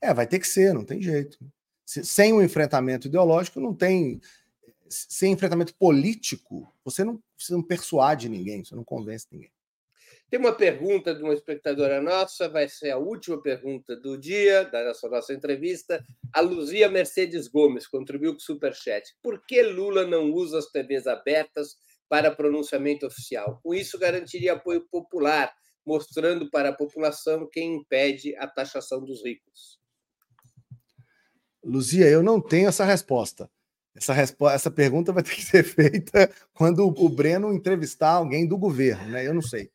É, 0.00 0.14
vai 0.14 0.26
ter 0.26 0.38
que 0.38 0.46
ser, 0.46 0.72
não 0.72 0.84
tem 0.84 1.02
jeito 1.02 1.38
sem 2.02 2.32
um 2.32 2.42
enfrentamento 2.42 3.08
ideológico, 3.08 3.60
não 3.60 3.74
tem. 3.74 4.20
Sem 4.90 5.32
enfrentamento 5.32 5.72
político, 5.76 6.74
você 6.84 7.04
não, 7.04 7.22
você 7.38 7.52
não 7.52 7.62
persuade 7.62 8.28
ninguém, 8.28 8.64
você 8.64 8.74
não 8.74 8.82
convence 8.82 9.26
ninguém. 9.30 9.52
Tem 10.28 10.38
uma 10.38 10.52
pergunta 10.52 11.12
de 11.12 11.22
uma 11.24 11.34
espectadora 11.34 12.00
nossa, 12.00 12.48
vai 12.48 12.68
ser 12.68 12.90
a 12.90 12.98
última 12.98 13.42
pergunta 13.42 13.96
do 13.96 14.16
dia, 14.16 14.64
da 14.64 14.84
nossa, 14.84 15.08
nossa 15.08 15.34
entrevista. 15.34 16.04
A 16.32 16.40
Luzia 16.40 16.88
Mercedes 16.88 17.48
Gomes 17.48 17.86
contribuiu 17.86 18.32
com 18.32 18.38
o 18.38 18.40
Superchat. 18.40 19.16
Por 19.20 19.44
que 19.44 19.60
Lula 19.60 20.06
não 20.06 20.30
usa 20.32 20.58
as 20.58 20.66
TVs 20.66 21.08
abertas 21.08 21.76
para 22.08 22.30
pronunciamento 22.30 23.06
oficial? 23.06 23.58
Com 23.60 23.74
isso, 23.74 23.98
garantiria 23.98 24.52
apoio 24.52 24.86
popular, 24.88 25.52
mostrando 25.84 26.48
para 26.48 26.68
a 26.68 26.76
população 26.76 27.48
quem 27.50 27.74
impede 27.74 28.36
a 28.36 28.46
taxação 28.46 29.04
dos 29.04 29.24
ricos. 29.24 29.80
Luzia, 31.62 32.06
eu 32.06 32.22
não 32.22 32.40
tenho 32.40 32.68
essa 32.68 32.84
resposta. 32.84 33.50
Essa, 33.94 34.12
resposta, 34.12 34.54
essa 34.54 34.70
pergunta 34.70 35.12
vai 35.12 35.22
ter 35.22 35.34
que 35.34 35.42
ser 35.44 35.64
feita 35.64 36.30
quando 36.54 36.86
o 36.86 37.08
Breno 37.08 37.52
entrevistar 37.52 38.12
alguém 38.12 38.46
do 38.46 38.56
governo, 38.56 39.08
né? 39.10 39.26
Eu 39.26 39.34
não 39.34 39.42
sei. 39.42 39.70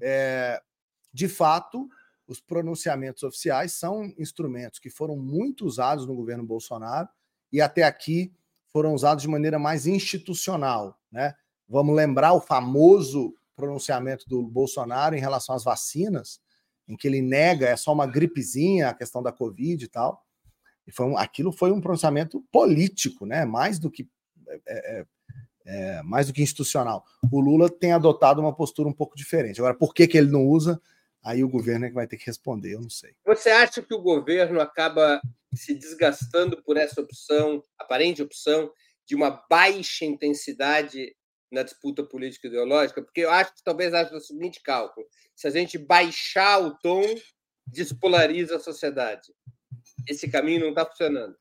É, 0.00 0.60
de 1.12 1.28
fato, 1.28 1.88
os 2.26 2.40
pronunciamentos 2.40 3.22
oficiais 3.22 3.72
são 3.72 4.12
instrumentos 4.18 4.78
que 4.78 4.90
foram 4.90 5.16
muito 5.16 5.64
usados 5.64 6.06
no 6.06 6.14
governo 6.14 6.44
Bolsonaro 6.44 7.08
e 7.52 7.60
até 7.60 7.82
aqui 7.82 8.32
foram 8.70 8.94
usados 8.94 9.22
de 9.22 9.28
maneira 9.28 9.58
mais 9.58 9.86
institucional, 9.86 10.98
né? 11.10 11.34
Vamos 11.68 11.94
lembrar 11.94 12.32
o 12.32 12.40
famoso 12.40 13.34
pronunciamento 13.56 14.28
do 14.28 14.42
Bolsonaro 14.42 15.16
em 15.16 15.20
relação 15.20 15.54
às 15.54 15.64
vacinas, 15.64 16.40
em 16.86 16.96
que 16.96 17.08
ele 17.08 17.20
nega 17.20 17.66
é 17.66 17.76
só 17.76 17.92
uma 17.92 18.06
gripezinha, 18.06 18.88
a 18.88 18.94
questão 18.94 19.22
da 19.22 19.32
Covid 19.32 19.84
e 19.84 19.88
tal. 19.88 20.24
E 20.88 20.92
foi 20.92 21.04
um, 21.04 21.18
aquilo 21.18 21.52
foi 21.52 21.70
um 21.70 21.82
pronunciamento 21.82 22.42
político, 22.50 23.26
né? 23.26 23.44
Mais 23.44 23.78
do 23.78 23.90
que 23.90 24.08
é, 24.48 24.60
é, 24.66 25.06
é, 25.66 26.02
mais 26.02 26.26
do 26.26 26.32
que 26.32 26.40
institucional. 26.40 27.04
O 27.30 27.40
Lula 27.40 27.68
tem 27.68 27.92
adotado 27.92 28.40
uma 28.40 28.56
postura 28.56 28.88
um 28.88 28.92
pouco 28.92 29.14
diferente. 29.14 29.60
Agora, 29.60 29.74
por 29.74 29.92
que, 29.92 30.08
que 30.08 30.16
ele 30.16 30.30
não 30.30 30.46
usa? 30.46 30.80
Aí 31.22 31.44
o 31.44 31.48
governo 31.48 31.84
é 31.84 31.88
que 31.90 31.94
vai 31.94 32.06
ter 32.06 32.16
que 32.16 32.24
responder, 32.24 32.74
eu 32.74 32.80
não 32.80 32.88
sei. 32.88 33.14
Você 33.26 33.50
acha 33.50 33.82
que 33.82 33.92
o 33.92 34.00
governo 34.00 34.60
acaba 34.62 35.20
se 35.52 35.74
desgastando 35.74 36.62
por 36.62 36.78
essa 36.78 37.02
opção, 37.02 37.62
aparente 37.78 38.22
opção, 38.22 38.72
de 39.06 39.14
uma 39.14 39.42
baixa 39.50 40.06
intensidade 40.06 41.14
na 41.52 41.62
disputa 41.62 42.02
política 42.02 42.48
ideológica? 42.48 43.02
Porque 43.02 43.20
eu 43.20 43.30
acho 43.30 43.54
que 43.54 43.62
talvez 43.62 43.92
haja 43.92 44.16
o 44.16 44.20
seguinte 44.20 44.62
cálculo: 44.62 45.06
se 45.36 45.46
a 45.46 45.50
gente 45.50 45.76
baixar 45.76 46.62
o 46.62 46.78
tom, 46.78 47.02
despolariza 47.66 48.56
a 48.56 48.60
sociedade 48.60 49.28
esse 50.08 50.28
caminho 50.28 50.60
não 50.60 50.68
está 50.70 50.86
funcionando. 50.86 51.36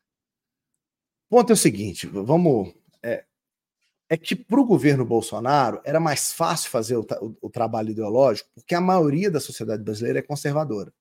O 1.29 1.37
ponto 1.37 1.51
é 1.51 1.53
o 1.53 1.57
seguinte: 1.57 2.05
vamos. 2.07 2.73
É, 3.01 3.25
é 4.09 4.17
que 4.17 4.35
para 4.35 4.59
o 4.59 4.65
governo 4.65 5.05
Bolsonaro 5.05 5.81
era 5.83 5.99
mais 5.99 6.31
fácil 6.33 6.69
fazer 6.69 6.95
o, 6.95 7.01
o, 7.21 7.37
o, 7.41 7.49
trabalho 7.49 7.91
ideológico, 7.91 8.49
porque 8.55 8.73
a 8.73 8.81
maioria 8.81 9.29
da 9.29 9.39
sociedade 9.39 9.83
brasileira 9.83 10.19
é 10.19 10.21
conservadora. 10.21 10.93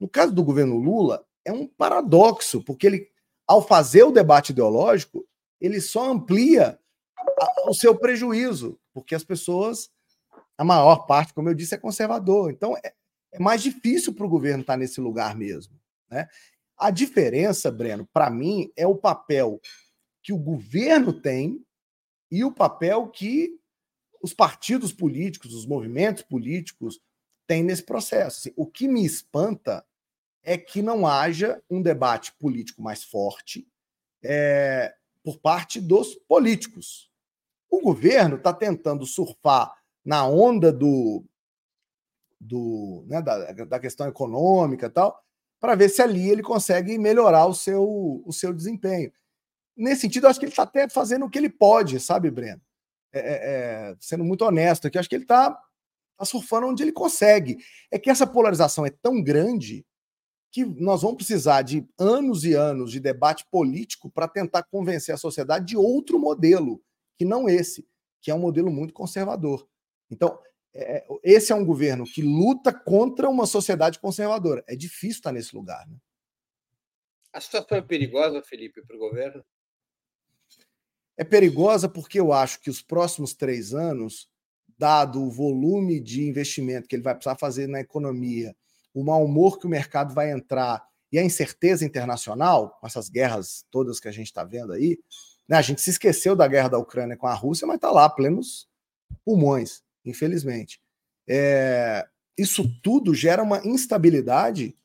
No 0.00 0.08
caso 0.08 0.32
do 0.32 0.42
governo 0.42 0.76
Lula, 0.76 1.26
é 1.44 1.52
um 1.52 1.66
paradoxo, 1.66 2.62
porque 2.62 2.86
ele, 2.86 3.10
ao 3.46 3.66
fazer 3.66 4.02
o 4.02 4.10
debate 4.10 4.50
ideológico, 4.50 5.26
ele 5.60 5.80
só 5.80 6.10
amplia 6.10 6.78
a, 7.18 7.70
o 7.70 7.74
seu 7.74 7.94
prejuízo, 7.96 8.78
porque 8.92 9.14
as 9.14 9.24
pessoas, 9.24 9.90
a 10.56 10.64
maior 10.64 11.06
parte, 11.06 11.34
como 11.34 11.48
eu 11.48 11.54
disse, 11.54 11.74
é 11.74 11.78
conservador. 11.78 12.50
Então 12.50 12.74
é, 12.78 12.94
é 13.32 13.38
mais 13.38 13.62
difícil 13.62 14.14
para 14.14 14.24
o 14.24 14.28
governo 14.28 14.62
estar 14.62 14.76
nesse 14.76 15.00
lugar 15.00 15.36
mesmo. 15.36 15.78
Né? 16.10 16.28
A 16.76 16.90
diferença, 16.90 17.70
Breno, 17.70 18.08
para 18.12 18.30
mim, 18.30 18.70
é 18.76 18.86
o 18.86 18.96
papel 18.96 19.60
que 20.22 20.32
o 20.32 20.38
governo 20.38 21.12
tem 21.12 21.64
e 22.30 22.44
o 22.44 22.52
papel 22.52 23.08
que 23.08 23.58
os 24.22 24.32
partidos 24.32 24.92
políticos, 24.92 25.54
os 25.54 25.66
movimentos 25.66 26.22
políticos 26.22 27.00
têm 27.46 27.62
nesse 27.62 27.82
processo. 27.82 28.40
Assim, 28.40 28.52
o 28.56 28.66
que 28.66 28.88
me 28.88 29.04
espanta 29.04 29.84
é 30.42 30.56
que 30.56 30.82
não 30.82 31.06
haja 31.06 31.62
um 31.70 31.80
debate 31.80 32.32
político 32.38 32.82
mais 32.82 33.02
forte 33.02 33.68
é, 34.22 34.94
por 35.22 35.38
parte 35.38 35.80
dos 35.80 36.14
políticos. 36.14 37.10
O 37.70 37.80
governo 37.80 38.36
está 38.36 38.52
tentando 38.52 39.06
surfar 39.06 39.74
na 40.04 40.26
onda 40.26 40.72
do, 40.72 41.24
do 42.40 43.04
né, 43.06 43.22
da, 43.22 43.52
da 43.52 43.80
questão 43.80 44.06
econômica 44.06 44.86
e 44.86 44.90
tal, 44.90 45.22
para 45.64 45.74
ver 45.74 45.88
se 45.88 46.02
ali 46.02 46.28
ele 46.28 46.42
consegue 46.42 46.98
melhorar 46.98 47.46
o 47.46 47.54
seu, 47.54 48.22
o 48.26 48.32
seu 48.32 48.52
desempenho 48.52 49.10
nesse 49.76 50.02
sentido, 50.02 50.24
eu 50.24 50.30
acho 50.30 50.38
que 50.38 50.46
ele 50.46 50.52
está 50.52 50.62
até 50.62 50.88
fazendo 50.88 51.26
o 51.26 51.30
que 51.30 51.38
ele 51.38 51.50
pode, 51.50 51.98
sabe, 52.00 52.30
Breno? 52.30 52.60
É, 53.12 53.18
é, 53.18 53.32
é, 53.90 53.96
sendo 54.00 54.24
muito 54.24 54.44
honesto 54.44 54.86
aqui, 54.86 54.98
acho 54.98 55.08
que 55.08 55.14
ele 55.14 55.24
está 55.24 55.50
tá 56.16 56.24
surfando 56.24 56.66
onde 56.66 56.82
ele 56.82 56.92
consegue. 56.92 57.58
É 57.90 57.98
que 57.98 58.10
essa 58.10 58.26
polarização 58.26 58.84
é 58.84 58.90
tão 58.90 59.22
grande 59.22 59.84
que 60.50 60.64
nós 60.64 61.02
vamos 61.02 61.16
precisar 61.16 61.62
de 61.62 61.86
anos 61.98 62.44
e 62.44 62.54
anos 62.54 62.92
de 62.92 63.00
debate 63.00 63.44
político 63.50 64.08
para 64.08 64.28
tentar 64.28 64.62
convencer 64.64 65.14
a 65.14 65.18
sociedade 65.18 65.66
de 65.66 65.76
outro 65.76 66.18
modelo, 66.18 66.80
que 67.16 67.24
não 67.24 67.48
esse, 67.48 67.86
que 68.20 68.30
é 68.30 68.34
um 68.34 68.38
modelo 68.38 68.70
muito 68.70 68.94
conservador. 68.94 69.66
Então, 70.10 70.38
é, 70.74 70.96
é 70.96 71.06
esse 71.22 71.52
é 71.52 71.54
um 71.54 71.64
governo 71.64 72.04
que 72.04 72.20
luta 72.20 72.72
contra 72.72 73.28
uma 73.30 73.46
sociedade 73.46 73.98
conservadora. 73.98 74.64
É 74.66 74.74
difícil 74.74 75.18
estar 75.18 75.32
nesse 75.32 75.54
lugar. 75.54 75.86
Né? 75.86 75.96
A 77.32 77.40
situação 77.40 77.78
é 77.78 77.82
perigosa, 77.82 78.42
Felipe, 78.42 78.82
para 78.84 78.96
o 78.96 78.98
governo? 78.98 79.44
É 81.16 81.22
perigosa 81.22 81.88
porque 81.88 82.18
eu 82.18 82.32
acho 82.32 82.60
que 82.60 82.68
os 82.68 82.82
próximos 82.82 83.34
três 83.34 83.72
anos, 83.72 84.28
dado 84.76 85.22
o 85.22 85.30
volume 85.30 86.00
de 86.00 86.28
investimento 86.28 86.88
que 86.88 86.96
ele 86.96 87.02
vai 87.02 87.14
precisar 87.14 87.36
fazer 87.36 87.68
na 87.68 87.80
economia, 87.80 88.54
o 88.92 89.04
mau 89.04 89.24
humor 89.24 89.58
que 89.58 89.66
o 89.66 89.70
mercado 89.70 90.12
vai 90.12 90.32
entrar 90.32 90.84
e 91.12 91.18
a 91.18 91.22
incerteza 91.22 91.84
internacional, 91.84 92.76
com 92.80 92.86
essas 92.88 93.08
guerras 93.08 93.64
todas 93.70 94.00
que 94.00 94.08
a 94.08 94.12
gente 94.12 94.26
está 94.26 94.42
vendo 94.42 94.72
aí, 94.72 94.98
né? 95.48 95.56
a 95.56 95.62
gente 95.62 95.80
se 95.80 95.90
esqueceu 95.90 96.34
da 96.34 96.48
guerra 96.48 96.70
da 96.70 96.78
Ucrânia 96.78 97.16
com 97.16 97.28
a 97.28 97.34
Rússia, 97.34 97.66
mas 97.66 97.76
está 97.76 97.92
lá, 97.92 98.10
plenos 98.10 98.68
pulmões, 99.24 99.83
infelizmente. 100.04 100.80
É, 101.28 102.06
isso 102.36 102.68
tudo 102.82 103.14
gera 103.14 103.42
uma 103.42 103.64
instabilidade 103.66 104.76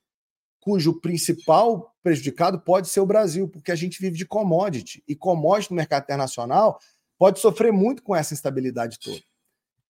cujo 0.59 0.99
principal 0.99 1.95
prejudicado 2.03 2.59
pode 2.59 2.89
ser 2.89 2.99
o 2.99 3.05
Brasil, 3.05 3.47
porque 3.47 3.71
a 3.71 3.75
gente 3.75 3.99
vive 3.99 4.17
de 4.17 4.25
commodity, 4.25 5.03
e 5.07 5.15
commodity 5.15 5.71
no 5.71 5.77
mercado 5.77 6.03
internacional 6.03 6.79
pode 7.17 7.39
sofrer 7.39 7.71
muito 7.71 8.03
com 8.03 8.15
essa 8.15 8.33
instabilidade 8.33 8.99
toda. 8.99 9.21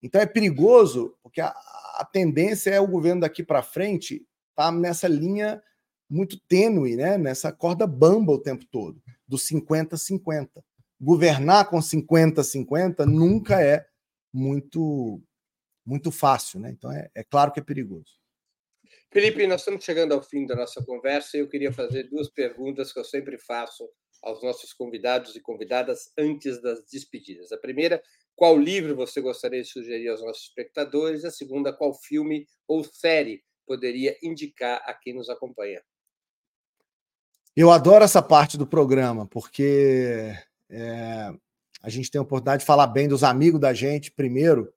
Então 0.01 0.21
é 0.21 0.25
perigoso, 0.25 1.13
porque 1.21 1.41
a, 1.41 1.49
a 1.95 2.07
tendência 2.11 2.71
é 2.71 2.80
o 2.80 2.88
governo 2.88 3.21
daqui 3.21 3.43
para 3.43 3.61
frente 3.61 4.25
tá 4.55 4.71
nessa 4.71 5.07
linha 5.07 5.61
muito 6.09 6.39
tênue, 6.47 6.95
né? 6.95 7.17
nessa 7.17 7.51
corda 7.51 7.86
bamba 7.86 8.32
o 8.32 8.39
tempo 8.39 8.65
todo, 8.71 9.01
do 9.27 9.38
50-50. 9.38 10.49
Governar 10.99 11.69
com 11.69 11.77
50-50 11.77 13.05
nunca 13.05 13.61
é 13.61 13.86
muito 14.34 15.21
muito 15.86 16.11
fácil, 16.11 16.59
né? 16.59 16.69
Então 16.69 16.91
é, 16.91 17.09
é 17.15 17.23
claro 17.23 17.51
que 17.51 17.59
é 17.59 17.63
perigoso. 17.63 18.19
Felipe, 19.11 19.47
nós 19.47 19.61
estamos 19.61 19.84
chegando 19.84 20.13
ao 20.13 20.21
fim 20.21 20.45
da 20.45 20.55
nossa 20.55 20.84
conversa 20.84 21.36
e 21.36 21.39
eu 21.39 21.49
queria 21.49 21.73
fazer 21.73 22.03
duas 22.03 22.30
perguntas 22.30 22.93
que 22.93 22.99
eu 22.99 23.03
sempre 23.03 23.39
faço 23.39 23.89
aos 24.21 24.43
nossos 24.43 24.73
convidados 24.73 25.36
e 25.36 25.41
convidadas 25.41 26.11
antes 26.17 26.61
das 26.61 26.86
despedidas. 26.86 27.51
A 27.51 27.57
primeira, 27.57 28.03
qual 28.36 28.57
livro 28.57 28.95
você 28.95 29.19
gostaria 29.19 29.61
de 29.61 29.67
sugerir 29.67 30.09
aos 30.09 30.21
nossos 30.21 30.43
espectadores? 30.43 31.25
A 31.25 31.32
segunda, 31.32 31.73
qual 31.73 31.93
filme 31.93 32.45
ou 32.67 32.84
série 32.84 33.43
poderia 33.65 34.15
indicar 34.21 34.82
a 34.86 34.93
quem 34.93 35.13
nos 35.13 35.30
acompanha? 35.30 35.82
Eu 37.55 37.71
adoro 37.71 38.05
essa 38.05 38.21
parte 38.21 38.57
do 38.57 38.67
programa, 38.67 39.27
porque 39.27 40.34
é, 40.69 41.34
a 41.82 41.89
gente 41.89 42.11
tem 42.11 42.19
a 42.19 42.23
oportunidade 42.23 42.61
de 42.61 42.65
falar 42.65 42.88
bem 42.88 43.07
dos 43.07 43.23
amigos 43.23 43.59
da 43.59 43.73
gente, 43.73 44.11
primeiro, 44.11 44.71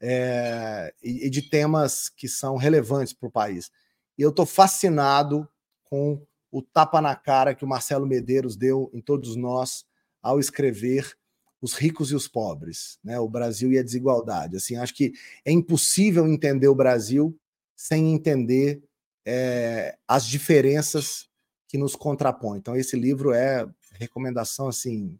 é, 0.00 0.92
e, 1.02 1.26
e, 1.26 1.30
de 1.30 1.42
temas 1.42 2.08
que 2.08 2.28
são 2.28 2.56
relevantes 2.56 3.12
para 3.12 3.28
o 3.28 3.32
país. 3.32 3.70
E 4.16 4.22
eu 4.22 4.30
estou 4.30 4.46
fascinado 4.46 5.48
com 5.84 6.24
o 6.50 6.62
tapa 6.62 7.00
na 7.00 7.16
cara 7.16 7.54
que 7.54 7.64
o 7.64 7.68
Marcelo 7.68 8.06
Medeiros 8.06 8.56
deu 8.56 8.90
em 8.94 9.00
todos 9.00 9.36
nós 9.36 9.84
ao 10.22 10.38
escrever 10.38 11.16
Os 11.60 11.74
Ricos 11.74 12.10
e 12.10 12.14
os 12.14 12.28
Pobres, 12.28 12.98
né? 13.02 13.18
o 13.18 13.28
Brasil 13.28 13.72
e 13.72 13.78
a 13.78 13.82
Desigualdade. 13.82 14.56
Assim, 14.56 14.76
acho 14.76 14.94
que 14.94 15.12
é 15.44 15.50
impossível 15.50 16.26
entender 16.26 16.68
o 16.68 16.74
Brasil 16.74 17.38
sem 17.74 18.12
entender 18.12 18.82
é, 19.24 19.96
as 20.06 20.26
diferenças 20.26 21.28
que 21.68 21.76
nos 21.76 21.96
contrapõem. 21.96 22.58
Então, 22.58 22.76
esse 22.76 22.96
livro 22.96 23.32
é 23.32 23.66
recomendação 23.92 24.68
assim 24.68 25.18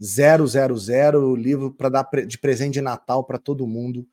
000, 0.00 1.36
livro 1.36 1.72
para 1.72 1.88
dar 1.88 2.08
de 2.26 2.38
presente 2.38 2.74
de 2.74 2.80
Natal 2.80 3.24
para 3.24 3.38
todo 3.38 3.66
mundo 3.66 4.06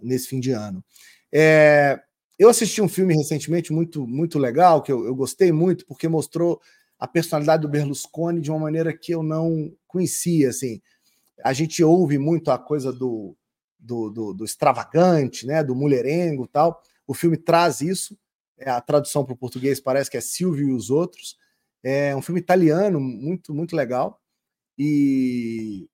nesse 0.00 0.28
fim 0.28 0.40
de 0.40 0.50
ano. 0.52 0.84
É, 1.32 2.00
eu 2.38 2.48
assisti 2.48 2.82
um 2.82 2.88
filme 2.88 3.14
recentemente 3.14 3.72
muito, 3.72 4.06
muito 4.06 4.38
legal, 4.38 4.82
que 4.82 4.90
eu, 4.90 5.04
eu, 5.04 5.14
gostei 5.14 5.52
muito, 5.52 5.86
porque 5.86 6.08
mostrou 6.08 6.60
a 6.98 7.06
personalidade 7.06 7.62
do 7.62 7.68
Berlusconi 7.68 8.40
de 8.40 8.50
uma 8.50 8.60
maneira 8.60 8.92
que 8.92 9.12
eu 9.12 9.22
não 9.22 9.74
conhecia. 9.86 10.50
Assim. 10.50 10.80
A 11.44 11.52
gente 11.52 11.82
ouve 11.82 12.18
muito 12.18 12.50
a 12.50 12.58
coisa 12.58 12.92
do, 12.92 13.36
do, 13.78 14.10
do, 14.10 14.34
do 14.34 14.44
extravagante, 14.44 15.46
né, 15.46 15.62
do 15.64 15.74
mulherengo 15.74 16.46
tal. 16.46 16.80
O 17.06 17.14
filme 17.14 17.36
traz 17.36 17.80
isso. 17.80 18.16
É, 18.58 18.70
a 18.70 18.80
tradução 18.80 19.24
para 19.24 19.34
o 19.34 19.36
português 19.36 19.80
parece 19.80 20.10
que 20.10 20.16
é 20.16 20.20
Silvio 20.20 20.68
e 20.68 20.72
os 20.72 20.90
Outros. 20.90 21.36
É 21.82 22.14
um 22.14 22.22
filme 22.22 22.40
italiano 22.40 23.00
muito, 23.00 23.52
muito 23.52 23.74
legal. 23.74 24.21
E 24.78 25.88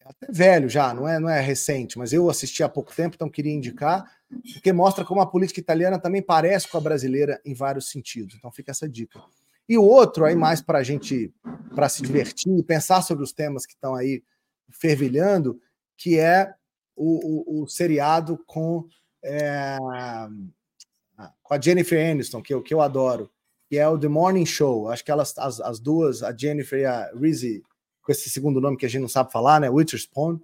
é 0.00 0.08
até 0.08 0.26
velho 0.30 0.68
já, 0.68 0.92
não 0.92 1.08
é, 1.08 1.18
não 1.18 1.28
é 1.28 1.40
recente, 1.40 1.98
mas 1.98 2.12
eu 2.12 2.28
assisti 2.28 2.62
há 2.62 2.68
pouco 2.68 2.94
tempo, 2.94 3.14
então 3.16 3.28
queria 3.28 3.52
indicar, 3.52 4.04
porque 4.52 4.72
mostra 4.72 5.04
como 5.04 5.20
a 5.20 5.26
política 5.26 5.60
italiana 5.60 5.98
também 5.98 6.22
parece 6.22 6.68
com 6.68 6.76
a 6.76 6.80
brasileira 6.80 7.40
em 7.44 7.54
vários 7.54 7.88
sentidos. 7.88 8.34
Então 8.34 8.52
fica 8.52 8.70
essa 8.70 8.88
dica. 8.88 9.20
E 9.68 9.78
o 9.78 9.82
outro, 9.82 10.26
aí 10.26 10.34
mais 10.34 10.60
para 10.60 10.78
a 10.78 10.82
gente, 10.82 11.32
para 11.74 11.88
se 11.88 12.02
divertir, 12.02 12.62
pensar 12.64 13.00
sobre 13.02 13.24
os 13.24 13.32
temas 13.32 13.64
que 13.64 13.72
estão 13.72 13.94
aí 13.94 14.22
fervilhando, 14.68 15.58
que 15.96 16.18
é 16.18 16.54
o, 16.94 17.60
o, 17.60 17.62
o 17.62 17.66
seriado 17.66 18.38
com, 18.46 18.86
é, 19.22 19.78
com 21.42 21.54
a 21.54 21.60
Jennifer 21.60 22.10
Aniston, 22.10 22.42
que 22.42 22.52
eu, 22.52 22.62
que 22.62 22.74
eu 22.74 22.82
adoro, 22.82 23.30
que 23.68 23.78
é 23.78 23.88
o 23.88 23.98
The 23.98 24.08
Morning 24.08 24.44
Show. 24.44 24.90
Acho 24.90 25.04
que 25.04 25.10
elas, 25.10 25.36
as, 25.38 25.60
as 25.60 25.80
duas, 25.80 26.22
a 26.22 26.36
Jennifer 26.36 26.80
e 26.80 26.84
a 26.84 27.10
Reese 27.18 27.62
com 28.04 28.12
esse 28.12 28.28
segundo 28.28 28.60
nome 28.60 28.76
que 28.76 28.86
a 28.86 28.88
gente 28.88 29.00
não 29.02 29.08
sabe 29.08 29.32
falar, 29.32 29.60
né? 29.60 29.70
Witherspoon, 29.70 30.38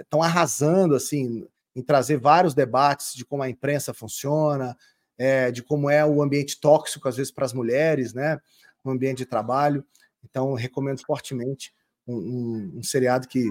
estão 0.00 0.22
é, 0.22 0.26
arrasando 0.26 0.94
assim 0.94 1.46
em 1.74 1.82
trazer 1.82 2.18
vários 2.18 2.52
debates 2.52 3.14
de 3.14 3.24
como 3.24 3.42
a 3.42 3.48
imprensa 3.48 3.94
funciona, 3.94 4.76
é, 5.16 5.50
de 5.50 5.62
como 5.62 5.88
é 5.88 6.04
o 6.04 6.20
ambiente 6.22 6.60
tóxico 6.60 7.08
às 7.08 7.16
vezes 7.16 7.32
para 7.32 7.44
as 7.44 7.52
mulheres, 7.52 8.12
né? 8.12 8.38
No 8.84 8.92
ambiente 8.92 9.18
de 9.18 9.26
trabalho. 9.26 9.84
Então 10.24 10.52
recomendo 10.54 11.00
fortemente 11.06 11.72
um, 12.06 12.16
um, 12.16 12.72
um 12.78 12.82
seriado 12.82 13.28
que, 13.28 13.50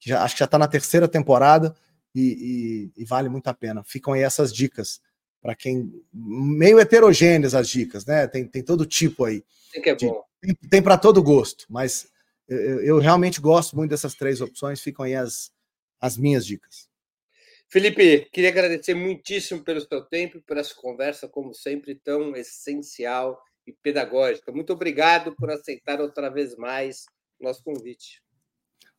que 0.00 0.08
já, 0.08 0.22
acho 0.22 0.34
que 0.34 0.40
já 0.40 0.46
está 0.46 0.58
na 0.58 0.66
terceira 0.66 1.06
temporada 1.06 1.76
e, 2.14 2.90
e, 2.96 3.02
e, 3.02 3.04
vale 3.04 3.28
muito 3.28 3.48
a 3.48 3.54
pena. 3.54 3.84
Ficam 3.84 4.14
aí 4.14 4.22
essas 4.22 4.52
dicas 4.52 5.00
para 5.40 5.54
quem 5.54 5.92
meio 6.12 6.80
heterogêneas 6.80 7.54
as 7.54 7.68
dicas, 7.68 8.04
né? 8.06 8.26
Tem, 8.26 8.44
tem 8.46 8.62
todo 8.62 8.86
tipo 8.86 9.24
aí. 9.24 9.44
Tem 9.72 9.82
que 9.82 9.90
é 9.90 9.94
bom. 9.94 10.22
tem, 10.40 10.54
tem 10.54 10.82
para 10.82 10.98
todo 10.98 11.22
gosto, 11.22 11.66
mas 11.68 12.08
eu, 12.48 12.80
eu, 12.80 12.98
realmente 12.98 13.40
gosto 13.40 13.76
muito 13.76 13.90
dessas 13.90 14.14
três 14.14 14.40
opções, 14.40 14.80
ficam 14.80 15.04
aí 15.04 15.14
as, 15.14 15.52
as 16.00 16.16
minhas 16.16 16.46
dicas. 16.46 16.88
Felipe, 17.68 18.26
queria 18.32 18.48
agradecer 18.48 18.94
muitíssimo 18.94 19.62
pelo 19.62 19.80
seu 19.80 20.02
tempo, 20.02 20.40
por 20.46 20.56
essa 20.56 20.74
conversa, 20.74 21.28
como 21.28 21.52
sempre, 21.52 21.94
tão 21.94 22.34
essencial 22.34 23.38
e 23.66 23.72
pedagógica. 23.72 24.50
Muito 24.50 24.72
obrigado 24.72 25.36
por 25.36 25.50
aceitar 25.50 26.00
outra 26.00 26.30
vez 26.30 26.56
mais 26.56 27.04
nosso 27.38 27.62
convite. 27.62 28.22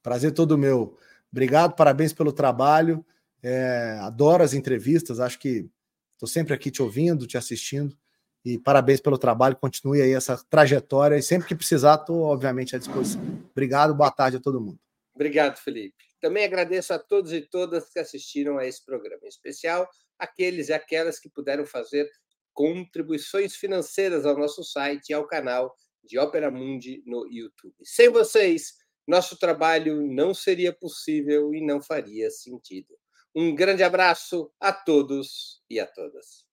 Prazer 0.04 0.32
todo 0.32 0.58
meu. 0.58 0.96
Obrigado, 1.32 1.76
parabéns 1.76 2.14
pelo 2.14 2.32
trabalho. 2.32 3.04
É, 3.42 3.98
adoro 4.02 4.44
as 4.44 4.54
entrevistas, 4.54 5.20
acho 5.20 5.40
que 5.40 5.68
estou 6.14 6.28
sempre 6.28 6.54
aqui 6.54 6.70
te 6.70 6.82
ouvindo, 6.82 7.26
te 7.26 7.38
assistindo. 7.38 7.98
E 8.46 8.58
parabéns 8.58 9.02
pelo 9.02 9.18
trabalho, 9.18 9.56
continue 9.56 10.02
aí 10.02 10.14
essa 10.14 10.38
trajetória. 10.50 11.18
E 11.18 11.22
sempre 11.22 11.48
que 11.48 11.56
precisar, 11.56 11.96
estou, 11.96 12.22
obviamente, 12.22 12.76
à 12.76 12.80
disposição. 12.80 13.22
Obrigado, 13.52 13.94
boa 13.94 14.12
tarde 14.12 14.38
a 14.38 14.40
todo 14.40 14.62
mundo. 14.62 14.80
Obrigado, 15.14 15.58
Felipe. 15.58 16.06
Também 16.22 16.46
agradeço 16.46 16.94
a 16.94 17.00
todos 17.00 17.34
e 17.34 17.42
todas 17.42 17.90
que 17.90 18.00
assistiram 18.00 18.58
a 18.58 18.66
esse 18.66 18.84
programa, 18.86 19.22
em 19.24 19.30
especial 19.30 19.90
aqueles 20.18 20.70
e 20.70 20.74
aquelas 20.74 21.20
que 21.20 21.30
puderam 21.30 21.66
fazer 21.66 22.10
contribuições 22.54 23.56
financeiras 23.56 24.26
ao 24.26 24.38
nosso 24.38 24.64
site 24.64 25.10
e 25.10 25.14
ao 25.14 25.26
canal 25.26 25.74
de 26.04 26.18
Ópera 26.18 26.52
Mundi 26.52 27.02
no 27.06 27.26
YouTube. 27.28 27.76
Sem 27.84 28.10
vocês, 28.10 28.76
nosso 29.08 29.38
trabalho 29.38 30.02
não 30.02 30.34
seria 30.34 30.74
possível 30.74 31.54
e 31.54 31.66
não 31.66 31.82
faria 31.82 32.30
sentido. 32.30 32.96
Um 33.36 33.56
grande 33.56 33.84
abraço 33.84 34.52
a 34.60 34.74
todos 34.74 35.64
e 35.70 35.80
a 35.80 35.88
todas. 35.88 36.46